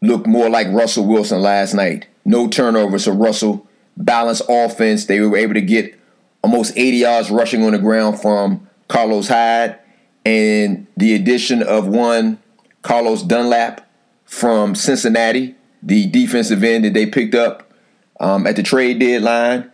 looked 0.00 0.28
more 0.28 0.48
like 0.48 0.68
Russell 0.68 1.04
Wilson 1.04 1.42
last 1.42 1.74
night. 1.74 2.06
No 2.24 2.46
turnovers, 2.46 3.06
so 3.06 3.12
Russell 3.12 3.66
balanced 3.96 4.42
offense. 4.48 5.06
They 5.06 5.18
were 5.18 5.36
able 5.36 5.54
to 5.54 5.60
get 5.60 5.98
almost 6.44 6.74
80 6.76 6.96
yards 6.98 7.28
rushing 7.28 7.64
on 7.64 7.72
the 7.72 7.78
ground 7.80 8.22
from 8.22 8.68
Carlos 8.86 9.26
Hyde, 9.26 9.80
and 10.24 10.86
the 10.96 11.16
addition 11.16 11.64
of 11.64 11.88
one 11.88 12.38
Carlos 12.82 13.20
Dunlap 13.24 13.84
from 14.26 14.76
Cincinnati, 14.76 15.56
the 15.82 16.06
defensive 16.06 16.62
end 16.62 16.84
that 16.84 16.94
they 16.94 17.06
picked 17.06 17.34
up 17.34 17.72
um, 18.20 18.46
at 18.46 18.54
the 18.54 18.62
trade 18.62 19.00
deadline, 19.00 19.72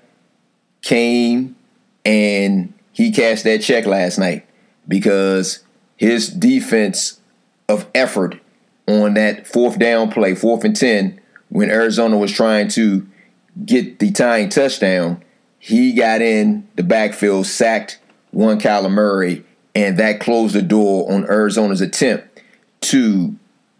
came 0.80 1.56
and 2.06 2.72
he 3.00 3.10
cashed 3.10 3.44
that 3.44 3.62
check 3.62 3.86
last 3.86 4.18
night 4.18 4.46
because 4.86 5.64
his 5.96 6.28
defense 6.28 7.18
of 7.66 7.86
effort 7.94 8.38
on 8.86 9.14
that 9.14 9.46
fourth 9.46 9.78
down 9.78 10.10
play, 10.10 10.34
fourth 10.34 10.64
and 10.64 10.76
10, 10.76 11.18
when 11.48 11.70
Arizona 11.70 12.18
was 12.18 12.30
trying 12.30 12.68
to 12.68 13.08
get 13.64 14.00
the 14.00 14.10
tying 14.10 14.50
touchdown, 14.50 15.24
he 15.58 15.94
got 15.94 16.20
in 16.20 16.68
the 16.76 16.82
backfield, 16.82 17.46
sacked 17.46 17.98
one 18.32 18.60
Kyler 18.60 18.90
Murray, 18.90 19.46
and 19.74 19.96
that 19.98 20.20
closed 20.20 20.54
the 20.54 20.60
door 20.60 21.10
on 21.10 21.24
Arizona's 21.24 21.80
attempt 21.80 22.42
to 22.82 23.34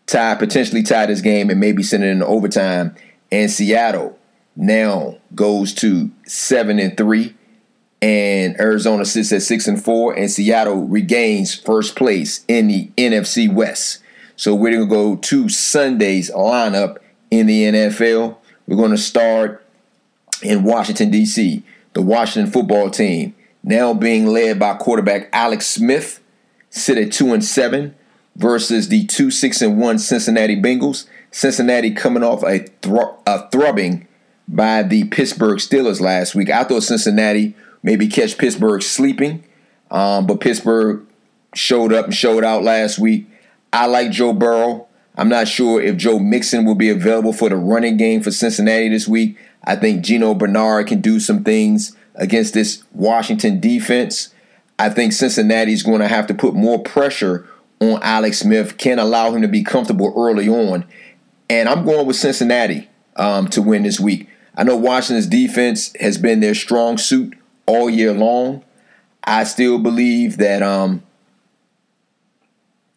tie, 0.06 0.35
potentially 0.35 0.83
tie 0.83 1.04
this 1.04 1.20
game 1.20 1.50
and 1.50 1.61
maybe 1.61 1.83
send 1.83 2.04
it 2.04 2.09
into 2.09 2.24
overtime. 2.24 2.96
And 3.30 3.50
Seattle 3.50 4.18
now 4.56 5.18
goes 5.35 5.74
to 5.74 6.11
seven 6.24 6.78
and 6.78 6.96
three 6.96 7.35
and 8.02 8.58
Arizona 8.58 9.04
sits 9.04 9.32
at 9.32 9.42
six 9.42 9.66
and 9.66 9.82
four, 9.82 10.14
and 10.14 10.30
Seattle 10.30 10.86
regains 10.86 11.54
first 11.54 11.96
place 11.96 12.44
in 12.48 12.68
the 12.68 12.90
NFC 12.96 13.52
West. 13.52 14.02
So 14.36 14.54
we're 14.54 14.72
gonna 14.72 14.86
go 14.86 15.16
to 15.16 15.48
Sunday's 15.48 16.30
lineup 16.30 16.98
in 17.30 17.46
the 17.46 17.64
NFL. 17.64 18.36
We're 18.66 18.76
gonna 18.76 18.96
start 18.96 19.66
in 20.42 20.64
Washington 20.64 21.10
D.C. 21.10 21.62
The 21.92 22.02
Washington 22.02 22.50
football 22.50 22.88
team, 22.88 23.34
now 23.62 23.92
being 23.92 24.26
led 24.26 24.58
by 24.58 24.74
quarterback 24.74 25.28
Alex 25.32 25.66
Smith, 25.66 26.20
sit 26.70 26.96
at 26.96 27.12
two 27.12 27.34
and 27.34 27.44
seven 27.44 27.94
versus 28.36 28.88
the 28.88 29.04
two 29.06 29.30
six 29.30 29.60
and 29.60 29.78
one 29.78 29.98
Cincinnati 29.98 30.56
Bengals. 30.56 31.06
Cincinnati 31.32 31.92
coming 31.92 32.22
off 32.22 32.42
a, 32.42 32.60
thr- 32.82 33.14
a 33.26 33.48
thrubbing 33.50 34.08
by 34.48 34.82
the 34.82 35.04
Pittsburgh 35.04 35.58
Steelers 35.58 36.00
last 36.00 36.34
week. 36.34 36.50
I 36.50 36.64
thought 36.64 36.82
Cincinnati 36.82 37.54
maybe 37.83 38.09
catch 38.09 38.38
Pittsburgh 38.38 38.83
sleeping. 38.83 39.45
Um, 39.90 40.27
but 40.27 40.41
Pittsburgh 40.41 41.07
showed 41.55 41.93
up 41.93 42.07
and 42.07 42.14
showed 42.14 42.45
out 42.45 42.62
last 42.62 42.99
week. 42.99 43.26
I 43.72 43.87
like 43.87 44.11
Joe 44.11 44.33
Burrow. 44.33 44.87
I'm 45.16 45.28
not 45.28 45.49
sure 45.49 45.81
if 45.81 45.97
Joe 45.97 46.18
Mixon 46.18 46.64
will 46.64 46.74
be 46.74 46.91
available 46.91 47.33
for 47.33 47.49
the 47.49 47.57
running 47.57 47.97
game 47.97 48.22
for 48.22 48.31
Cincinnati 48.31 48.89
this 48.89 49.09
week. 49.09 49.37
I 49.64 49.76
think 49.76 50.05
Gino 50.05 50.35
Bernard 50.35 50.87
can 50.87 51.01
do 51.01 51.20
some 51.20 51.45
things 51.45 51.97
against 52.14 52.55
this 52.55 52.85
Washington 52.93 53.61
defense. 53.61 54.33
I 54.78 54.89
think 54.89 55.12
Cincinnati's 55.12 55.83
going 55.83 56.01
to 56.01 56.09
have 56.09 56.26
to 56.28 56.35
put 56.35 56.55
more 56.55 56.83
pressure 56.83 57.47
on 57.81 57.99
Alex 58.03 58.39
Smith, 58.41 58.76
can't 58.78 59.01
allow 59.01 59.33
him 59.33 59.43
to 59.43 59.49
be 59.49 59.64
comfortable 59.64 60.12
early 60.16 60.49
on. 60.49 60.85
And 61.49 61.68
I'm 61.68 61.85
going 61.85 62.07
with 62.07 62.16
Cincinnati 62.16 62.89
um, 63.16 63.49
to 63.49 63.62
win 63.62 63.83
this 63.83 63.99
week. 63.99 64.28
I 64.55 64.64
know 64.64 64.76
Washington's 64.76 65.26
defense 65.26 65.93
has 65.99 66.18
been 66.18 66.41
their 66.41 66.55
strong 66.55 66.99
suit 66.99 67.35
all 67.71 67.89
year 67.89 68.12
long. 68.12 68.64
I 69.23 69.45
still 69.45 69.79
believe 69.79 70.39
that 70.39 70.61
um, 70.61 71.05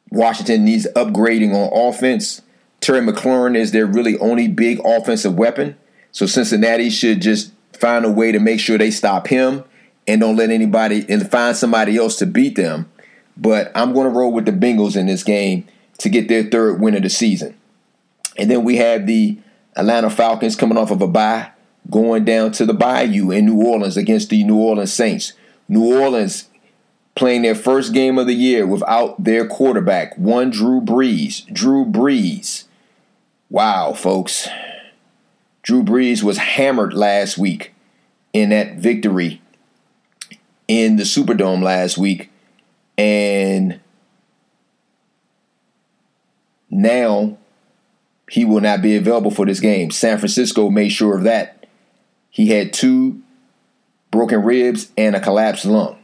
Washington 0.09 0.65
needs 0.65 0.87
upgrading 0.95 1.53
on 1.53 1.89
offense. 1.89 2.41
Terry 2.81 3.01
McLaurin 3.01 3.55
is 3.55 3.71
their 3.71 3.85
really 3.85 4.17
only 4.17 4.47
big 4.47 4.81
offensive 4.83 5.35
weapon. 5.35 5.77
So 6.11 6.25
Cincinnati 6.25 6.89
should 6.89 7.21
just 7.21 7.53
find 7.73 8.03
a 8.03 8.09
way 8.09 8.31
to 8.31 8.39
make 8.39 8.59
sure 8.59 8.77
they 8.77 8.89
stop 8.89 9.27
him 9.27 9.63
and 10.07 10.19
don't 10.19 10.35
let 10.35 10.49
anybody 10.49 11.05
and 11.07 11.29
find 11.29 11.55
somebody 11.55 11.97
else 11.97 12.17
to 12.17 12.25
beat 12.25 12.55
them. 12.55 12.89
But 13.37 13.71
I'm 13.75 13.93
going 13.93 14.11
to 14.11 14.17
roll 14.17 14.33
with 14.33 14.45
the 14.45 14.51
Bengals 14.51 14.97
in 14.97 15.05
this 15.05 15.23
game 15.23 15.67
to 15.99 16.09
get 16.09 16.27
their 16.27 16.43
third 16.43 16.81
win 16.81 16.95
of 16.95 17.03
the 17.03 17.09
season. 17.09 17.55
And 18.37 18.49
then 18.49 18.63
we 18.63 18.77
have 18.77 19.05
the 19.05 19.37
Atlanta 19.75 20.09
Falcons 20.09 20.55
coming 20.55 20.77
off 20.77 20.89
of 20.89 21.01
a 21.01 21.07
bye 21.07 21.52
going 21.93 22.25
down 22.25 22.51
to 22.51 22.65
the 22.65 22.73
Bayou 22.73 23.29
in 23.31 23.45
New 23.45 23.63
Orleans 23.63 23.95
against 23.95 24.29
the 24.29 24.43
New 24.43 24.57
Orleans 24.57 24.91
Saints. 24.91 25.33
New 25.69 25.95
Orleans 25.95 26.49
playing 27.15 27.43
their 27.43 27.55
first 27.55 27.93
game 27.93 28.17
of 28.17 28.25
the 28.25 28.33
year 28.33 28.65
without 28.65 29.23
their 29.23 29.47
quarterback, 29.47 30.17
one 30.17 30.49
Drew 30.49 30.81
Brees. 30.81 31.45
Drew 31.53 31.85
Brees. 31.85 32.65
Wow, 33.49 33.93
folks. 33.93 34.49
Drew 35.61 35.83
Brees 35.83 36.23
was 36.23 36.37
hammered 36.39 36.93
last 36.93 37.37
week 37.37 37.73
in 38.33 38.49
that 38.49 38.75
victory 38.77 39.41
in 40.67 40.95
the 40.95 41.03
Superdome 41.03 41.61
last 41.61 41.97
week. 41.97 42.31
And 42.97 43.79
now 46.71 47.37
he 48.29 48.45
will 48.45 48.61
not 48.61 48.81
be 48.81 48.95
available 48.95 49.29
for 49.29 49.45
this 49.45 49.59
game. 49.59 49.91
San 49.91 50.17
Francisco 50.17 50.71
made 50.71 50.89
sure 50.89 51.15
of 51.15 51.23
that. 51.23 51.62
He 52.33 52.47
had 52.47 52.73
two 52.73 53.21
broken 54.09 54.41
ribs 54.41 54.91
and 54.97 55.15
a 55.15 55.19
collapsed 55.19 55.65
lung. 55.65 55.99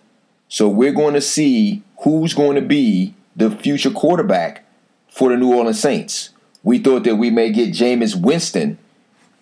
So 0.48 0.70
we're 0.70 0.94
going 0.94 1.16
to 1.16 1.22
see 1.22 1.82
who's 2.04 2.36
going 2.36 2.54
to 2.54 2.62
be 2.62 3.16
the 3.36 3.50
future 3.50 3.90
quarterback 3.90 4.64
for 5.10 5.30
the 5.30 5.38
New 5.38 5.52
Orleans 5.52 5.80
Saints. 5.80 6.30
We 6.62 6.78
thought 6.78 7.04
that 7.06 7.16
we 7.16 7.32
may 7.32 7.52
get 7.52 7.74
Jameis 7.74 8.16
Winston 8.16 8.78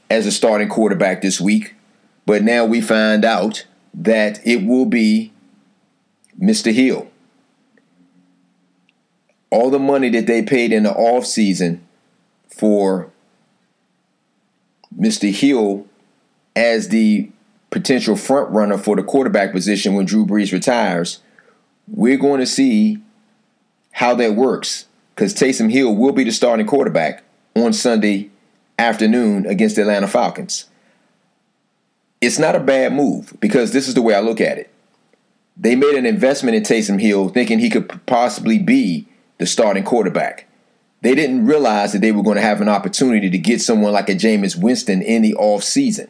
as 0.09 0.25
a 0.25 0.31
starting 0.31 0.69
quarterback 0.69 1.21
this 1.21 1.41
week, 1.41 1.75
but 2.25 2.41
now 2.41 2.63
we 2.63 2.79
find 2.79 3.25
out 3.25 3.65
that 3.93 4.39
it 4.47 4.65
will 4.65 4.85
be 4.85 5.33
Mr. 6.39 6.71
Hill. 6.71 7.09
All 9.49 9.69
the 9.69 9.79
money 9.79 10.09
that 10.11 10.25
they 10.25 10.41
paid 10.41 10.71
in 10.71 10.83
the 10.83 10.91
offseason 10.91 11.79
for 12.47 13.11
Mr. 14.97 15.33
Hill 15.33 15.85
as 16.57 16.89
the 16.89 17.29
potential 17.69 18.15
front 18.15 18.49
runner 18.49 18.79
for 18.79 18.95
the 18.95 19.03
quarterback 19.03 19.51
position 19.51 19.93
when 19.93 20.07
Drew 20.07 20.25
Brees 20.25 20.51
retires, 20.51 21.19
we're 21.87 22.17
going 22.17 22.39
to 22.39 22.47
see 22.47 22.97
how 23.91 24.15
that 24.15 24.33
works 24.33 24.87
because 25.13 25.35
Taysom 25.35 25.71
Hill 25.71 25.95
will 25.95 26.13
be 26.13 26.23
the 26.23 26.31
starting 26.31 26.65
quarterback 26.65 27.23
on 27.55 27.73
Sunday 27.73 28.31
afternoon 28.79 29.45
against 29.45 29.75
the 29.75 29.83
Atlanta 29.83 30.07
Falcons. 30.07 30.65
It's 32.21 32.39
not 32.39 32.55
a 32.55 32.59
bad 32.59 32.91
move 32.91 33.37
because 33.39 33.71
this 33.71 33.87
is 33.87 33.93
the 33.93 34.01
way 34.01 34.15
I 34.15 34.19
look 34.21 34.41
at 34.41 34.57
it. 34.57 34.73
They 35.55 35.75
made 35.75 35.93
an 35.93 36.07
investment 36.07 36.55
in 36.55 36.63
Taysom 36.63 36.99
Hill 36.99 37.29
thinking 37.29 37.59
he 37.59 37.69
could 37.69 38.03
possibly 38.07 38.57
be 38.57 39.07
the 39.37 39.45
starting 39.45 39.83
quarterback. 39.83 40.47
They 41.01 41.13
didn't 41.13 41.45
realize 41.45 41.93
that 41.93 41.99
they 41.99 42.11
were 42.11 42.23
going 42.23 42.37
to 42.37 42.41
have 42.41 42.61
an 42.61 42.69
opportunity 42.69 43.29
to 43.29 43.37
get 43.37 43.61
someone 43.61 43.93
like 43.93 44.09
a 44.09 44.15
Jameis 44.15 44.59
Winston 44.59 45.03
in 45.03 45.21
the 45.21 45.35
off 45.35 45.63
season. 45.63 46.09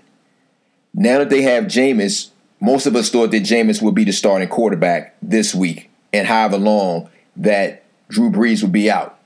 Now 0.99 1.19
that 1.19 1.29
they 1.29 1.43
have 1.43 1.65
Jameis, 1.65 2.31
most 2.59 2.87
of 2.87 2.95
us 2.95 3.11
thought 3.11 3.29
that 3.29 3.43
Jameis 3.43 3.83
would 3.83 3.93
be 3.93 4.03
the 4.03 4.11
starting 4.11 4.49
quarterback 4.49 5.15
this 5.21 5.53
week 5.53 5.91
and 6.11 6.25
however 6.27 6.57
long 6.57 7.07
that 7.35 7.83
Drew 8.09 8.31
Brees 8.31 8.63
would 8.63 8.71
be 8.71 8.89
out. 8.89 9.19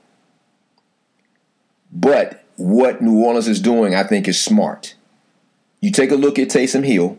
But 1.90 2.44
what 2.56 3.00
New 3.00 3.24
Orleans 3.24 3.48
is 3.48 3.58
doing, 3.58 3.94
I 3.94 4.02
think, 4.02 4.28
is 4.28 4.38
smart. 4.38 4.94
You 5.80 5.90
take 5.90 6.10
a 6.10 6.16
look 6.16 6.38
at 6.38 6.48
Taysom 6.48 6.84
Hill. 6.84 7.18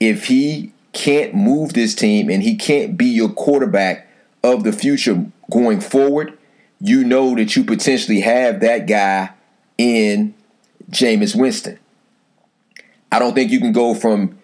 If 0.00 0.26
he 0.26 0.72
can't 0.92 1.34
move 1.34 1.72
this 1.72 1.94
team 1.94 2.28
and 2.28 2.42
he 2.42 2.56
can't 2.56 2.96
be 2.96 3.06
your 3.06 3.28
quarterback 3.28 4.08
of 4.42 4.64
the 4.64 4.72
future 4.72 5.26
going 5.48 5.80
forward, 5.80 6.36
you 6.80 7.04
know 7.04 7.36
that 7.36 7.54
you 7.54 7.62
potentially 7.62 8.22
have 8.22 8.58
that 8.60 8.88
guy 8.88 9.30
in 9.78 10.34
Jameis 10.90 11.38
Winston. 11.38 11.78
I 13.10 13.18
don't 13.18 13.34
think 13.34 13.50
you 13.50 13.60
can 13.60 13.72
go 13.72 13.94
from 13.94 14.38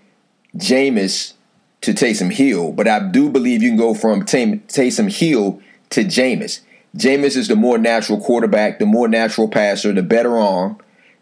Jameis 0.57 1.35
to 1.83 1.93
Taysom 1.93 2.33
Hill, 2.33 2.73
but 2.73 2.87
I 2.87 3.01
do 3.01 3.29
believe 3.29 3.63
you 3.63 3.71
can 3.71 3.79
go 3.79 3.95
from 3.95 4.25
Taysom 4.25 5.13
Hill 5.13 5.61
to 5.91 6.05
Jameis. 6.05 6.61
Jameis 6.97 7.37
is 7.37 7.49
the 7.49 7.57
more 7.57 7.79
natural 7.79 8.21
quarterback, 8.21 8.79
the 8.79 8.87
more 8.87 9.09
natural 9.09 9.49
passer, 9.49 9.93
the 9.93 10.03
better 10.03 10.39
arm. 10.39 10.79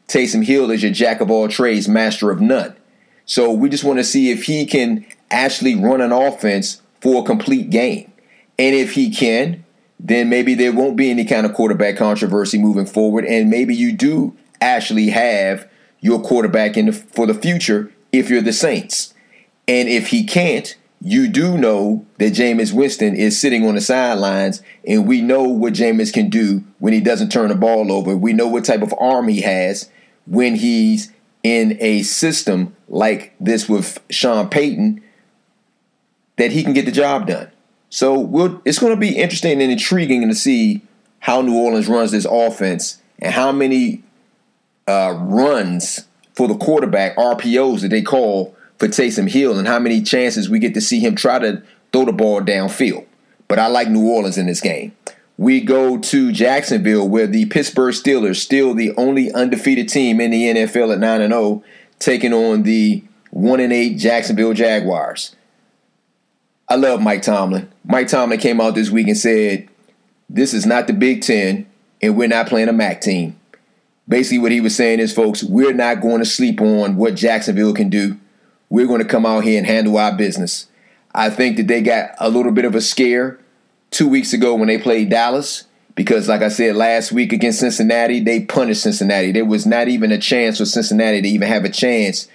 Taysom 0.09 0.45
Hill 0.45 0.71
is 0.71 0.83
your 0.83 0.93
jack 0.93 1.21
of 1.21 1.31
all 1.31 1.49
trades, 1.49 1.89
master 1.89 2.31
of 2.31 2.41
none. 2.41 2.77
So 3.25 3.53
we 3.53 3.69
just 3.69 3.85
want 3.85 4.01
to 4.01 4.05
see 4.05 4.31
if 4.31 4.45
he 4.45 4.67
can 4.67 5.07
actually 5.31 5.77
run 5.77 6.01
an 6.01 6.11
offense 6.11 6.83
for 7.01 7.23
a 7.23 7.25
complete 7.25 7.71
game. 7.71 8.13
And 8.59 8.75
if 8.75 8.93
he 8.93 9.11
can, 9.11 9.65
then 10.01 10.29
maybe 10.29 10.55
there 10.55 10.73
won't 10.73 10.97
be 10.97 11.11
any 11.11 11.25
kind 11.25 11.47
of 11.47 11.55
quarterback 11.55 11.97
controversy 11.97 12.59
moving 12.59 12.87
forward. 12.87 13.25
And 13.25 13.49
maybe 13.49 13.75
you 13.75 13.93
do 13.93 14.37
actually 14.61 15.11
have 15.11 15.69
your 16.01 16.21
quarterback 16.21 16.77
in 16.77 16.87
the, 16.87 16.93
for 16.93 17.27
the 17.27 17.35
future 17.35 17.93
if 18.13 18.31
you're 18.31 18.43
the 18.43 18.53
Saints. 18.53 19.15
And 19.69 19.89
if 19.89 20.09
he 20.09 20.25
can't, 20.25 20.77
you 21.01 21.29
do 21.29 21.57
know 21.57 22.05
that 22.19 22.35
Jameis 22.35 22.73
Winston 22.73 23.15
is 23.15 23.41
sitting 23.41 23.67
on 23.67 23.75
the 23.75 23.81
sidelines, 23.81 24.63
and 24.87 25.07
we 25.07 25.23
know 25.23 25.45
what 25.45 25.73
Jameis 25.73 26.13
can 26.13 26.29
do 26.29 26.63
when 26.79 26.93
he 26.93 27.01
doesn't 27.01 27.31
turn 27.31 27.49
the 27.49 27.55
ball 27.55 27.91
over. 27.91 28.17
We 28.17 28.33
know 28.33 28.49
what 28.49 28.65
type 28.65 28.83
of 28.83 28.95
arm 28.99 29.29
he 29.29 29.41
has 29.41 29.89
when 30.27 30.57
he's 30.57 31.13
in 31.43 31.79
a 31.81 32.03
system 32.03 32.77
like 32.89 33.35
this 33.41 33.69
with 33.69 33.99
Sean 34.11 34.49
Payton 34.49 35.03
that 36.37 36.53
he 36.53 36.63
can 36.63 36.75
get 36.75 36.85
the 36.85 36.93
job 36.93 37.27
done. 37.27 37.51
So 37.89 38.19
we'll, 38.19 38.61
it's 38.65 38.79
going 38.79 38.93
to 38.93 39.01
be 39.01 39.17
interesting 39.17 39.61
and 39.63 39.73
intriguing 39.73 40.29
to 40.29 40.35
see 40.35 40.83
how 41.21 41.41
New 41.41 41.57
Orleans 41.57 41.89
runs 41.89 42.13
this 42.13 42.27
offense 42.27 43.01
and 43.19 43.33
how 43.33 43.53
many 43.53 44.03
uh, 44.87 45.15
runs 45.19 46.07
for 46.35 46.49
the 46.49 46.57
quarterback, 46.57 47.17
RPOs 47.17 47.83
that 47.83 47.89
they 47.89 48.03
call 48.03 48.57
for 48.79 48.89
Taysom 48.89 49.29
Hill 49.29 49.59
and 49.59 49.69
how 49.69 49.79
many 49.79 50.03
chances 50.03 50.49
we 50.49 50.59
get 50.59 50.75
to 50.75 50.81
see 50.81 51.01
him 51.01 51.15
try 51.15 51.39
to 51.39 51.63
throw 51.93 52.05
the 52.05 52.13
ball 52.13 52.41
downfield. 52.41 53.07
But 53.49 53.59
I 53.59 53.67
like 53.67 53.89
New 53.89 54.09
Orleans 54.09 54.39
in 54.39 54.47
this 54.47 54.61
game. 54.61 54.97
We 55.37 55.61
go 55.61 55.99
to 55.99 56.33
Jacksonville, 56.33 57.09
where 57.09 57.27
the 57.27 57.47
Pittsburgh 57.47 57.95
Steelers, 57.95 58.37
still 58.37 58.75
the 58.75 58.95
only 58.97 59.33
undefeated 59.33 59.89
team 59.89 60.21
in 60.21 60.31
the 60.31 60.45
NFL 60.45 60.93
at 60.93 60.99
9 60.99 61.21
and 61.23 61.33
0, 61.33 61.65
taking 61.99 62.33
on 62.33 62.63
the 62.63 63.03
1 63.31 63.61
and 63.61 63.73
8 63.73 63.97
Jacksonville 63.97 64.53
Jaguars. 64.53 65.35
I 66.69 66.77
love 66.77 67.03
Mike 67.03 67.23
Tomlin. 67.23 67.69
Mike 67.85 68.07
Tomlin 68.07 68.39
came 68.39 68.61
out 68.61 68.75
this 68.75 68.91
week 68.91 69.09
and 69.09 69.19
said, 69.19 69.69
This 70.29 70.55
is 70.55 70.67
not 70.67 70.87
the 70.87 70.93
Big 70.93 71.23
Ten, 71.23 71.67
and 72.01 72.17
we're 72.17 72.29
not 72.29 72.47
playing 72.47 72.69
a 72.69 72.73
MAC 72.73 73.01
team. 73.01 73.40
Basically, 74.11 74.41
what 74.41 74.53
he 74.53 74.61
was 74.61 74.77
saying 74.77 75.01
is, 75.01 75.15
folks, 75.15 75.43
we're 75.43 75.73
not 75.73 76.03
going 76.03 76.19
to 76.19 76.27
sleep 76.27 76.61
on 76.61 76.97
what 76.97 77.15
Jacksonville 77.15 77.73
can 77.73 77.89
do 77.89 78.19
we're 78.71 78.87
going 78.87 79.03
to 79.03 79.09
come 79.09 79.27
out 79.27 79.45
here 79.45 79.59
and 79.59 79.67
handle 79.67 79.99
our 79.99 80.17
business. 80.17 80.69
I 81.13 81.29
think 81.29 81.57
that 81.57 81.67
they 81.67 81.83
got 81.83 82.13
a 82.19 82.31
little 82.31 82.53
bit 82.53 82.65
of 82.65 82.77
a 82.77 82.81
scare 82.81 83.39
two 83.91 84.09
weeks 84.09 84.33
ago 84.33 84.55
when 84.55 84.69
they 84.69 84.79
played 84.79 85.11
Dallas 85.11 85.65
because, 85.97 86.29
like 86.29 86.41
I 86.41 86.49
said, 86.49 86.77
last 86.77 87.11
week 87.11 87.33
against 87.33 87.59
Cincinnati, 87.59 88.21
they 88.21 88.45
punished 88.45 88.85
Cincinnati. 88.85 89.33
There 89.33 89.45
was 89.45 89.67
not 89.67 89.89
even 89.89 90.13
a 90.13 90.19
chance 90.19 90.59
for 90.59 90.65
Cincinnati 90.65 91.21
to 91.21 91.29
even 91.29 91.49
have 91.49 91.65
a 91.65 91.69
chance 91.69 92.29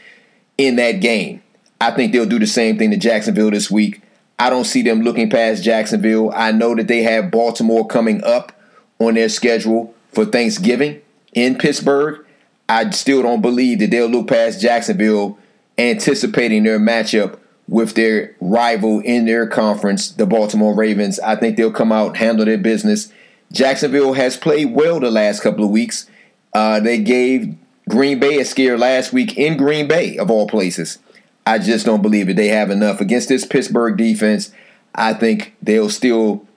in 0.58 0.76
that 0.76 1.00
game. 1.00 1.42
I 1.80 1.92
think 1.92 2.12
they'll 2.12 2.26
do 2.26 2.40
the 2.40 2.48
same 2.48 2.78
thing 2.78 2.92
to 2.92 2.98
Jacksonville 2.98 3.52
this 3.52 3.72
week. 3.72 4.02
I 4.38 4.50
don't 4.50 4.66
see 4.66 4.82
them 4.82 5.02
looking 5.02 5.30
past 5.30 5.64
Jacksonville. 5.64 6.34
I 6.36 6.52
know 6.52 6.76
that 6.76 6.90
they 6.90 7.04
have 7.04 7.32
Baltimore 7.32 7.88
coming 7.88 8.22
up 8.26 8.52
on 9.00 9.14
their 9.14 9.30
schedule 9.30 9.94
for 10.12 10.26
Thanksgiving 10.26 11.02
in 11.36 11.58
Pittsburgh. 11.58 12.26
I 12.68 12.90
still 12.90 13.22
don't 13.22 13.42
believe 13.42 13.80
that 13.80 13.92
they'll 13.92 14.08
look 14.08 14.28
past 14.28 14.60
Jacksonville 14.60 15.38
anticipating 15.78 16.64
their 16.64 16.80
matchup 16.80 17.38
with 17.68 17.94
their 17.96 18.36
rival 18.40 19.00
in 19.02 19.26
their 19.26 19.46
conference, 19.46 20.10
the 20.12 20.26
Baltimore 20.26 20.76
Ravens. 20.76 21.20
I 21.20 21.36
think 21.36 21.58
they'll 21.58 21.72
come 21.72 21.92
out, 21.92 22.18
handle 22.18 22.46
their 22.46 22.58
business. 22.58 23.12
Jacksonville 23.52 24.14
has 24.14 24.38
played 24.38 24.74
well 24.74 25.00
the 25.00 25.12
last 25.12 25.42
couple 25.42 25.66
of 25.66 25.72
weeks. 25.72 26.10
Uh, 26.54 26.80
they 26.80 26.98
gave 26.98 27.56
Green 27.90 28.20
Bay 28.20 28.40
a 28.40 28.46
scare 28.46 28.78
last 28.78 29.14
week 29.14 29.38
in 29.38 29.58
Green 29.58 29.88
Bay, 29.88 30.18
of 30.18 30.32
all 30.32 30.48
places. 30.48 31.00
I 31.46 31.60
just 31.60 31.86
don't 31.86 32.02
believe 32.02 32.28
that 32.28 32.36
they 32.36 32.48
have 32.48 32.72
enough 32.72 33.02
against 33.02 33.30
this 33.30 33.46
Pittsburgh 33.46 33.98
defense. 33.98 34.52
I 34.96 35.14
think 35.14 35.56
they'll 35.62 35.90
still 35.90 36.48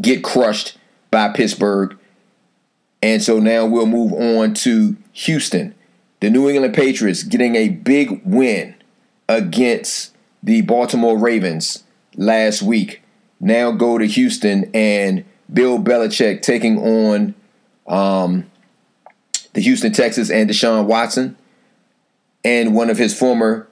get 0.00 0.24
crushed 0.24 0.78
by 1.10 1.30
Pittsburgh. 1.30 1.96
And 3.02 3.22
so 3.22 3.38
now 3.38 3.66
we'll 3.66 3.86
move 3.86 4.12
on 4.12 4.54
to 4.54 4.96
Houston 5.12 5.74
the 6.20 6.30
New 6.30 6.48
England 6.48 6.74
Patriots 6.74 7.22
getting 7.22 7.54
a 7.54 7.68
big 7.68 8.22
win 8.24 8.74
against 9.28 10.16
the 10.42 10.62
Baltimore 10.62 11.16
Ravens 11.16 11.84
last 12.16 12.62
week. 12.62 13.02
Now 13.40 13.70
go 13.70 13.98
to 13.98 14.06
Houston 14.06 14.70
and 14.74 15.24
Bill 15.52 15.78
Belichick 15.78 16.42
taking 16.42 16.78
on 16.78 17.34
um, 17.86 18.50
the 19.52 19.60
Houston 19.60 19.92
Texans 19.92 20.30
and 20.30 20.50
Deshaun 20.50 20.86
Watson 20.86 21.36
and 22.44 22.74
one 22.74 22.90
of 22.90 22.98
his 22.98 23.16
former 23.16 23.68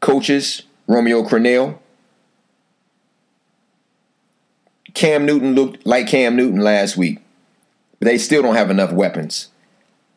coaches, 0.00 0.62
Romeo 0.86 1.22
Crennel. 1.22 1.78
Cam 4.94 5.26
Newton 5.26 5.54
looked 5.54 5.86
like 5.86 6.08
Cam 6.08 6.36
Newton 6.36 6.60
last 6.60 6.96
week. 6.96 7.18
But 7.98 8.06
they 8.06 8.18
still 8.18 8.42
don't 8.42 8.56
have 8.56 8.70
enough 8.70 8.92
weapons. 8.92 9.48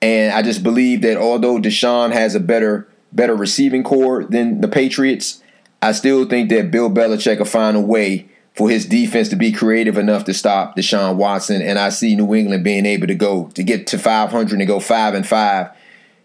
And 0.01 0.33
I 0.33 0.41
just 0.41 0.63
believe 0.63 1.01
that 1.01 1.17
although 1.17 1.59
Deshaun 1.59 2.11
has 2.11 2.35
a 2.35 2.39
better 2.39 2.87
better 3.11 3.35
receiving 3.35 3.83
corps 3.83 4.23
than 4.25 4.61
the 4.61 4.67
Patriots, 4.67 5.41
I 5.81 5.93
still 5.93 6.25
think 6.25 6.49
that 6.49 6.71
Bill 6.71 6.89
Belichick 6.89 7.39
will 7.39 7.45
find 7.45 7.75
a 7.75 7.81
way 7.81 8.29
for 8.53 8.69
his 8.69 8.85
defense 8.85 9.29
to 9.29 9.35
be 9.35 9.51
creative 9.51 9.97
enough 9.97 10.25
to 10.25 10.33
stop 10.33 10.75
Deshaun 10.75 11.15
Watson. 11.15 11.61
And 11.61 11.79
I 11.79 11.89
see 11.89 12.15
New 12.15 12.35
England 12.35 12.63
being 12.63 12.85
able 12.85 13.07
to 13.07 13.15
go 13.15 13.47
to 13.53 13.63
get 13.63 13.87
to 13.87 13.97
500 13.97 14.59
and 14.59 14.67
go 14.67 14.79
five 14.79 15.13
and 15.13 15.25
five, 15.25 15.69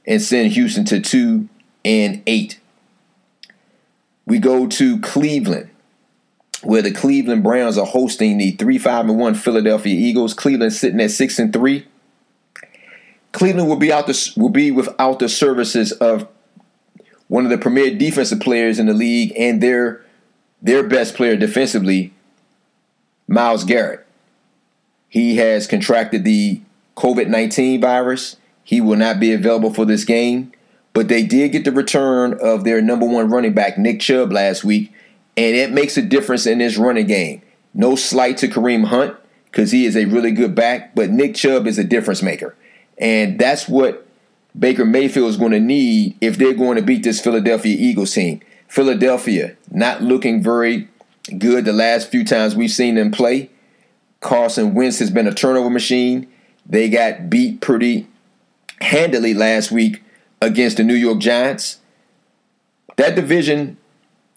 and 0.07 0.21
send 0.21 0.53
Houston 0.53 0.85
to 0.87 1.01
two 1.01 1.49
and 1.85 2.23
eight. 2.27 2.59
we 4.27 4.39
go 4.39 4.67
to 4.67 5.01
Cleveland, 5.01 5.71
where 6.65 6.83
the 6.83 6.91
Cleveland 6.91 7.43
Browns 7.43 7.79
are 7.79 7.87
hosting 7.87 8.39
the 8.39 8.53
3 8.53 8.79
5 8.79 9.09
and 9.09 9.19
1 9.19 9.35
Philadelphia 9.35 9.95
Eagles. 9.95 10.35
Cleveland 10.35 10.73
sitting 10.73 11.01
at 11.01 11.11
6 11.11 11.39
and 11.39 11.53
3. 11.53 11.87
Cleveland 13.33 13.69
will 13.69 13.77
be 13.77 13.93
out 13.93 14.07
the, 14.07 14.33
will 14.37 14.49
be 14.49 14.71
without 14.71 15.19
the 15.19 15.29
services 15.29 15.93
of 15.93 16.29
one 17.29 17.45
of 17.45 17.51
the 17.51 17.59
premier 17.59 17.95
defensive 17.97 18.41
players 18.41 18.79
in 18.79 18.87
the 18.87 18.95
league 18.95 19.33
and 19.37 19.63
their 19.63 20.05
their 20.63 20.83
best 20.83 21.15
player 21.15 21.37
defensively, 21.37 22.13
Myles 23.29 23.65
Garrett. 23.65 24.07
He 25.09 25.37
has 25.37 25.67
contracted 25.67 26.25
the 26.25 26.63
COVID 26.97 27.29
19 27.29 27.81
virus. 27.81 28.37
He 28.63 28.81
will 28.81 28.97
not 28.97 29.21
be 29.21 29.33
available 29.33 29.73
for 29.73 29.85
this 29.85 30.05
game. 30.05 30.53
But 30.95 31.09
they 31.09 31.25
did 31.25 31.53
get 31.53 31.65
the 31.65 31.73
return 31.73 32.39
of 32.41 32.65
their 32.65 32.81
number 32.81 33.05
one 33.05 33.29
running 33.29 33.53
back, 33.53 33.77
Nick 33.77 34.01
Chubb, 34.01 34.33
last 34.33 34.63
week, 34.63 34.93
and 35.37 35.57
it 35.57 35.73
makes 35.73 35.97
a 35.97 36.03
difference 36.03 36.47
in 36.47 36.59
this 36.59 36.77
running 36.77 37.07
game. 37.07 37.43
No 37.73 37.97
slight 37.97 38.37
to 38.39 38.49
Kareem 38.49 38.87
Hunt 38.87 39.17
because 39.47 39.73
he 39.73 39.87
is 39.87 39.97
a 39.97 40.05
really 40.05 40.33
good 40.33 40.55
back, 40.55 40.95
but 40.95 41.11
Nick 41.11 41.35
Chubb 41.35 41.67
is 41.67 41.79
a 41.79 41.85
difference 41.85 42.23
maker. 42.23 42.57
And 42.99 43.39
that's 43.39 43.69
what 43.69 44.07
Baker 44.57 44.85
Mayfield 44.85 45.31
is 45.31 45.37
going 45.37 45.53
to 45.53 45.61
need 45.61 46.17
if 46.21 46.39
they're 46.39 46.55
going 46.55 46.77
to 46.77 46.83
beat 46.83 47.03
this 47.03 47.21
Philadelphia 47.21 47.77
Eagles 47.77 48.13
team. 48.13 48.41
Philadelphia 48.69 49.57
not 49.71 50.03
looking 50.03 50.43
very 50.43 50.89
good 51.39 51.65
the 51.65 51.73
last 51.73 52.11
few 52.11 52.25
times 52.25 52.55
we've 52.55 52.71
seen 52.71 52.95
them 52.95 53.11
play. 53.11 53.51
Carson 54.21 54.75
Wentz 54.75 55.01
has 55.01 55.11
been 55.11 55.27
a 55.27 55.35
turnover 55.35 55.71
machine. 55.71 56.27
They 56.67 56.89
got 56.89 57.29
beat 57.29 57.61
pretty 57.61 58.07
handily 58.81 59.35
last 59.35 59.71
week 59.71 60.03
against 60.41 60.77
the 60.77 60.85
New 60.85 60.95
York 60.95 61.19
Giants. 61.19 61.79
That 62.97 63.15
division 63.15 63.77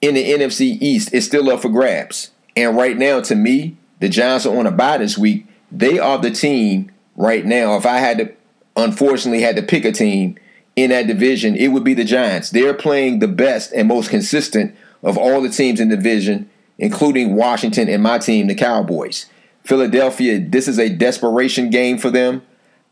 in 0.02 0.16
the 0.16 0.24
NFC 0.24 0.78
East 0.82 1.14
is 1.14 1.26
still 1.26 1.50
up 1.50 1.62
for 1.62 1.70
grabs. 1.70 2.32
And 2.56 2.76
right 2.76 2.98
now, 2.98 3.22
to 3.22 3.36
me, 3.36 3.78
the 4.00 4.10
Giants 4.10 4.46
are 4.46 4.58
on 4.58 4.68
a 4.68 4.72
bye 4.72 4.98
this 4.98 5.18
week. 5.18 5.48
They 5.72 6.00
are 6.00 6.18
the 6.18 6.32
team 6.32 6.92
right 7.16 7.46
now. 7.46 7.76
If 7.78 7.86
I 7.86 7.98
had 7.98 8.18
to, 8.20 8.34
unfortunately, 8.76 9.42
had 9.42 9.56
to 9.56 9.64
pick 9.64 9.86
a 9.86 9.92
team 9.92 10.38
in 10.76 10.92
that 10.92 11.08
division, 11.08 11.56
it 11.56 11.70
would 11.70 11.84
be 11.84 11.94
the 11.94 12.04
Giants. 12.04 12.52
They're 12.52 12.74
playing 12.74 13.20
the 13.20 13.28
best 13.28 13.74
and 13.74 13.88
most 13.88 14.10
consistent 14.10 14.76
of 15.04 15.18
all 15.18 15.42
the 15.42 15.50
teams 15.50 15.80
in 15.80 15.90
the 15.90 15.96
division, 15.96 16.50
including 16.78 17.36
Washington 17.36 17.90
and 17.90 18.04
my 18.04 18.20
team, 18.20 18.48
the 18.48 18.56
Cowboys. 18.56 19.26
Philadelphia, 19.64 20.40
this 20.40 20.68
is 20.68 20.80
a 20.80 20.90
desperation 20.90 21.70
game 21.70 21.98
for 21.98 22.10
them. 22.10 22.42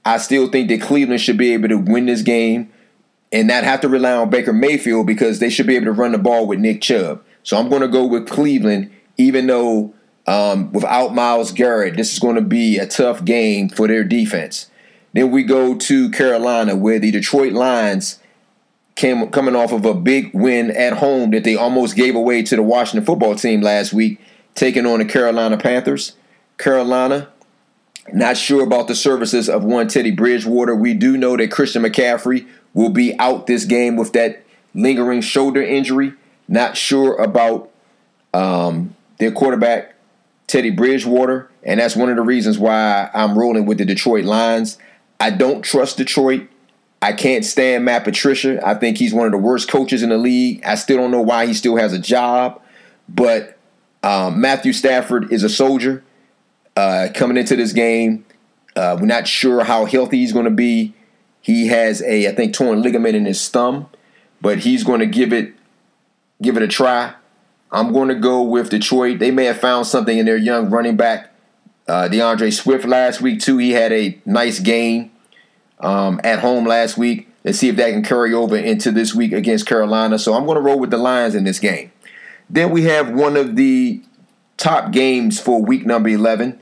I 0.04 0.18
still 0.18 0.50
think 0.50 0.70
that 0.70 0.82
Cleveland 0.82 1.22
should 1.22 1.38
be 1.38 1.54
able 1.54 1.70
to 1.70 1.78
win 1.78 2.06
this 2.06 2.22
game 2.22 2.72
and 3.36 3.50
not 3.50 3.66
have 3.66 3.82
to 3.82 3.90
rely 3.90 4.14
on 4.14 4.30
Baker 4.30 4.54
Mayfield 4.54 5.06
because 5.06 5.40
they 5.40 5.50
should 5.50 5.68
be 5.68 5.76
able 5.76 5.88
to 5.88 5.92
run 5.92 6.14
the 6.14 6.18
ball 6.18 6.48
with 6.48 6.58
Nick 6.58 6.82
Chubb. 6.82 7.22
So 7.44 7.58
I'm 7.58 7.68
going 7.68 7.82
to 7.82 7.88
go 7.90 8.06
with 8.06 8.30
Cleveland, 8.30 8.92
even 9.18 9.46
though 9.48 9.94
um, 10.26 10.72
without 10.72 11.14
Myles 11.14 11.52
Garrett, 11.52 11.98
this 11.98 12.14
is 12.14 12.20
going 12.20 12.36
to 12.36 12.42
be 12.42 12.78
a 12.78 12.88
tough 12.88 13.26
game 13.26 13.68
for 13.68 13.90
their 13.90 14.06
defense. 14.06 14.72
Then 15.12 15.32
we 15.32 15.44
go 15.44 15.76
to 15.76 16.10
Carolina, 16.12 16.78
where 16.78 16.98
the 16.98 17.12
Detroit 17.12 17.52
Lions 17.52 18.20
came 18.96 19.30
coming 19.32 19.54
off 19.56 19.74
of 19.74 19.84
a 19.84 19.94
big 19.94 20.34
win 20.34 20.72
at 20.72 20.94
home 20.94 21.32
that 21.32 21.44
they 21.44 21.58
almost 21.58 21.98
gave 21.98 22.16
away 22.16 22.42
to 22.42 22.56
the 22.56 22.64
Washington 22.64 23.06
football 23.06 23.36
team 23.36 23.60
last 23.60 23.92
week, 23.92 24.18
taking 24.56 24.86
on 24.86 25.00
the 25.00 25.06
Carolina 25.06 25.58
Panthers. 25.58 26.16
Carolina, 26.58 27.28
not 28.14 28.38
sure 28.38 28.64
about 28.64 28.88
the 28.88 28.96
services 28.96 29.50
of 29.50 29.66
one 29.66 29.90
Teddy 29.90 30.12
Bridgewater. 30.12 30.74
We 30.74 30.94
do 30.94 31.18
know 31.18 31.36
that 31.36 31.52
Christian 31.52 31.84
McCaffrey 31.84 32.48
will 32.76 32.90
be 32.90 33.18
out 33.18 33.48
this 33.48 33.66
game 33.66 33.96
with 33.96 34.14
that 34.14 34.44
lingering 34.76 35.22
shoulder 35.22 35.64
injury. 35.64 36.14
Not 36.48 36.78
sure 36.78 37.16
about 37.16 37.72
um, 38.36 38.94
their 39.18 39.32
quarterback, 39.32 39.96
Teddy 40.46 40.70
Bridgewater. 40.70 41.50
And 41.64 41.80
that's 41.80 41.96
one 41.96 42.10
of 42.10 42.18
the 42.18 42.22
reasons 42.22 42.60
why 42.60 43.10
I'm 43.16 43.36
rolling 43.40 43.66
with 43.66 43.80
the 43.80 43.86
Detroit 43.86 44.26
Lions. 44.26 44.78
I 45.20 45.32
don't 45.32 45.64
trust 45.64 45.98
Detroit. 45.98 46.48
I 47.02 47.14
can't 47.14 47.46
stand 47.46 47.86
Matt 47.86 48.04
Patricia. 48.04 48.60
I 48.66 48.76
think 48.76 48.98
he's 48.98 49.14
one 49.14 49.26
of 49.26 49.32
the 49.32 49.38
worst 49.38 49.70
coaches 49.70 50.04
in 50.04 50.10
the 50.10 50.18
league. 50.18 50.64
I 50.66 50.76
still 50.76 50.98
don't 50.98 51.12
know 51.12 51.22
why 51.22 51.46
he 51.46 51.54
still 51.54 51.78
has 51.78 51.94
a 51.94 52.00
job. 52.00 52.62
But 53.08 53.58
um, 54.04 54.42
Matthew 54.42 54.74
Stafford 54.74 55.32
is 55.32 55.44
a 55.44 55.50
soldier 55.50 56.04
uh, 56.76 57.08
coming 57.14 57.38
into 57.38 57.56
this 57.56 57.74
game. 57.74 58.26
Uh, 58.76 58.98
we're 59.00 59.06
not 59.06 59.28
sure 59.28 59.64
how 59.64 59.86
healthy 59.86 60.18
he's 60.18 60.34
going 60.34 60.46
to 60.46 60.52
be. 60.52 60.94
He 61.46 61.68
has 61.68 62.02
a, 62.02 62.28
I 62.28 62.34
think, 62.34 62.56
torn 62.56 62.82
ligament 62.82 63.16
in 63.16 63.26
his 63.26 63.48
thumb, 63.50 63.88
but 64.42 64.58
he's 64.58 64.84
going 64.84 65.00
to 65.00 65.06
give 65.06 65.32
it, 65.32 65.54
give 66.42 66.58
it 66.58 66.64
a 66.64 66.68
try. 66.68 67.14
I'm 67.72 67.94
going 67.94 68.08
to 68.08 68.16
go 68.16 68.42
with 68.42 68.72
Detroit. 68.72 69.20
They 69.20 69.30
may 69.30 69.46
have 69.46 69.60
found 69.60 69.86
something 69.86 70.18
in 70.18 70.26
their 70.26 70.38
young 70.38 70.72
running 70.72 70.98
back, 70.98 71.30
uh, 71.88 72.08
D'Andre 72.08 72.50
Swift, 72.50 72.86
last 72.86 73.22
week 73.22 73.42
too. 73.42 73.60
He 73.60 73.74
had 73.74 73.92
a 73.92 74.20
nice 74.26 74.60
game 74.60 75.12
um, 75.80 76.20
at 76.24 76.40
home 76.40 76.66
last 76.66 76.98
week. 76.98 77.30
Let's 77.44 77.60
see 77.60 77.70
if 77.70 77.76
that 77.76 77.92
can 77.92 78.02
carry 78.02 78.34
over 78.34 78.58
into 78.58 78.92
this 78.92 79.14
week 79.14 79.32
against 79.32 79.68
Carolina. 79.68 80.18
So 80.18 80.34
I'm 80.34 80.48
going 80.48 80.56
to 80.56 80.62
roll 80.62 80.80
with 80.80 80.90
the 80.90 80.98
Lions 80.98 81.36
in 81.36 81.44
this 81.44 81.60
game. 81.60 81.92
Then 82.50 82.72
we 82.72 82.86
have 82.86 83.12
one 83.12 83.38
of 83.38 83.56
the 83.56 84.02
top 84.58 84.92
games 84.92 85.40
for 85.40 85.62
week 85.62 85.86
number 85.86 86.10
11, 86.10 86.60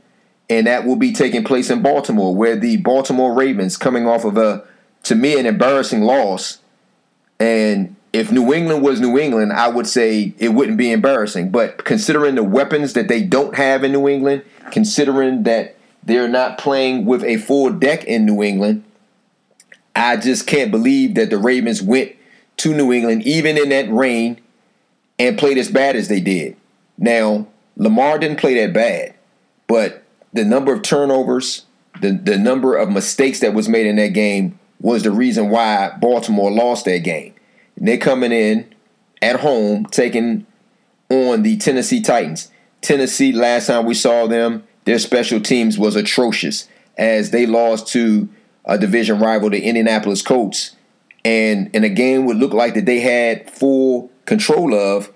and 0.50 0.68
that 0.68 0.84
will 0.86 0.98
be 0.98 1.14
taking 1.14 1.46
place 1.46 1.70
in 1.70 1.82
Baltimore, 1.82 2.36
where 2.36 2.58
the 2.58 2.76
Baltimore 2.76 3.34
Ravens, 3.34 3.78
coming 3.78 4.06
off 4.06 4.26
of 4.26 4.36
a 4.36 4.68
to 5.04 5.16
me 5.16 5.38
an 5.40 5.46
embarrassing 5.46 6.02
loss. 6.02 6.60
And 7.40 7.96
if 8.12 8.32
New 8.32 8.54
England 8.54 8.84
was 8.84 9.00
New 9.00 9.18
England, 9.18 9.54
I 9.54 9.68
would 9.68 9.88
say 9.88 10.34
it 10.38 10.50
wouldn't 10.50 10.78
be 10.78 10.92
embarrassing. 10.92 11.50
But 11.50 11.84
considering 11.84 12.36
the 12.36 12.44
weapons 12.44 12.94
that 12.94 13.08
they 13.08 13.22
don't 13.22 13.56
have 13.56 13.84
in 13.84 13.92
New 13.92 14.08
England, 14.08 14.44
considering 14.72 15.44
that 15.44 15.76
they're 16.04 16.28
not 16.28 16.58
playing 16.58 17.06
with 17.06 17.24
a 17.24 17.38
full 17.38 17.72
deck 17.72 18.04
in 18.06 18.26
New 18.26 18.42
England, 18.44 18.84
I 19.96 20.18
just 20.18 20.48
can't 20.48 20.72
believe 20.72 21.16
that 21.16 21.30
the 21.30 21.38
Ravens 21.38 21.82
went 21.82 22.14
to 22.58 22.74
New 22.74 22.92
England, 22.92 23.24
even 23.24 23.58
in 23.58 23.70
that 23.70 23.92
rain, 23.92 24.40
and 25.20 25.38
played 25.38 25.58
as 25.58 25.70
bad 25.70 25.96
as 25.96 26.08
they 26.08 26.20
did. 26.20 26.56
Now, 26.98 27.48
Lamar 27.76 28.20
didn't 28.20 28.40
play 28.40 28.56
that 28.56 28.74
bad, 28.74 29.14
but 29.68 30.04
the 30.32 30.46
number 30.46 30.74
of 30.74 30.82
turnovers, 30.82 31.66
the, 32.02 32.12
the 32.12 32.38
number 32.38 32.76
of 32.76 32.90
mistakes 32.90 33.40
that 33.40 33.54
was 33.54 33.68
made 33.68 33.86
in 33.86 33.96
that 33.98 34.14
game 34.14 34.60
was 34.84 35.02
the 35.02 35.12
reason 35.12 35.50
why 35.50 35.98
Baltimore 36.00 36.52
lost 36.52 36.86
that 36.86 37.00
game. 37.00 37.34
They're 37.78 37.98
coming 37.98 38.32
in 38.32 38.76
at 39.22 39.40
home, 39.40 39.86
taking 39.86 40.46
on 41.10 41.42
the 41.42 41.58
Tennessee 41.58 42.02
Titans. 42.02 42.52
Tennessee, 42.82 43.32
last 43.32 43.68
time 43.68 43.86
we 43.86 43.94
saw 43.94 44.28
them, 44.28 44.64
their 44.84 45.00
special 45.00 45.40
teams 45.40 45.80
was 45.80 45.96
atrocious 45.96 46.68
as 46.98 47.32
they 47.32 47.46
lost 47.46 47.88
to 47.88 48.28
a 48.66 48.78
division 48.78 49.20
rival, 49.20 49.50
the 49.50 49.64
Indianapolis 49.64 50.22
Colts. 50.22 50.76
And 51.24 51.74
in 51.74 51.86
a 51.86 51.90
game 51.90 52.26
would 52.26 52.38
look 52.38 52.54
like 52.54 52.74
that 52.74 52.86
they 52.86 53.00
had 53.00 53.50
full 53.50 54.12
control 54.26 54.76
of, 54.76 55.12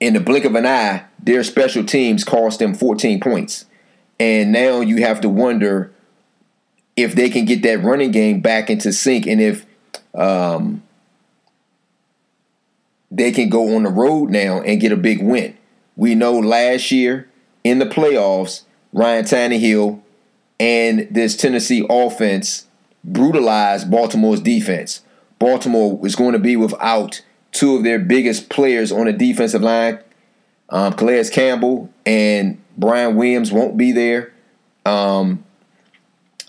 in 0.00 0.12
the 0.12 0.20
blink 0.20 0.44
of 0.44 0.54
an 0.54 0.66
eye, 0.66 1.04
their 1.18 1.42
special 1.44 1.84
teams 1.84 2.24
cost 2.24 2.58
them 2.58 2.74
14 2.74 3.20
points. 3.20 3.64
And 4.20 4.52
now 4.52 4.80
you 4.80 4.98
have 4.98 5.22
to 5.22 5.30
wonder 5.30 5.91
if 6.96 7.14
they 7.14 7.30
can 7.30 7.44
get 7.44 7.62
that 7.62 7.82
running 7.82 8.10
game 8.10 8.40
back 8.40 8.70
into 8.70 8.92
sync 8.92 9.26
and 9.26 9.40
if 9.40 9.66
um, 10.14 10.82
they 13.10 13.32
can 13.32 13.48
go 13.48 13.76
on 13.76 13.82
the 13.82 13.90
road 13.90 14.30
now 14.30 14.60
and 14.62 14.80
get 14.80 14.92
a 14.92 14.96
big 14.96 15.22
win. 15.22 15.56
We 15.96 16.14
know 16.14 16.38
last 16.38 16.90
year 16.90 17.28
in 17.64 17.78
the 17.78 17.86
playoffs, 17.86 18.62
Ryan 18.92 19.24
Tannehill 19.24 20.02
and 20.58 21.08
this 21.10 21.36
Tennessee 21.36 21.86
offense 21.88 22.66
brutalized 23.04 23.90
Baltimore's 23.90 24.40
defense. 24.40 25.02
Baltimore 25.38 25.98
is 26.06 26.14
going 26.14 26.32
to 26.32 26.38
be 26.38 26.56
without 26.56 27.22
two 27.50 27.76
of 27.76 27.84
their 27.84 27.98
biggest 27.98 28.48
players 28.48 28.92
on 28.92 29.06
the 29.06 29.12
defensive 29.12 29.62
line. 29.62 29.98
Um, 30.68 30.92
Calais 30.94 31.28
Campbell 31.30 31.92
and 32.06 32.62
Brian 32.78 33.16
Williams 33.16 33.52
won't 33.52 33.76
be 33.76 33.92
there. 33.92 34.32
Um, 34.86 35.44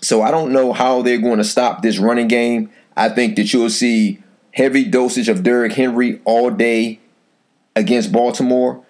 so 0.04 0.22
I 0.22 0.30
don't 0.30 0.52
know 0.52 0.72
how 0.72 1.02
they're 1.02 1.18
going 1.18 1.38
to 1.38 1.44
stop 1.44 1.82
this 1.82 1.98
running 1.98 2.28
game. 2.28 2.70
I 2.96 3.08
think 3.08 3.36
that 3.36 3.52
you'll 3.52 3.70
see 3.70 4.22
heavy 4.52 4.84
dosage 4.84 5.28
of 5.28 5.42
Derrick 5.42 5.72
Henry 5.72 6.20
all 6.24 6.50
day 6.50 7.00
against 7.74 8.12
Baltimore, 8.12 8.84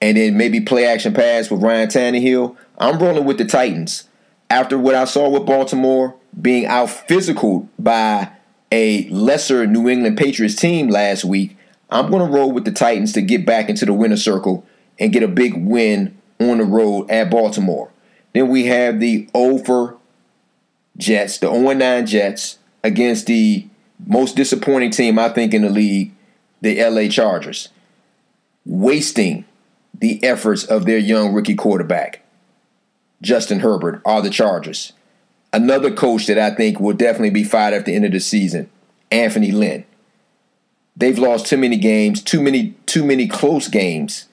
and 0.00 0.16
then 0.16 0.36
maybe 0.36 0.60
play 0.60 0.84
action 0.84 1.14
pass 1.14 1.50
with 1.50 1.62
Ryan 1.62 1.88
Tannehill. 1.88 2.56
I'm 2.78 2.98
rolling 2.98 3.24
with 3.24 3.38
the 3.38 3.44
Titans. 3.44 4.08
After 4.50 4.78
what 4.78 4.94
I 4.94 5.04
saw 5.04 5.28
with 5.28 5.46
Baltimore 5.46 6.14
being 6.40 6.66
out 6.66 6.90
physical 6.90 7.68
by 7.78 8.30
a 8.70 9.08
lesser 9.08 9.66
New 9.66 9.88
England 9.88 10.18
Patriots 10.18 10.54
team 10.54 10.88
last 10.88 11.24
week, 11.24 11.56
I'm 11.90 12.10
going 12.10 12.26
to 12.26 12.36
roll 12.36 12.52
with 12.52 12.64
the 12.64 12.72
Titans 12.72 13.12
to 13.12 13.22
get 13.22 13.46
back 13.46 13.68
into 13.68 13.86
the 13.86 13.92
winner 13.92 14.16
circle 14.16 14.66
and 14.98 15.12
get 15.12 15.22
a 15.22 15.28
big 15.28 15.54
win 15.56 16.16
on 16.40 16.58
the 16.58 16.64
road 16.64 17.10
at 17.10 17.30
Baltimore. 17.30 17.90
Then 18.34 18.48
we 18.48 18.66
have 18.66 19.00
the 19.00 19.28
over 19.32 19.96
Jets, 20.96 21.38
the 21.38 21.50
0 21.50 21.72
9 21.72 22.06
Jets, 22.06 22.58
against 22.82 23.26
the 23.26 23.66
most 24.06 24.36
disappointing 24.36 24.90
team 24.90 25.18
I 25.18 25.28
think 25.28 25.54
in 25.54 25.62
the 25.62 25.70
league, 25.70 26.12
the 26.60 26.82
LA 26.82 27.08
Chargers. 27.08 27.68
wasting 28.64 29.44
the 29.98 30.22
efforts 30.24 30.64
of 30.64 30.84
their 30.84 30.98
young 30.98 31.32
rookie 31.32 31.54
quarterback, 31.54 32.22
Justin 33.22 33.60
Herbert, 33.60 34.02
are 34.04 34.20
the 34.20 34.30
Chargers. 34.30 34.92
Another 35.52 35.90
coach 35.90 36.26
that 36.26 36.38
I 36.38 36.50
think 36.54 36.80
will 36.80 36.94
definitely 36.94 37.30
be 37.30 37.44
fired 37.44 37.72
at 37.74 37.86
the 37.86 37.94
end 37.94 38.04
of 38.04 38.12
the 38.12 38.20
season, 38.20 38.68
Anthony 39.10 39.52
Lynn. 39.52 39.84
They've 40.96 41.18
lost 41.18 41.46
too 41.46 41.56
many 41.56 41.76
games, 41.76 42.22
too 42.22 42.40
many, 42.42 42.74
too 42.86 43.04
many 43.04 43.26
close 43.28 43.68
games 43.68 44.28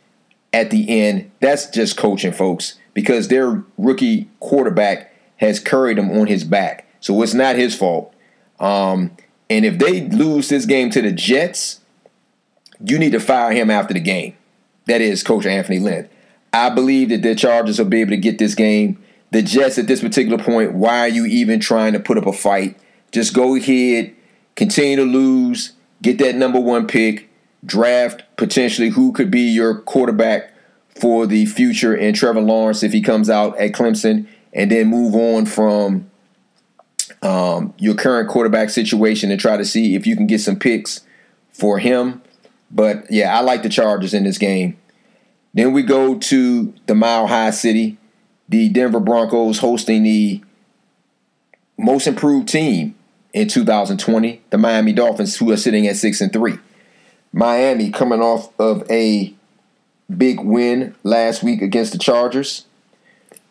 at 0.51 0.69
the 0.69 0.89
end. 0.89 1.31
That's 1.39 1.69
just 1.69 1.97
coaching, 1.97 2.33
folks, 2.33 2.79
because 2.93 3.27
their 3.27 3.63
rookie 3.77 4.29
quarterback 4.39 5.12
has 5.37 5.59
carried 5.59 5.97
them 5.97 6.11
on 6.11 6.27
his 6.27 6.43
back. 6.43 6.87
So 6.99 7.21
it's 7.21 7.33
not 7.33 7.55
his 7.55 7.75
fault. 7.75 8.13
Um, 8.59 9.11
and 9.49 9.65
if 9.65 9.77
they 9.77 10.07
lose 10.07 10.49
this 10.49 10.65
game 10.65 10.89
to 10.91 11.01
the 11.01 11.11
Jets, 11.11 11.81
you 12.83 12.97
need 12.97 13.11
to 13.11 13.19
fire 13.19 13.51
him 13.51 13.69
after 13.69 13.93
the 13.93 13.99
game. 13.99 14.35
That 14.85 15.01
is 15.01 15.23
Coach 15.23 15.45
Anthony 15.45 15.79
Lynn. 15.79 16.09
I 16.51 16.69
believe 16.69 17.09
that 17.09 17.23
the 17.23 17.35
Chargers 17.35 17.79
will 17.79 17.85
be 17.85 18.01
able 18.01 18.11
to 18.11 18.17
get 18.17 18.37
this 18.37 18.55
game. 18.55 19.01
The 19.31 19.41
Jets 19.41 19.77
at 19.77 19.87
this 19.87 20.01
particular 20.01 20.41
point, 20.41 20.73
why 20.73 20.99
are 20.99 21.07
you 21.07 21.25
even 21.25 21.59
trying 21.59 21.93
to 21.93 21.99
put 21.99 22.17
up 22.17 22.27
a 22.27 22.33
fight? 22.33 22.77
Just 23.11 23.33
go 23.33 23.55
ahead, 23.55 24.13
continue 24.55 24.97
to 24.97 25.03
lose, 25.03 25.73
get 26.01 26.19
that 26.19 26.35
number 26.35 26.59
one 26.59 26.87
pick, 26.87 27.29
draft 27.65 28.23
potentially 28.37 28.89
who 28.89 29.11
could 29.13 29.31
be 29.31 29.41
your 29.41 29.79
quarterback 29.79 30.53
for 30.89 31.25
the 31.25 31.45
future 31.45 31.95
and 31.95 32.15
Trevor 32.15 32.41
Lawrence 32.41 32.83
if 32.83 32.93
he 32.93 33.01
comes 33.01 33.29
out 33.29 33.57
at 33.57 33.71
Clemson, 33.71 34.27
and 34.53 34.71
then 34.71 34.87
move 34.87 35.15
on 35.15 35.45
from 35.45 36.09
um, 37.21 37.73
your 37.77 37.95
current 37.95 38.29
quarterback 38.29 38.69
situation 38.69 39.31
and 39.31 39.39
try 39.39 39.57
to 39.57 39.65
see 39.65 39.95
if 39.95 40.05
you 40.05 40.15
can 40.15 40.27
get 40.27 40.41
some 40.41 40.57
picks 40.57 41.01
for 41.51 41.79
him. 41.79 42.21
But 42.69 43.05
yeah, 43.09 43.37
I 43.37 43.41
like 43.41 43.63
the 43.63 43.69
Chargers 43.69 44.13
in 44.13 44.23
this 44.23 44.37
game. 44.37 44.77
Then 45.53 45.73
we 45.73 45.83
go 45.83 46.17
to 46.17 46.73
the 46.87 46.95
Mile 46.95 47.27
High 47.27 47.51
City, 47.51 47.97
the 48.49 48.69
Denver 48.69 48.99
Broncos 48.99 49.59
hosting 49.59 50.03
the 50.03 50.41
most 51.77 52.07
improved 52.07 52.47
team 52.47 52.95
in 53.33 53.47
2020, 53.47 54.41
the 54.49 54.57
Miami 54.57 54.93
Dolphins, 54.93 55.37
who 55.37 55.51
are 55.51 55.57
sitting 55.57 55.87
at 55.87 55.95
six 55.95 56.21
and 56.21 56.33
three. 56.33 56.57
Miami 57.31 57.89
coming 57.89 58.21
off 58.21 58.51
of 58.59 58.89
a 58.89 59.33
big 60.15 60.39
win 60.39 60.95
last 61.03 61.43
week 61.43 61.61
against 61.61 61.91
the 61.91 61.97
Chargers, 61.97 62.65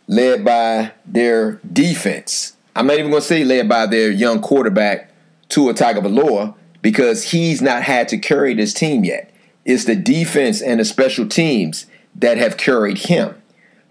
led 0.07 0.45
by 0.45 0.93
their 1.07 1.61
defense. 1.71 2.57
I'm 2.75 2.87
not 2.87 2.99
even 2.99 3.11
going 3.11 3.23
to 3.23 3.27
say 3.27 3.45
led 3.45 3.69
by 3.69 3.87
their 3.87 4.11
young 4.11 4.41
quarterback, 4.41 5.11
Tua 5.49 5.75
Tagovailoa, 5.75 6.55
because 6.81 7.31
he's 7.31 7.63
not 7.63 7.83
had 7.83 8.09
to 8.09 8.19
carry 8.19 8.55
this 8.55 8.75
team 8.75 9.05
yet. 9.05 9.33
It's 9.65 9.85
the 9.85 9.97
defense 9.97 10.61
and 10.61 10.81
the 10.81 10.85
special 10.85 11.29
teams 11.29 11.87
that 12.15 12.39
have 12.39 12.57
carried 12.57 12.99
him. 12.99 13.41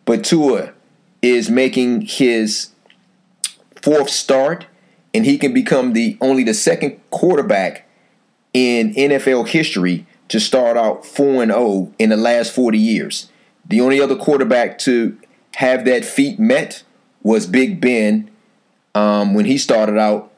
But 0.06 0.24
Tua 0.24 0.74
is 1.22 1.50
making 1.50 2.02
his 2.02 2.70
fourth 3.82 4.10
start, 4.10 4.66
and 5.14 5.26
he 5.26 5.38
can 5.38 5.54
become 5.54 5.94
the 5.94 6.18
only 6.20 6.44
the 6.44 6.54
second 6.54 7.00
quarterback 7.12 7.88
in 8.54 8.94
NFL 8.94 9.48
history 9.48 10.06
to 10.28 10.40
start 10.40 10.78
out 10.78 11.06
4 11.06 11.44
and 11.44 11.52
0 11.52 11.94
in 12.00 12.10
the 12.10 12.18
last 12.18 12.54
40 12.54 12.78
years. 12.78 13.30
The 13.66 13.82
only 13.82 14.02
other 14.02 14.16
quarterback 14.16 14.78
to 14.80 15.18
have 15.56 15.86
that 15.86 16.06
feat 16.06 16.40
met 16.40 16.84
was 17.24 17.46
Big 17.46 17.80
Ben 17.80 18.30
um, 18.96 19.34
when 19.34 19.46
he 19.46 19.58
started 19.58 19.98
out 19.98 20.32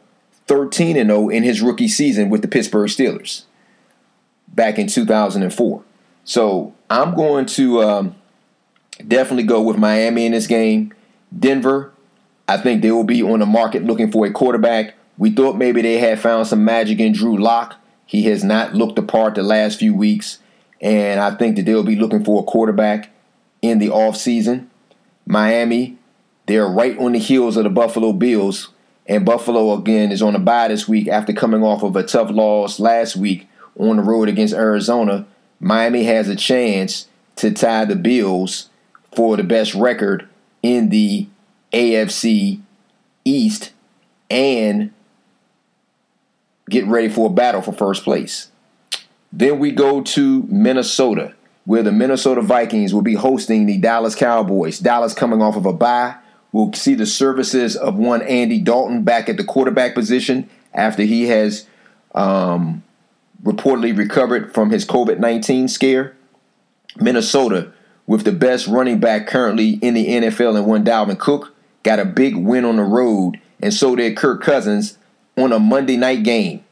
13 0.47 0.97
and 0.97 1.09
0 1.09 1.30
in 1.30 1.43
his 1.43 1.61
rookie 1.61 1.88
season 1.88 2.30
with 2.30 2.41
the 2.41 2.47
Pittsburgh 2.47 2.89
Steelers 2.89 3.43
back 4.47 4.78
in 4.78 4.88
2004. 4.88 5.84
So 6.26 6.74
I'm 6.89 7.16
going 7.16 7.45
to 7.47 7.82
um, 7.82 8.16
definitely 9.07 9.43
go 9.43 9.61
with 9.61 9.78
Miami 9.78 10.26
in 10.26 10.32
this 10.32 10.47
game. 10.47 10.93
Denver, 11.38 11.91
I 12.47 12.57
think 12.57 12.82
they 12.82 12.91
will 12.91 13.03
be 13.03 13.24
on 13.24 13.39
the 13.39 13.45
market 13.45 13.84
looking 13.84 14.11
for 14.11 14.26
a 14.26 14.32
quarterback. 14.32 14.95
We 15.18 15.32
thought 15.32 15.57
maybe 15.57 15.82
they 15.82 15.97
had 15.97 16.20
found 16.20 16.47
some 16.47 16.66
magic 16.66 16.99
in 16.99 17.14
Drew 17.14 17.38
Lock. 17.38 17.76
He 18.05 18.24
has 18.24 18.43
not 18.43 18.74
looked 18.74 18.95
the 18.95 19.01
part 19.01 19.36
the 19.36 19.43
last 19.43 19.80
few 19.80 19.95
weeks, 19.95 20.39
and 20.82 21.20
I 21.20 21.32
think 21.36 21.55
that 21.55 21.66
they'll 21.66 21.84
be 21.84 21.95
looking 21.95 22.24
for 22.24 22.41
a 22.41 22.45
quarterback 22.45 23.09
in 23.61 23.80
the 23.80 23.88
offseason. 23.88 24.68
Miami, 25.26 25.97
they're 26.45 26.67
right 26.67 26.97
on 26.97 27.13
the 27.13 27.19
heels 27.19 27.57
of 27.57 27.63
the 27.63 27.69
Buffalo 27.69 28.13
Bills, 28.13 28.69
and 29.07 29.26
Buffalo 29.26 29.74
again 29.74 30.11
is 30.11 30.21
on 30.21 30.36
a 30.36 30.39
bye 30.39 30.67
this 30.67 30.88
week 30.88 31.07
after 31.07 31.34
coming 31.34 31.63
off 31.63 31.84
of 31.84 31.95
a 31.95 32.03
tough 32.03 32.30
loss 32.32 32.80
last 32.80 33.15
week 33.15 33.47
on 33.78 33.97
the 33.97 34.03
road 34.03 34.30
against 34.30 34.53
Arizona. 34.53 35.26
Miami 35.59 36.03
has 36.03 36.28
a 36.28 36.36
chance 36.36 37.07
to 37.38 37.51
tie 37.51 37.86
the 37.86 37.95
Bills 37.95 38.69
for 39.15 39.38
the 39.38 39.43
best 39.43 39.74
record 39.74 40.28
in 40.61 40.89
the 40.89 41.28
AFC 41.71 42.61
East 43.26 43.71
and 44.30 44.91
get 46.69 46.86
ready 46.88 47.09
for 47.09 47.28
a 47.28 47.34
battle 47.34 47.61
for 47.61 47.71
first 47.71 48.03
place. 48.03 48.49
Then 49.32 49.59
we 49.59 49.71
go 49.71 50.01
to 50.01 50.43
Minnesota, 50.43 51.34
where 51.66 51.84
the 51.84 51.91
Minnesota 51.91 52.41
Vikings 52.41 52.93
will 52.93 53.01
be 53.01 53.16
hosting 53.16 53.66
the 53.66 53.78
Dallas 53.78 54.16
Cowboys. 54.16 54.80
Dallas 54.80 55.14
coming 55.14 55.41
off 55.41 55.55
of 55.55 55.66
a 55.66 55.74
bye. 55.74 56.16
We'll 56.51 56.74
see 56.74 56.93
the 56.93 57.05
services 57.05 57.76
of 57.76 57.95
one 57.95 58.22
Andy 58.22 58.59
Dalton 58.59 59.03
back 59.03 59.30
at 59.30 59.38
the 59.38 59.43
quarterback 59.43 59.95
position 59.95 60.49
after 60.74 61.03
he 61.03 61.28
has 61.28 61.68
um, 62.14 62.84
reportedly 63.43 63.97
recovered 63.97 64.53
from 64.53 64.70
his 64.70 64.86
COVID 64.86 65.20
19 65.20 65.68
scare. 65.68 66.16
Minnesota, 66.97 67.72
with 68.05 68.24
the 68.24 68.32
best 68.32 68.68
running 68.68 68.99
back 68.99 69.26
currently 69.26 69.72
in 69.82 69.93
the 69.93 70.07
NFL 70.07 70.57
and 70.57 70.68
one 70.68 70.84
Dalvin 70.84 71.18
Cook, 71.18 71.55
got 71.82 71.99
a 71.99 72.05
big 72.05 72.36
win 72.36 72.66
on 72.66 72.76
the 72.76 72.84
road, 72.84 73.39
and 73.61 73.74
so 73.74 73.95
did 73.95 74.18
Kirk 74.18 74.43
Cousins 74.43 74.97
on 75.38 75.51
a 75.51 75.59
Monday 75.59 75.97
night 75.97 76.24
game. 76.24 76.64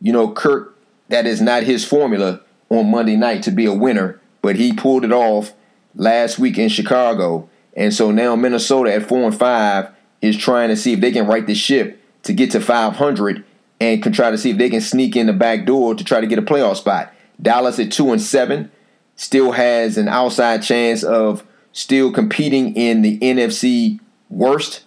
You 0.00 0.12
know, 0.12 0.30
Kirk, 0.32 0.76
that 1.08 1.26
is 1.26 1.40
not 1.40 1.62
his 1.62 1.84
formula 1.84 2.40
on 2.68 2.90
Monday 2.90 3.16
night 3.16 3.42
to 3.44 3.50
be 3.50 3.66
a 3.66 3.74
winner, 3.74 4.20
but 4.42 4.56
he 4.56 4.72
pulled 4.72 5.04
it 5.04 5.12
off 5.12 5.52
last 5.94 6.38
week 6.38 6.58
in 6.58 6.68
Chicago. 6.68 7.48
And 7.76 7.92
so 7.92 8.10
now 8.10 8.36
Minnesota 8.36 8.94
at 8.94 9.08
4 9.08 9.24
and 9.24 9.36
5 9.36 9.90
is 10.22 10.36
trying 10.36 10.68
to 10.68 10.76
see 10.76 10.94
if 10.94 11.00
they 11.00 11.12
can 11.12 11.26
right 11.26 11.46
the 11.46 11.54
ship 11.54 12.02
to 12.22 12.32
get 12.32 12.50
to 12.52 12.60
500 12.60 13.44
and 13.80 14.02
can 14.02 14.12
try 14.12 14.30
to 14.30 14.38
see 14.38 14.50
if 14.50 14.58
they 14.58 14.70
can 14.70 14.80
sneak 14.80 15.16
in 15.16 15.26
the 15.26 15.32
back 15.32 15.66
door 15.66 15.94
to 15.94 16.04
try 16.04 16.20
to 16.20 16.26
get 16.26 16.38
a 16.38 16.42
playoff 16.42 16.76
spot. 16.76 17.12
Dallas 17.40 17.78
at 17.78 17.92
2 17.92 18.12
and 18.12 18.22
7 18.22 18.70
still 19.16 19.52
has 19.52 19.98
an 19.98 20.08
outside 20.08 20.62
chance 20.62 21.02
of 21.02 21.44
still 21.72 22.10
competing 22.10 22.74
in 22.74 23.02
the 23.02 23.18
NFC 23.18 24.00
worst 24.30 24.84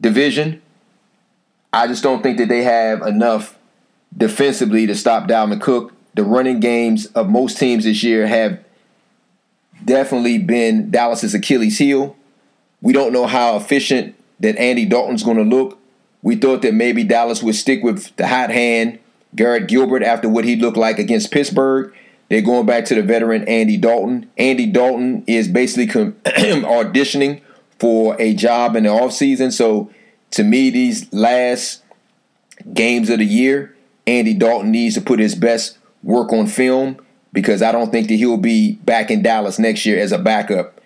division 0.00 0.62
I 1.72 1.86
just 1.86 2.02
don't 2.02 2.22
think 2.22 2.38
that 2.38 2.48
they 2.48 2.64
have 2.64 3.02
enough 3.02 3.56
defensively 4.16 4.86
to 4.86 4.94
stop 4.94 5.28
Dalvin 5.28 5.60
Cook. 5.60 5.92
The 6.14 6.24
running 6.24 6.60
games 6.60 7.06
of 7.06 7.28
most 7.28 7.58
teams 7.58 7.84
this 7.84 8.02
year 8.02 8.26
have 8.26 8.62
definitely 9.84 10.38
been 10.38 10.90
Dallas's 10.90 11.34
Achilles 11.34 11.78
heel. 11.78 12.16
We 12.82 12.92
don't 12.92 13.12
know 13.12 13.26
how 13.26 13.56
efficient 13.56 14.14
that 14.40 14.56
Andy 14.56 14.84
Dalton's 14.86 15.22
going 15.22 15.36
to 15.36 15.44
look. 15.44 15.78
We 16.22 16.36
thought 16.36 16.62
that 16.62 16.74
maybe 16.74 17.04
Dallas 17.04 17.42
would 17.42 17.54
stick 17.54 17.82
with 17.82 18.14
the 18.16 18.26
hot 18.26 18.50
hand, 18.50 18.98
Garrett 19.34 19.68
Gilbert, 19.68 20.02
after 20.02 20.28
what 20.28 20.44
he 20.44 20.56
looked 20.56 20.76
like 20.76 20.98
against 20.98 21.30
Pittsburgh. 21.30 21.94
They're 22.28 22.42
going 22.42 22.66
back 22.66 22.84
to 22.86 22.94
the 22.94 23.02
veteran 23.02 23.46
Andy 23.48 23.76
Dalton. 23.76 24.30
Andy 24.38 24.66
Dalton 24.66 25.24
is 25.26 25.48
basically 25.48 25.86
auditioning 26.24 27.42
for 27.78 28.20
a 28.20 28.34
job 28.34 28.76
in 28.76 28.84
the 28.84 28.90
offseason. 28.90 29.52
So 29.52 29.90
to 30.32 30.44
me, 30.44 30.70
these 30.70 31.12
last 31.12 31.82
games 32.72 33.10
of 33.10 33.18
the 33.18 33.24
year, 33.24 33.74
Andy 34.06 34.34
Dalton 34.34 34.70
needs 34.70 34.94
to 34.94 35.00
put 35.00 35.18
his 35.18 35.34
best 35.34 35.78
work 36.02 36.32
on 36.32 36.46
film 36.46 36.98
because 37.32 37.62
I 37.62 37.72
don't 37.72 37.90
think 37.90 38.08
that 38.08 38.14
he'll 38.14 38.36
be 38.36 38.72
back 38.72 39.10
in 39.10 39.22
Dallas 39.22 39.58
next 39.58 39.86
year 39.86 39.98
as 39.98 40.12
a 40.12 40.18
backup 40.18 40.80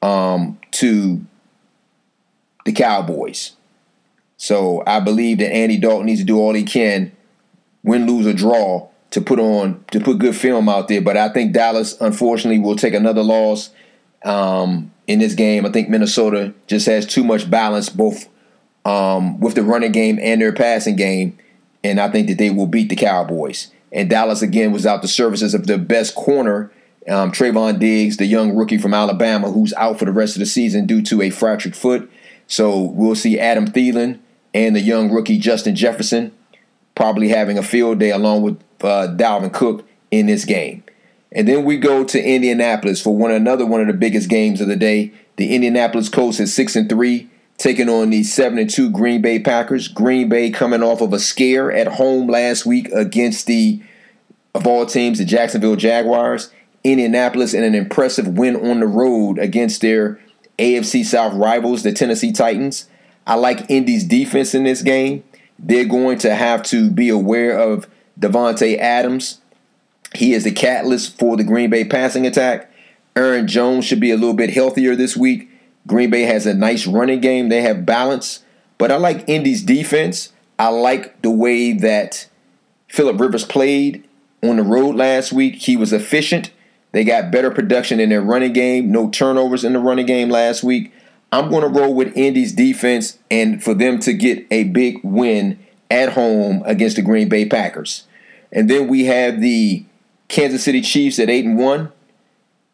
um, 0.00 0.58
to 0.72 1.24
the 2.64 2.72
Cowboys. 2.72 3.52
So 4.36 4.82
I 4.86 5.00
believe 5.00 5.38
that 5.38 5.52
Andy 5.52 5.76
Dalton 5.76 6.06
needs 6.06 6.20
to 6.20 6.26
do 6.26 6.38
all 6.38 6.54
he 6.54 6.64
can, 6.64 7.12
win, 7.82 8.06
lose, 8.06 8.26
or 8.26 8.32
draw, 8.32 8.88
to 9.10 9.20
put 9.20 9.38
on 9.38 9.84
to 9.90 10.00
put 10.00 10.18
good 10.18 10.34
film 10.34 10.68
out 10.68 10.88
there. 10.88 11.00
But 11.00 11.16
I 11.16 11.28
think 11.28 11.52
Dallas, 11.52 12.00
unfortunately, 12.00 12.58
will 12.58 12.76
take 12.76 12.94
another 12.94 13.22
loss 13.22 13.70
um, 14.24 14.90
in 15.06 15.18
this 15.18 15.34
game. 15.34 15.66
I 15.66 15.70
think 15.70 15.88
Minnesota 15.88 16.54
just 16.66 16.86
has 16.86 17.06
too 17.06 17.22
much 17.22 17.48
balance, 17.50 17.88
both 17.88 18.28
um, 18.84 19.38
with 19.38 19.54
the 19.54 19.62
running 19.62 19.92
game 19.92 20.18
and 20.20 20.40
their 20.40 20.52
passing 20.52 20.96
game, 20.96 21.38
and 21.84 22.00
I 22.00 22.08
think 22.08 22.28
that 22.28 22.38
they 22.38 22.50
will 22.50 22.66
beat 22.66 22.88
the 22.88 22.96
Cowboys. 22.96 23.70
And 23.92 24.08
Dallas 24.08 24.42
again 24.42 24.72
was 24.72 24.86
out 24.86 25.02
the 25.02 25.08
services 25.08 25.54
of 25.54 25.66
the 25.66 25.78
best 25.78 26.14
corner, 26.14 26.72
um, 27.08 27.30
Trevon 27.30 27.78
Diggs, 27.78 28.16
the 28.16 28.26
young 28.26 28.56
rookie 28.56 28.78
from 28.78 28.94
Alabama, 28.94 29.50
who's 29.50 29.74
out 29.74 29.98
for 29.98 30.06
the 30.06 30.12
rest 30.12 30.34
of 30.34 30.40
the 30.40 30.46
season 30.46 30.86
due 30.86 31.02
to 31.02 31.20
a 31.20 31.30
fractured 31.30 31.76
foot. 31.76 32.10
So 32.46 32.80
we'll 32.80 33.14
see 33.14 33.38
Adam 33.38 33.66
Thielen 33.66 34.18
and 34.54 34.74
the 34.74 34.80
young 34.80 35.10
rookie 35.10 35.38
Justin 35.38 35.74
Jefferson 35.74 36.32
probably 36.94 37.28
having 37.28 37.58
a 37.58 37.62
field 37.62 37.98
day 37.98 38.10
along 38.10 38.42
with 38.42 38.62
uh, 38.82 39.08
Dalvin 39.16 39.52
Cook 39.52 39.86
in 40.10 40.26
this 40.26 40.44
game. 40.44 40.84
And 41.34 41.48
then 41.48 41.64
we 41.64 41.78
go 41.78 42.04
to 42.04 42.22
Indianapolis 42.22 43.00
for 43.00 43.16
one 43.16 43.30
another 43.30 43.64
one 43.64 43.80
of 43.80 43.86
the 43.86 43.94
biggest 43.94 44.28
games 44.28 44.60
of 44.60 44.68
the 44.68 44.76
day. 44.76 45.12
The 45.36 45.54
Indianapolis 45.54 46.08
Colts 46.08 46.40
is 46.40 46.54
six 46.54 46.76
and 46.76 46.88
three, 46.88 47.30
taking 47.62 47.88
on 47.88 48.10
the 48.10 48.24
seven 48.24 48.58
and 48.58 48.68
two 48.68 48.90
Green 48.90 49.22
Bay 49.22 49.38
Packers. 49.38 49.86
Green 49.86 50.28
Bay 50.28 50.50
coming 50.50 50.82
off 50.82 51.00
of 51.00 51.12
a 51.12 51.18
scare 51.20 51.70
at 51.70 51.86
home 51.86 52.26
last 52.26 52.66
week 52.66 52.90
against 52.90 53.46
the 53.46 53.80
of 54.54 54.66
all 54.66 54.84
teams, 54.84 55.18
the 55.18 55.24
Jacksonville 55.24 55.76
Jaguars. 55.76 56.50
Indianapolis 56.84 57.54
in 57.54 57.62
an 57.62 57.76
impressive 57.76 58.26
win 58.26 58.56
on 58.56 58.80
the 58.80 58.86
road 58.86 59.38
against 59.38 59.80
their 59.80 60.20
AFC 60.58 61.04
South 61.04 61.34
rivals, 61.34 61.84
the 61.84 61.92
Tennessee 61.92 62.32
Titans. 62.32 62.88
I 63.24 63.36
like 63.36 63.70
Indy's 63.70 64.02
defense 64.02 64.52
in 64.52 64.64
this 64.64 64.82
game. 64.82 65.22
They're 65.60 65.84
going 65.84 66.18
to 66.18 66.34
have 66.34 66.64
to 66.64 66.90
be 66.90 67.08
aware 67.08 67.56
of 67.56 67.88
Davante 68.18 68.76
Adams. 68.76 69.40
He 70.16 70.32
is 70.32 70.42
the 70.42 70.50
catalyst 70.50 71.16
for 71.16 71.36
the 71.36 71.44
Green 71.44 71.70
Bay 71.70 71.84
passing 71.84 72.26
attack. 72.26 72.72
Aaron 73.14 73.46
Jones 73.46 73.84
should 73.84 74.00
be 74.00 74.10
a 74.10 74.16
little 74.16 74.34
bit 74.34 74.50
healthier 74.50 74.96
this 74.96 75.16
week. 75.16 75.48
Green 75.86 76.10
Bay 76.10 76.22
has 76.22 76.46
a 76.46 76.54
nice 76.54 76.86
running 76.86 77.20
game. 77.20 77.48
They 77.48 77.62
have 77.62 77.86
balance. 77.86 78.44
But 78.78 78.90
I 78.90 78.96
like 78.96 79.28
Indy's 79.28 79.62
defense. 79.62 80.32
I 80.58 80.68
like 80.68 81.22
the 81.22 81.30
way 81.30 81.72
that 81.72 82.28
Philip 82.88 83.20
Rivers 83.20 83.44
played 83.44 84.06
on 84.42 84.56
the 84.56 84.62
road 84.62 84.96
last 84.96 85.32
week. 85.32 85.56
He 85.56 85.76
was 85.76 85.92
efficient. 85.92 86.50
They 86.92 87.04
got 87.04 87.32
better 87.32 87.50
production 87.50 88.00
in 88.00 88.10
their 88.10 88.20
running 88.20 88.52
game. 88.52 88.92
No 88.92 89.08
turnovers 89.10 89.64
in 89.64 89.72
the 89.72 89.78
running 89.78 90.06
game 90.06 90.28
last 90.28 90.62
week. 90.62 90.92
I'm 91.32 91.48
going 91.48 91.62
to 91.62 91.80
roll 91.80 91.94
with 91.94 92.14
Indy's 92.16 92.52
defense 92.52 93.18
and 93.30 93.62
for 93.62 93.72
them 93.72 93.98
to 94.00 94.12
get 94.12 94.46
a 94.50 94.64
big 94.64 95.00
win 95.02 95.58
at 95.90 96.12
home 96.12 96.62
against 96.66 96.96
the 96.96 97.02
Green 97.02 97.28
Bay 97.28 97.46
Packers. 97.46 98.06
And 98.52 98.68
then 98.68 98.88
we 98.88 99.06
have 99.06 99.40
the 99.40 99.84
Kansas 100.28 100.62
City 100.62 100.82
Chiefs 100.82 101.18
at 101.18 101.30
8 101.30 101.46
and 101.46 101.58
1 101.58 101.92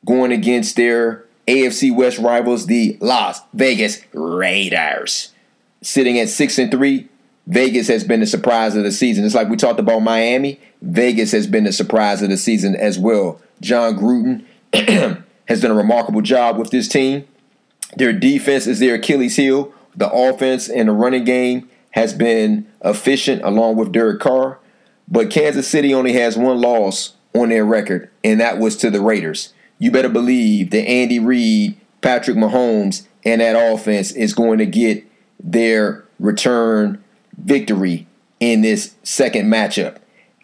going 0.05 0.33
against 0.33 0.75
their 0.75 1.25
AFC 1.49 1.95
West 1.95 2.19
rivals, 2.19 2.67
the 2.67 2.99
Las 3.01 3.41
Vegas 3.55 4.03
Raiders. 4.13 5.33
Sitting 5.81 6.19
at 6.19 6.29
6 6.29 6.59
and 6.59 6.71
3, 6.71 7.09
Vegas 7.47 7.89
has 7.89 8.05
been 8.05 8.21
the 8.21 8.27
surprise 8.27 8.77
of 8.77 8.85
the 8.85 8.93
season. 8.93 9.25
It's 9.25 9.35
like 9.35 9.49
we 9.49 9.57
talked 9.57 9.81
about 9.81 10.01
Miami. 10.01 10.61
Vegas 10.83 11.33
has 11.33 11.47
been 11.47 11.65
the 11.65 11.73
surprise 11.73 12.21
of 12.21 12.29
the 12.29 12.37
season 12.37 12.77
as 12.77 12.99
well. 12.99 13.41
Jon 13.63 13.97
Gruden 13.97 14.45
has 15.49 15.63
done 15.63 15.71
a 15.71 15.75
remarkable 15.75 16.21
job 16.21 16.59
with 16.59 16.71
this 16.71 16.87
team. 16.87 17.27
Their 17.97 18.13
defense 18.13 18.67
is 18.67 18.79
their 18.79 18.97
Achilles 18.97 19.37
heel. 19.37 19.73
The 19.97 20.11
offense 20.11 20.69
and 20.69 20.91
the 20.91 20.93
running 20.93 21.25
game 21.25 21.71
has 21.93 22.13
been 22.13 22.71
efficient 22.85 23.43
along 23.43 23.77
with 23.77 23.91
Derek 23.91 24.21
Carr. 24.21 24.59
But 25.09 25.31
Kansas 25.31 25.67
City 25.67 25.95
only 25.95 26.13
has 26.13 26.37
one 26.37 26.61
loss 26.61 27.15
on 27.35 27.49
their 27.49 27.65
record, 27.65 28.11
and 28.23 28.39
that 28.39 28.59
was 28.59 28.77
to 28.77 28.91
the 28.91 29.01
Raiders. 29.01 29.55
You 29.79 29.91
better 29.91 30.09
believe 30.09 30.71
that 30.71 30.89
Andy 30.89 31.19
Reid, 31.19 31.79
Patrick 32.01 32.37
Mahomes, 32.37 33.07
and 33.25 33.41
that 33.41 33.55
offense 33.55 34.13
is 34.13 34.35
going 34.35 34.59
to 34.59 34.67
get 34.67 35.05
their 35.39 36.05
return 36.19 37.03
victory 37.37 38.07
in 38.41 38.63
this 38.63 38.95
second 39.03 39.51
matchup. 39.51 39.99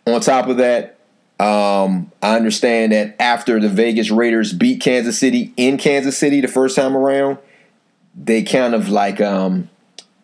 On 0.07 0.20
top 0.20 0.49
of 0.49 0.59
that, 0.59 0.99
um, 1.41 2.12
I 2.22 2.37
understand 2.37 2.93
that 2.93 3.16
after 3.20 3.59
the 3.59 3.68
Vegas 3.68 4.11
Raiders 4.11 4.53
beat 4.53 4.80
Kansas 4.80 5.18
City 5.18 5.53
in 5.57 5.78
Kansas 5.78 6.16
City 6.16 6.41
the 6.41 6.49
first 6.49 6.76
time 6.76 6.97
around, 6.97 7.39
they 8.14 8.43
kind 8.43 8.74
of 8.74 8.89
like 8.89 9.20
um, 9.20 9.68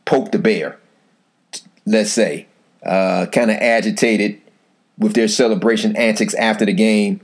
poked 0.05 0.33
the 0.33 0.39
bear, 0.39 0.79
let's 1.85 2.13
say, 2.13 2.47
uh, 2.87 3.27
kind 3.33 3.51
of 3.51 3.57
agitated 3.57 4.41
with 4.99 5.15
their 5.15 5.29
celebration 5.29 5.97
antics 5.97 6.35
after 6.35 6.65
the 6.65 6.73
game. 6.73 7.21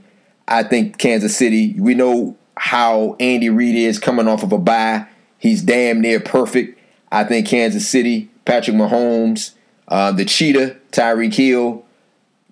I 0.47 0.63
think 0.63 0.97
Kansas 0.97 1.35
City, 1.35 1.75
we 1.77 1.93
know 1.93 2.37
how 2.55 3.15
Andy 3.19 3.49
Reid 3.49 3.75
is 3.75 3.99
coming 3.99 4.27
off 4.27 4.43
of 4.43 4.51
a 4.51 4.57
bye. 4.57 5.05
He's 5.37 5.61
damn 5.61 6.01
near 6.01 6.19
perfect. 6.19 6.79
I 7.11 7.23
think 7.23 7.47
Kansas 7.47 7.87
City, 7.87 8.29
Patrick 8.45 8.75
Mahomes, 8.75 9.51
uh, 9.87 10.11
the 10.11 10.25
Cheetah, 10.25 10.77
Tyreek 10.91 11.33
Hill, 11.33 11.85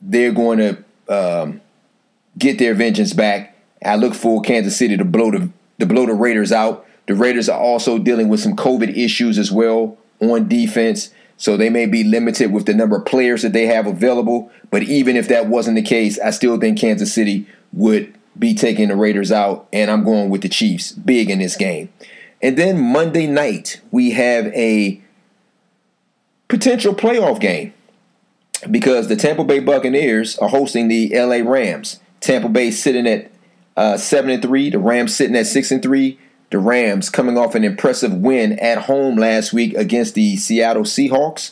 they're 0.02 0.32
going 0.32 0.60
to 0.60 0.84
um, 1.10 1.62
get 2.38 2.60
their 2.60 2.74
vengeance 2.74 3.14
back. 3.14 3.58
I 3.84 3.96
look 3.96 4.14
for 4.14 4.42
Kansas 4.42 4.78
City 4.78 4.98
to 4.98 5.06
blow 5.06 5.32
the 5.32 5.50
to 5.80 5.86
blow 5.86 6.06
the 6.06 6.14
Raiders 6.14 6.52
out. 6.52 6.86
The 7.08 7.16
Raiders 7.16 7.50
are 7.50 7.60
also 7.60 8.00
dealing 8.00 8.30
with 8.30 8.40
some 8.40 8.56
COVID 8.56 8.96
issues 8.98 9.38
as 9.38 9.52
well 9.52 9.98
on 10.20 10.48
defense, 10.48 11.12
so 11.38 11.58
they 11.58 11.70
may 11.70 11.86
be 11.86 12.04
limited 12.04 12.52
with 12.52 12.66
the 12.66 12.74
number 12.74 12.98
of 12.98 13.06
players 13.06 13.42
that 13.42 13.54
they 13.54 13.66
have 13.68 13.86
available. 13.86 14.52
But 14.72 14.84
even 14.84 15.16
if 15.18 15.28
that 15.28 15.48
wasn't 15.48 15.76
the 15.76 15.82
case, 15.82 16.20
I 16.20 16.32
still 16.32 16.58
think 16.60 16.80
Kansas 16.80 17.14
City 17.14 17.48
would 17.74 18.14
be 18.38 18.54
taking 18.54 18.90
the 18.90 18.96
Raiders 18.96 19.32
out, 19.32 19.68
and 19.72 19.90
I'm 19.90 20.04
going 20.04 20.30
with 20.30 20.42
the 20.42 20.50
Chiefs 20.50 20.92
big 20.92 21.30
in 21.30 21.40
this 21.40 21.56
game. 21.56 21.92
And 22.42 22.58
then 22.58 22.80
Monday 22.80 23.28
night, 23.28 23.82
we 23.92 24.12
have 24.12 24.48
a 24.48 25.02
potential 26.48 26.94
playoff 26.94 27.40
game 27.40 27.74
because 28.70 29.08
the 29.08 29.16
Tampa 29.16 29.44
Bay 29.44 29.60
Buccaneers 29.60 30.38
are 30.40 30.50
hosting 30.50 30.88
the 30.88 31.10
LA 31.14 31.38
Rams. 31.50 32.00
Tampa 32.20 32.50
Bay 32.50 32.72
sitting 32.72 33.08
at 33.08 33.32
uh, 33.78 33.98
seven 33.98 34.32
and 34.32 34.42
three. 34.42 34.70
The 34.70 34.80
Rams 34.80 35.16
sitting 35.16 35.36
at 35.36 35.48
six 35.48 35.72
and 35.72 35.82
three. 35.82 36.20
The 36.52 36.60
Rams 36.60 37.10
coming 37.10 37.38
off 37.38 37.56
an 37.56 37.64
impressive 37.64 38.14
win 38.14 38.60
at 38.60 38.84
home 38.84 39.18
last 39.18 39.52
week 39.52 39.74
against 39.76 40.16
the 40.16 40.38
Seattle 40.38 40.84
Seahawks. 40.84 41.52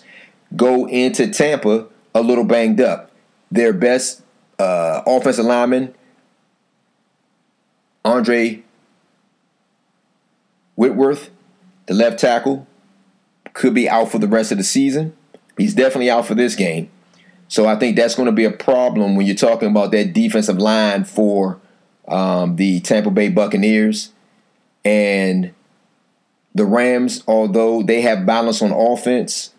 Go 0.56 0.88
into 0.88 1.28
Tampa 1.28 1.88
a 2.14 2.22
little 2.22 2.44
banged 2.44 2.80
up. 2.80 3.12
Their 3.52 3.74
best 3.74 4.22
uh, 4.60 5.02
offensive 5.06 5.46
lineman, 5.46 5.94
Andrew 8.06 8.62
Whitworth, 10.76 11.30
the 11.86 11.94
left 11.94 12.20
tackle, 12.20 12.68
could 13.54 13.74
be 13.74 13.88
out 13.88 14.12
for 14.12 14.20
the 14.20 14.28
rest 14.28 14.52
of 14.52 14.58
the 14.58 14.64
season. 14.64 15.16
He's 15.58 15.74
definitely 15.74 16.10
out 16.10 16.26
for 16.26 16.36
this 16.36 16.56
game. 16.56 16.90
So 17.48 17.68
I 17.68 17.76
think 17.76 17.96
that's 17.96 18.16
going 18.16 18.26
to 18.26 18.32
be 18.32 18.46
a 18.46 18.52
problem 18.52 19.16
when 19.16 19.28
you're 19.28 19.36
talking 19.36 19.70
about 19.70 19.92
that 19.92 20.14
defensive 20.14 20.58
line 20.58 21.04
for 21.04 21.60
um, 22.08 22.56
the 22.56 22.80
Tampa 22.80 23.12
Bay 23.12 23.30
Buccaneers. 23.30 24.12
And 24.84 25.54
the 26.56 26.66
Rams, 26.66 27.24
although 27.28 27.84
they 27.84 28.02
have 28.02 28.26
balance 28.26 28.62
on 28.62 28.72
offense, 28.72 29.54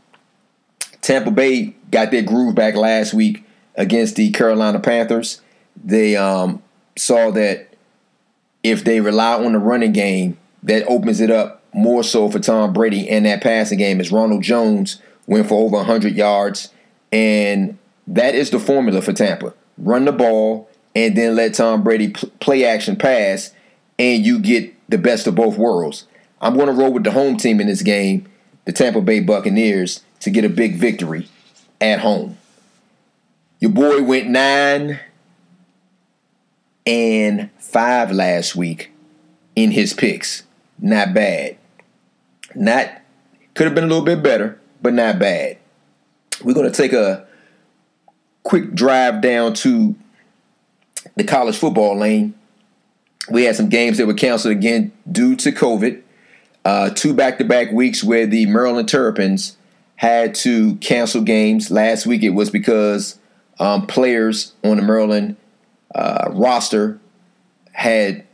Tampa 1.01 1.31
Bay 1.31 1.77
got 1.91 2.11
their 2.11 2.23
groove 2.23 2.55
back 2.55 2.75
last 2.75 3.15
week 3.15 3.45
against 3.77 4.17
the 4.17 4.31
Carolina 4.33 4.81
Panthers. 4.81 5.41
They 5.83 6.17
um, 6.17 6.63
saw 6.97 7.31
that 7.31 7.74
if 8.65 8.83
they 8.83 9.01
rely 9.01 9.35
on 9.35 9.53
the 9.53 9.59
running 9.59 9.93
game, 9.93 10.39
that 10.65 10.85
opens 10.89 11.21
it 11.21 11.31
up 11.31 11.63
more 11.73 12.03
so 12.03 12.29
for 12.31 12.39
Tom 12.39 12.73
Brady 12.73 13.09
and 13.09 13.27
that 13.27 13.43
passing 13.43 13.79
game 13.79 14.01
as 14.01 14.11
Ronald 14.11 14.43
Jones 14.43 15.01
went 15.27 15.49
for 15.49 15.63
over 15.63 15.77
100 15.77 16.15
yards. 16.15 16.71
And 17.13 17.79
that 18.09 18.35
is 18.35 18.51
the 18.51 18.59
formula 18.59 19.03
for 19.03 19.13
Tampa. 19.13 19.55
Run 19.77 20.07
the 20.07 20.13
ball 20.13 20.69
and 20.95 21.17
then 21.17 21.37
let 21.37 21.55
Tom 21.55 21.83
Brady 21.83 22.09
play 22.09 22.65
action 22.65 22.97
pass, 22.97 23.53
and 23.99 24.25
you 24.25 24.39
get 24.39 24.73
the 24.89 24.99
best 24.99 25.27
of 25.27 25.35
both 25.35 25.59
worlds. 25.59 26.07
I'm 26.41 26.55
going 26.55 26.69
to 26.69 26.73
roll 26.73 26.93
with 26.93 27.05
the 27.05 27.11
home 27.11 27.37
team 27.37 27.61
in 27.61 27.67
this 27.67 27.83
game, 27.83 28.29
the 28.65 28.73
Tampa 28.73 29.01
Bay 29.01 29.21
Buccaneers, 29.21 30.03
to 30.21 30.31
get 30.31 30.45
a 30.45 30.49
big 30.49 30.77
victory 30.77 31.29
at 31.81 31.99
home. 31.99 32.39
Your 33.59 33.73
boy 33.73 34.03
went 34.05 34.29
nine 34.29 35.01
and 36.87 37.51
five 37.59 38.11
last 38.11 38.55
week 38.55 38.93
in 39.57 39.71
his 39.71 39.93
picks. 39.93 40.43
Not 40.79 41.15
bad. 41.15 41.57
Not 42.55 43.01
could 43.55 43.67
have 43.67 43.75
been 43.75 43.85
a 43.85 43.89
little 43.89 44.05
bit 44.05 44.23
better, 44.23 44.61
but 44.83 44.95
not 44.95 45.19
bad. 45.19 45.59
We're 46.43 46.55
going 46.55 46.71
to 46.71 46.77
take 46.77 46.93
a 46.93 47.27
quick 48.43 48.75
drive 48.75 49.21
down 49.21 49.55
to 49.55 49.95
the 51.17 51.25
college 51.25 51.57
football 51.57 51.97
lane. 51.97 52.35
We 53.31 53.45
had 53.45 53.57
some 53.57 53.69
games 53.69 53.99
that 53.99 54.07
were 54.07 54.15
canceled 54.15 54.53
again 54.53 54.93
due 55.11 55.37
to 55.37 55.53
COVID. 55.53 56.03
Uh, 56.65 56.91
two 56.91 57.15
back-to-back 57.15 57.73
weeks 57.73 58.03
where 58.03 58.27
the 58.27 58.47
Maryland 58.47 58.89
Terrapins 58.89 59.57
had 59.97 60.35
to 60.37 60.77
cancel 60.77 61.23
games. 61.23 61.71
Last 61.71 62.07
week 62.07 62.23
it 62.23 62.31
was 62.31 62.51
because 62.51 63.19
um, 63.59 63.87
players 63.87 64.53
on 64.65 64.79
the 64.79 64.83
Maryland 64.83 65.37
uh, 65.95 66.29
roster 66.33 67.01
had 67.73 68.25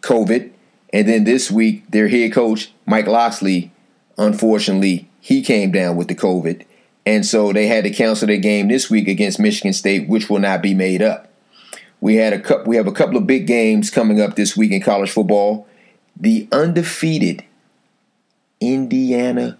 COVID, 0.00 0.50
and 0.92 1.08
then 1.08 1.24
this 1.24 1.50
week 1.50 1.90
their 1.90 2.08
head 2.08 2.32
coach 2.32 2.72
Mike 2.86 3.06
Locksley 3.06 3.72
unfortunately, 4.18 5.08
he 5.20 5.40
came 5.40 5.70
down 5.70 5.96
with 5.96 6.08
the 6.08 6.14
COVID. 6.14 6.64
And 7.06 7.24
so 7.24 7.52
they 7.52 7.68
had 7.68 7.84
to 7.84 7.90
cancel 7.90 8.26
their 8.26 8.36
game 8.36 8.68
this 8.68 8.90
week 8.90 9.08
against 9.08 9.38
Michigan 9.38 9.72
State, 9.72 10.08
which 10.08 10.28
will 10.28 10.40
not 10.40 10.60
be 10.60 10.74
made 10.74 11.00
up. 11.00 11.32
We 12.00 12.16
had 12.16 12.32
a 12.32 12.40
couple, 12.40 12.66
we 12.66 12.76
have 12.76 12.86
a 12.86 12.92
couple 12.92 13.16
of 13.16 13.26
big 13.26 13.46
games 13.46 13.88
coming 13.88 14.20
up 14.20 14.36
this 14.36 14.56
week 14.56 14.72
in 14.72 14.82
college 14.82 15.10
football. 15.10 15.66
The 16.14 16.48
undefeated 16.52 17.44
Indiana 18.60 19.56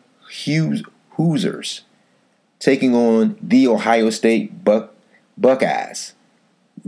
Hoosiers 1.11 1.83
taking 2.59 2.95
on 2.95 3.39
the 3.41 3.67
Ohio 3.67 4.11
State 4.11 4.65
Buck, 4.65 4.93
Buckeyes. 5.37 6.15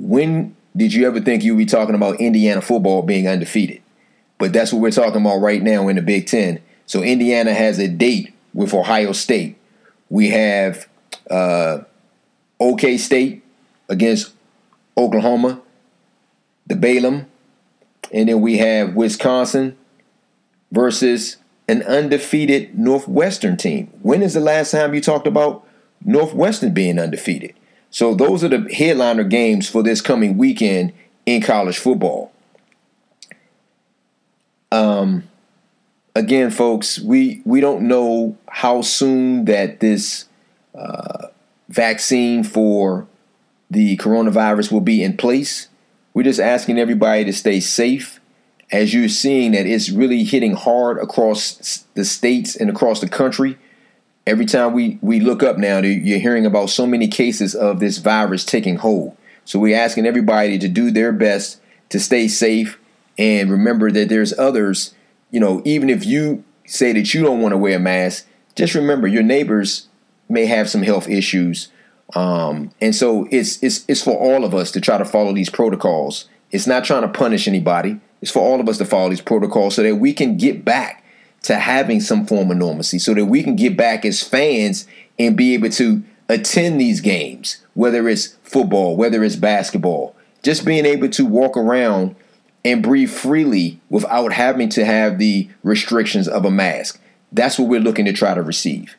Win 0.00 0.56
did 0.76 0.94
you 0.94 1.06
ever 1.06 1.20
think 1.20 1.42
you'd 1.42 1.58
be 1.58 1.66
talking 1.66 1.94
about 1.94 2.20
Indiana 2.20 2.60
football 2.60 3.02
being 3.02 3.26
undefeated? 3.26 3.82
But 4.38 4.52
that's 4.52 4.72
what 4.72 4.80
we're 4.80 4.90
talking 4.90 5.20
about 5.20 5.38
right 5.38 5.62
now 5.62 5.88
in 5.88 5.96
the 5.96 6.02
Big 6.02 6.26
Ten. 6.26 6.60
So 6.86 7.02
Indiana 7.02 7.52
has 7.52 7.78
a 7.78 7.88
date 7.88 8.32
with 8.54 8.72
Ohio 8.72 9.12
State. 9.12 9.56
We 10.08 10.30
have 10.30 10.88
uh, 11.30 11.80
OK 12.58 12.96
State 12.96 13.42
against 13.88 14.32
Oklahoma, 14.96 15.60
the 16.66 16.76
Bedlam, 16.76 17.26
and 18.12 18.28
then 18.28 18.40
we 18.40 18.58
have 18.58 18.94
Wisconsin 18.94 19.76
versus 20.72 21.36
an 21.68 21.82
undefeated 21.82 22.78
Northwestern 22.78 23.56
team. 23.56 23.86
When 24.02 24.22
is 24.22 24.34
the 24.34 24.40
last 24.40 24.70
time 24.70 24.94
you 24.94 25.00
talked 25.00 25.26
about 25.26 25.66
Northwestern 26.04 26.72
being 26.74 26.98
undefeated? 26.98 27.54
So 27.90 28.14
those 28.14 28.44
are 28.44 28.48
the 28.48 28.72
headliner 28.72 29.24
games 29.24 29.68
for 29.68 29.82
this 29.82 30.00
coming 30.00 30.38
weekend 30.38 30.92
in 31.26 31.42
college 31.42 31.78
football. 31.78 32.32
Um, 34.72 35.24
again, 36.14 36.50
folks, 36.50 37.00
we 37.00 37.42
we 37.44 37.60
don't 37.60 37.88
know 37.88 38.36
how 38.48 38.82
soon 38.82 39.44
that 39.46 39.80
this 39.80 40.26
uh, 40.74 41.28
vaccine 41.68 42.44
for 42.44 43.08
the 43.70 43.96
coronavirus 43.96 44.70
will 44.70 44.80
be 44.80 45.02
in 45.02 45.16
place. 45.16 45.68
We're 46.14 46.22
just 46.24 46.40
asking 46.40 46.78
everybody 46.78 47.24
to 47.24 47.32
stay 47.32 47.60
safe. 47.60 48.20
As 48.72 48.94
you're 48.94 49.08
seeing 49.08 49.50
that 49.50 49.66
it's 49.66 49.90
really 49.90 50.22
hitting 50.22 50.54
hard 50.54 50.98
across 50.98 51.84
the 51.94 52.04
states 52.04 52.54
and 52.54 52.70
across 52.70 53.00
the 53.00 53.08
country. 53.08 53.58
Every 54.30 54.46
time 54.46 54.74
we, 54.74 54.96
we 55.02 55.18
look 55.18 55.42
up 55.42 55.58
now, 55.58 55.78
you're 55.78 56.20
hearing 56.20 56.46
about 56.46 56.70
so 56.70 56.86
many 56.86 57.08
cases 57.08 57.52
of 57.52 57.80
this 57.80 57.98
virus 57.98 58.44
taking 58.44 58.76
hold. 58.76 59.16
So 59.44 59.58
we're 59.58 59.76
asking 59.76 60.06
everybody 60.06 60.56
to 60.56 60.68
do 60.68 60.92
their 60.92 61.10
best 61.10 61.60
to 61.88 61.98
stay 61.98 62.28
safe 62.28 62.78
and 63.18 63.50
remember 63.50 63.90
that 63.90 64.08
there's 64.08 64.32
others, 64.38 64.94
you 65.32 65.40
know, 65.40 65.62
even 65.64 65.90
if 65.90 66.06
you 66.06 66.44
say 66.64 66.92
that 66.92 67.12
you 67.12 67.24
don't 67.24 67.40
want 67.40 67.54
to 67.54 67.58
wear 67.58 67.78
a 67.78 67.80
mask, 67.80 68.28
just 68.54 68.76
remember 68.76 69.08
your 69.08 69.24
neighbors 69.24 69.88
may 70.28 70.46
have 70.46 70.70
some 70.70 70.82
health 70.82 71.08
issues. 71.08 71.66
Um, 72.14 72.70
and 72.80 72.94
so 72.94 73.26
it's 73.32 73.60
it's 73.64 73.84
it's 73.88 74.02
for 74.02 74.16
all 74.16 74.44
of 74.44 74.54
us 74.54 74.70
to 74.72 74.80
try 74.80 74.96
to 74.96 75.04
follow 75.04 75.34
these 75.34 75.50
protocols. 75.50 76.28
It's 76.52 76.68
not 76.68 76.84
trying 76.84 77.02
to 77.02 77.08
punish 77.08 77.48
anybody. 77.48 77.98
It's 78.22 78.30
for 78.30 78.44
all 78.44 78.60
of 78.60 78.68
us 78.68 78.78
to 78.78 78.84
follow 78.84 79.08
these 79.08 79.20
protocols 79.20 79.74
so 79.74 79.82
that 79.82 79.96
we 79.96 80.12
can 80.12 80.36
get 80.36 80.64
back 80.64 80.99
to 81.42 81.56
having 81.56 82.00
some 82.00 82.26
form 82.26 82.50
of 82.50 82.56
normalcy, 82.56 82.98
so 82.98 83.14
that 83.14 83.26
we 83.26 83.42
can 83.42 83.56
get 83.56 83.76
back 83.76 84.04
as 84.04 84.22
fans 84.22 84.86
and 85.18 85.36
be 85.36 85.54
able 85.54 85.70
to 85.70 86.02
attend 86.28 86.80
these 86.80 87.00
games, 87.00 87.64
whether 87.74 88.08
it's 88.08 88.36
football, 88.42 88.96
whether 88.96 89.24
it's 89.24 89.36
basketball. 89.36 90.14
Just 90.42 90.64
being 90.64 90.86
able 90.86 91.08
to 91.10 91.26
walk 91.26 91.56
around 91.56 92.16
and 92.64 92.82
breathe 92.82 93.10
freely 93.10 93.80
without 93.88 94.32
having 94.32 94.68
to 94.70 94.84
have 94.84 95.18
the 95.18 95.48
restrictions 95.62 96.28
of 96.28 96.44
a 96.44 96.50
mask. 96.50 97.00
That's 97.32 97.58
what 97.58 97.68
we're 97.68 97.80
looking 97.80 98.04
to 98.04 98.12
try 98.12 98.34
to 98.34 98.42
receive. 98.42 98.96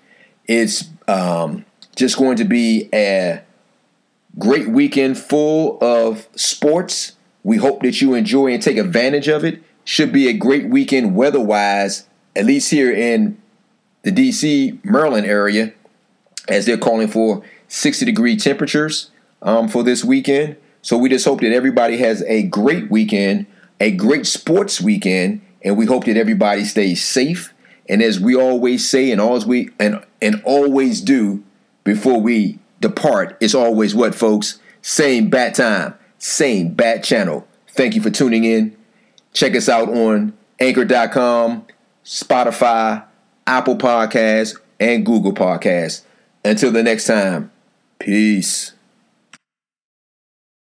It's 0.47 0.85
um, 1.07 1.65
just 1.95 2.17
going 2.17 2.37
to 2.37 2.45
be 2.45 2.89
a 2.93 3.41
great 4.39 4.67
weekend 4.69 5.17
full 5.17 5.77
of 5.81 6.27
sports. 6.35 7.13
We 7.43 7.57
hope 7.57 7.81
that 7.83 8.01
you 8.01 8.13
enjoy 8.13 8.53
and 8.53 8.61
take 8.61 8.77
advantage 8.77 9.27
of 9.27 9.43
it. 9.43 9.61
Should 9.83 10.11
be 10.11 10.27
a 10.27 10.33
great 10.33 10.69
weekend 10.69 11.15
weather 11.15 11.39
wise, 11.39 12.07
at 12.35 12.45
least 12.45 12.71
here 12.71 12.91
in 12.91 13.41
the 14.03 14.11
DC, 14.11 14.83
Maryland 14.83 15.27
area, 15.27 15.73
as 16.47 16.65
they're 16.65 16.77
calling 16.77 17.07
for 17.07 17.43
60 17.67 18.05
degree 18.05 18.35
temperatures 18.35 19.11
um, 19.41 19.67
for 19.67 19.83
this 19.83 20.03
weekend. 20.03 20.57
So 20.81 20.97
we 20.97 21.09
just 21.09 21.25
hope 21.25 21.41
that 21.41 21.53
everybody 21.53 21.97
has 21.97 22.23
a 22.23 22.43
great 22.43 22.89
weekend, 22.89 23.45
a 23.79 23.91
great 23.91 24.25
sports 24.25 24.81
weekend, 24.81 25.41
and 25.63 25.77
we 25.77 25.85
hope 25.85 26.05
that 26.05 26.17
everybody 26.17 26.65
stays 26.65 27.03
safe. 27.03 27.53
And 27.87 28.01
as 28.01 28.19
we 28.19 28.35
always 28.35 28.89
say, 28.89 29.11
and 29.11 29.21
always 29.21 29.45
we 29.45 29.69
and 29.79 30.03
and 30.21 30.41
always 30.43 31.01
do 31.01 31.43
before 31.83 32.19
we 32.19 32.59
depart, 32.79 33.37
it's 33.39 33.53
always 33.53 33.93
what, 33.93 34.15
folks? 34.15 34.59
Same 34.81 35.29
bat 35.29 35.55
time, 35.55 35.93
same 36.17 36.73
bat 36.73 37.03
channel. 37.03 37.47
Thank 37.69 37.95
you 37.95 38.01
for 38.01 38.09
tuning 38.09 38.43
in. 38.43 38.75
Check 39.33 39.55
us 39.55 39.69
out 39.69 39.89
on 39.89 40.33
Anchor.com, 40.59 41.65
Spotify, 42.03 43.03
Apple 43.45 43.77
Podcasts, 43.77 44.59
and 44.79 45.05
Google 45.05 45.33
Podcasts. 45.33 46.03
Until 46.43 46.71
the 46.71 46.83
next 46.83 47.05
time, 47.05 47.51
peace. 47.99 48.73